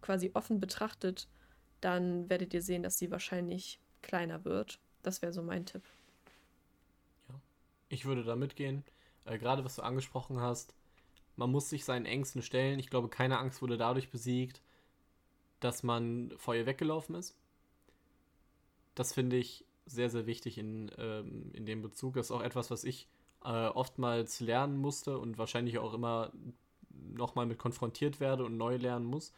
quasi 0.01 0.31
offen 0.33 0.59
betrachtet, 0.59 1.27
dann 1.81 2.29
werdet 2.29 2.53
ihr 2.53 2.61
sehen, 2.61 2.83
dass 2.83 2.97
sie 2.97 3.11
wahrscheinlich 3.11 3.79
kleiner 4.01 4.45
wird. 4.45 4.79
Das 5.03 5.21
wäre 5.21 5.33
so 5.33 5.41
mein 5.41 5.65
Tipp. 5.65 5.83
Ich 7.89 8.05
würde 8.05 8.23
da 8.23 8.35
mitgehen. 8.35 8.83
Äh, 9.25 9.37
Gerade 9.37 9.63
was 9.65 9.75
du 9.75 9.81
angesprochen 9.81 10.39
hast, 10.39 10.73
man 11.35 11.51
muss 11.51 11.69
sich 11.69 11.85
seinen 11.85 12.05
Ängsten 12.05 12.41
stellen. 12.41 12.79
Ich 12.79 12.89
glaube, 12.89 13.09
keine 13.09 13.37
Angst 13.37 13.61
wurde 13.61 13.77
dadurch 13.77 14.09
besiegt, 14.09 14.61
dass 15.59 15.83
man 15.83 16.33
vor 16.37 16.55
ihr 16.55 16.65
weggelaufen 16.65 17.15
ist. 17.15 17.35
Das 18.95 19.13
finde 19.13 19.37
ich 19.37 19.63
sehr, 19.85 20.09
sehr 20.09 20.25
wichtig 20.25 20.57
in, 20.57 20.91
ähm, 20.97 21.51
in 21.53 21.65
dem 21.65 21.81
Bezug. 21.81 22.15
Das 22.15 22.27
ist 22.27 22.31
auch 22.31 22.41
etwas, 22.41 22.71
was 22.71 22.83
ich 22.83 23.07
äh, 23.43 23.67
oftmals 23.67 24.39
lernen 24.39 24.77
musste 24.77 25.17
und 25.17 25.37
wahrscheinlich 25.37 25.77
auch 25.77 25.93
immer 25.93 26.31
nochmal 26.89 27.45
mit 27.45 27.59
konfrontiert 27.59 28.19
werde 28.19 28.43
und 28.43 28.57
neu 28.57 28.75
lernen 28.75 29.05
muss. 29.05 29.33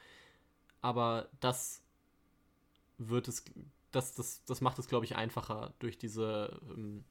Aber 0.82 1.28
das 1.42 1.82
wird 2.98 3.28
es, 3.28 3.44
das, 3.92 4.16
das, 4.16 4.44
das 4.46 4.62
macht 4.62 4.80
es, 4.80 4.88
glaube 4.88 5.06
ich, 5.06 5.16
einfacher 5.16 5.74
durch 5.80 5.98
diese 5.98 6.60
ähm, 6.70 7.04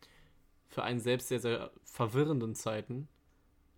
für 0.68 0.82
einen 0.82 1.00
selbst 1.00 1.28
sehr, 1.28 1.40
sehr 1.40 1.70
verwirrenden 1.84 2.54
Zeiten 2.54 3.08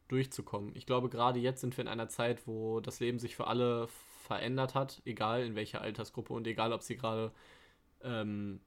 durchzukommen. 0.08 0.74
Ich 0.74 0.86
glaube, 0.86 1.08
gerade 1.08 1.38
jetzt 1.38 1.60
sind 1.60 1.76
wir 1.76 1.82
in 1.82 1.88
einer 1.88 2.08
Zeit, 2.08 2.46
wo 2.46 2.80
das 2.80 3.00
Leben 3.00 3.18
sich 3.18 3.36
für 3.36 3.46
alle 3.46 3.88
verändert 4.26 4.74
hat, 4.74 5.00
egal 5.04 5.44
in 5.44 5.54
welcher 5.54 5.80
Altersgruppe 5.80 6.32
und 6.32 6.46
egal, 6.46 6.72
ob 6.72 6.82
sie 6.82 6.96
gerade 6.96 7.32
ähm, 8.02 8.60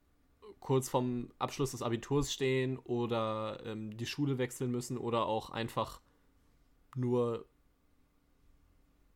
kurz 0.60 0.90
vorm 0.90 1.32
Abschluss 1.40 1.72
des 1.72 1.82
Abiturs 1.82 2.32
stehen 2.32 2.78
oder 2.80 3.62
ähm, 3.66 3.96
die 3.98 4.06
Schule 4.06 4.38
wechseln 4.38 4.72
müssen 4.72 4.98
oder 4.98 5.26
auch 5.26 5.50
einfach 5.50 6.00
nur 6.96 7.46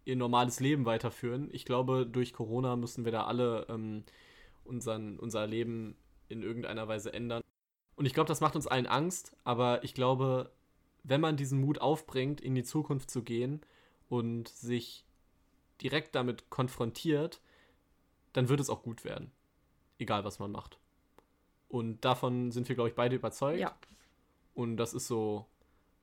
ihr 0.03 0.15
normales 0.15 0.59
Leben 0.59 0.85
weiterführen. 0.85 1.49
Ich 1.51 1.65
glaube, 1.65 2.05
durch 2.05 2.33
Corona 2.33 2.75
müssen 2.75 3.05
wir 3.05 3.11
da 3.11 3.25
alle 3.25 3.65
ähm, 3.69 4.03
unseren, 4.63 5.19
unser 5.19 5.47
Leben 5.47 5.95
in 6.29 6.43
irgendeiner 6.43 6.87
Weise 6.87 7.13
ändern. 7.13 7.41
Und 7.97 8.05
ich 8.05 8.13
glaube, 8.13 8.27
das 8.27 8.41
macht 8.41 8.55
uns 8.55 8.67
allen 8.67 8.85
Angst, 8.85 9.35
aber 9.43 9.83
ich 9.83 9.93
glaube, 9.93 10.51
wenn 11.03 11.19
man 11.19 11.35
diesen 11.35 11.59
Mut 11.59 11.81
aufbringt, 11.81 12.39
in 12.39 12.53
die 12.53 12.63
Zukunft 12.63 13.09
zu 13.09 13.23
gehen 13.23 13.61
und 14.07 14.47
sich 14.47 15.03
direkt 15.81 16.15
damit 16.15 16.49
konfrontiert, 16.49 17.41
dann 18.33 18.49
wird 18.49 18.59
es 18.59 18.69
auch 18.69 18.83
gut 18.83 19.03
werden. 19.03 19.31
Egal, 19.97 20.23
was 20.23 20.37
man 20.37 20.51
macht. 20.51 20.77
Und 21.69 22.05
davon 22.05 22.51
sind 22.51 22.69
wir, 22.69 22.75
glaube 22.75 22.89
ich, 22.89 22.95
beide 22.95 23.15
überzeugt. 23.15 23.59
Ja. 23.59 23.75
Und 24.53 24.77
das 24.77 24.93
ist 24.93 25.07
so 25.07 25.47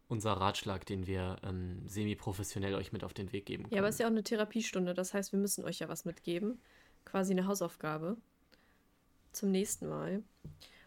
unser 0.09 0.33
Ratschlag, 0.33 0.85
den 0.87 1.07
wir 1.07 1.37
ähm, 1.45 1.87
semi-professionell 1.87 2.75
euch 2.75 2.93
mit 2.93 3.05
auf 3.05 3.15
den 3.15 3.33
Weg 3.33 3.47
geben 3.47 3.65
können. 3.65 3.75
Ja, 3.75 3.81
aber 3.81 3.89
es 3.89 3.95
ist 3.97 4.01
ja 4.01 4.07
auch 4.07 4.11
eine 4.11 4.25
Therapiestunde. 4.25 4.95
Das 4.95 5.15
heißt, 5.15 5.33
wir 5.33 5.39
müssen 5.39 5.65
euch 5.65 5.79
ja 5.79 5.89
was 5.89 6.05
mitgeben. 6.05 6.61
Quasi 7.05 7.33
eine 7.33 7.47
Hausaufgabe. 7.47 8.17
Zum 9.33 9.53
nächsten 9.53 9.89
Mal. 9.89 10.23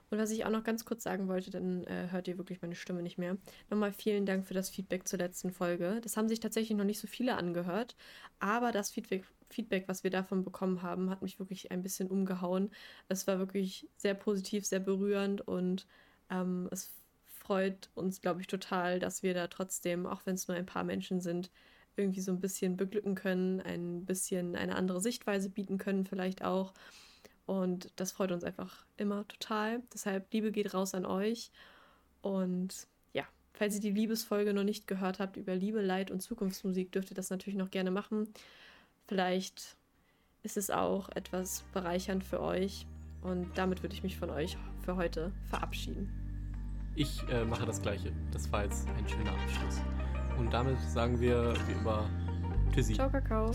Und 0.09 0.17
was 0.17 0.31
ich 0.31 0.45
auch 0.45 0.49
noch 0.49 0.63
ganz 0.63 0.85
kurz 0.85 1.03
sagen 1.03 1.27
wollte, 1.27 1.51
dann 1.51 1.83
äh, 1.83 2.07
hört 2.11 2.27
ihr 2.27 2.37
wirklich 2.37 2.61
meine 2.61 2.75
Stimme 2.75 3.01
nicht 3.03 3.17
mehr. 3.17 3.37
Nochmal 3.69 3.91
vielen 3.91 4.25
Dank 4.25 4.47
für 4.47 4.53
das 4.53 4.69
Feedback 4.69 5.07
zur 5.07 5.19
letzten 5.19 5.51
Folge. 5.51 5.99
Das 6.01 6.15
haben 6.15 6.29
sich 6.29 6.39
tatsächlich 6.39 6.77
noch 6.77 6.85
nicht 6.85 6.99
so 6.99 7.07
viele 7.07 7.35
angehört, 7.35 7.95
aber 8.39 8.71
das 8.71 8.91
Feedback, 8.91 9.25
Feedback, 9.49 9.87
was 9.87 10.03
wir 10.03 10.11
davon 10.11 10.43
bekommen 10.43 10.81
haben, 10.81 11.09
hat 11.09 11.21
mich 11.21 11.39
wirklich 11.39 11.71
ein 11.71 11.83
bisschen 11.83 12.09
umgehauen. 12.09 12.71
Es 13.09 13.27
war 13.27 13.39
wirklich 13.39 13.89
sehr 13.97 14.13
positiv, 14.13 14.65
sehr 14.65 14.79
berührend 14.79 15.41
und 15.47 15.87
ähm, 16.29 16.69
es 16.71 16.93
freut 17.25 17.89
uns, 17.95 18.21
glaube 18.21 18.41
ich, 18.41 18.47
total, 18.47 18.99
dass 18.99 19.23
wir 19.23 19.33
da 19.33 19.47
trotzdem, 19.47 20.05
auch 20.05 20.25
wenn 20.25 20.35
es 20.35 20.47
nur 20.47 20.57
ein 20.57 20.65
paar 20.65 20.83
Menschen 20.83 21.21
sind, 21.21 21.49
irgendwie 21.95 22.21
so 22.21 22.31
ein 22.31 22.39
bisschen 22.39 22.77
beglücken 22.77 23.15
können, 23.15 23.61
ein 23.61 24.05
bisschen 24.05 24.55
eine 24.55 24.75
andere 24.75 25.01
Sichtweise 25.01 25.49
bieten 25.49 25.77
können, 25.77 26.05
vielleicht 26.05 26.43
auch. 26.43 26.73
Und 27.47 27.89
das 27.95 28.11
freut 28.11 28.31
uns 28.31 28.43
einfach 28.43 28.85
immer 28.97 29.27
total. 29.27 29.81
Deshalb 29.93 30.31
Liebe 30.33 30.51
geht 30.51 30.73
raus 30.73 30.93
an 30.93 31.05
euch. 31.05 31.49
Und 32.21 32.87
ja, 33.13 33.23
falls 33.53 33.73
ihr 33.75 33.81
die 33.81 33.91
Liebesfolge 33.91 34.53
noch 34.53 34.65
nicht 34.65 34.85
gehört 34.85 35.19
habt 35.19 35.37
über 35.37 35.55
Liebe, 35.55 35.81
Leid 35.81 36.11
und 36.11 36.21
Zukunftsmusik, 36.21 36.91
dürft 36.91 37.09
ihr 37.09 37.15
das 37.15 37.29
natürlich 37.29 37.57
noch 37.57 37.71
gerne 37.71 37.89
machen. 37.89 38.27
Vielleicht 39.07 39.77
ist 40.43 40.57
es 40.57 40.69
auch 40.69 41.07
etwas 41.09 41.63
bereichernd 41.73 42.25
für 42.25 42.41
euch. 42.41 42.85
Und 43.21 43.57
damit 43.57 43.81
würde 43.81 43.95
ich 43.95 44.03
mich 44.03 44.17
von 44.17 44.29
euch 44.29 44.57
für 44.81 44.97
heute 44.97 45.31
verabschieden. 45.49 46.11
Ich 46.95 47.23
äh, 47.29 47.45
mache 47.45 47.65
das 47.65 47.81
Gleiche. 47.81 48.11
Das 48.31 48.51
war 48.51 48.65
jetzt 48.65 48.87
ein 48.89 49.07
schöner 49.07 49.31
Abschluss. 49.31 49.81
Und 50.37 50.51
damit 50.51 50.79
sagen 50.81 51.19
wir 51.21 51.53
wie 51.65 51.71
immer 51.71 52.09
Tschüssi. 52.73 52.95
Ciao, 52.95 53.09
Kakao. 53.09 53.51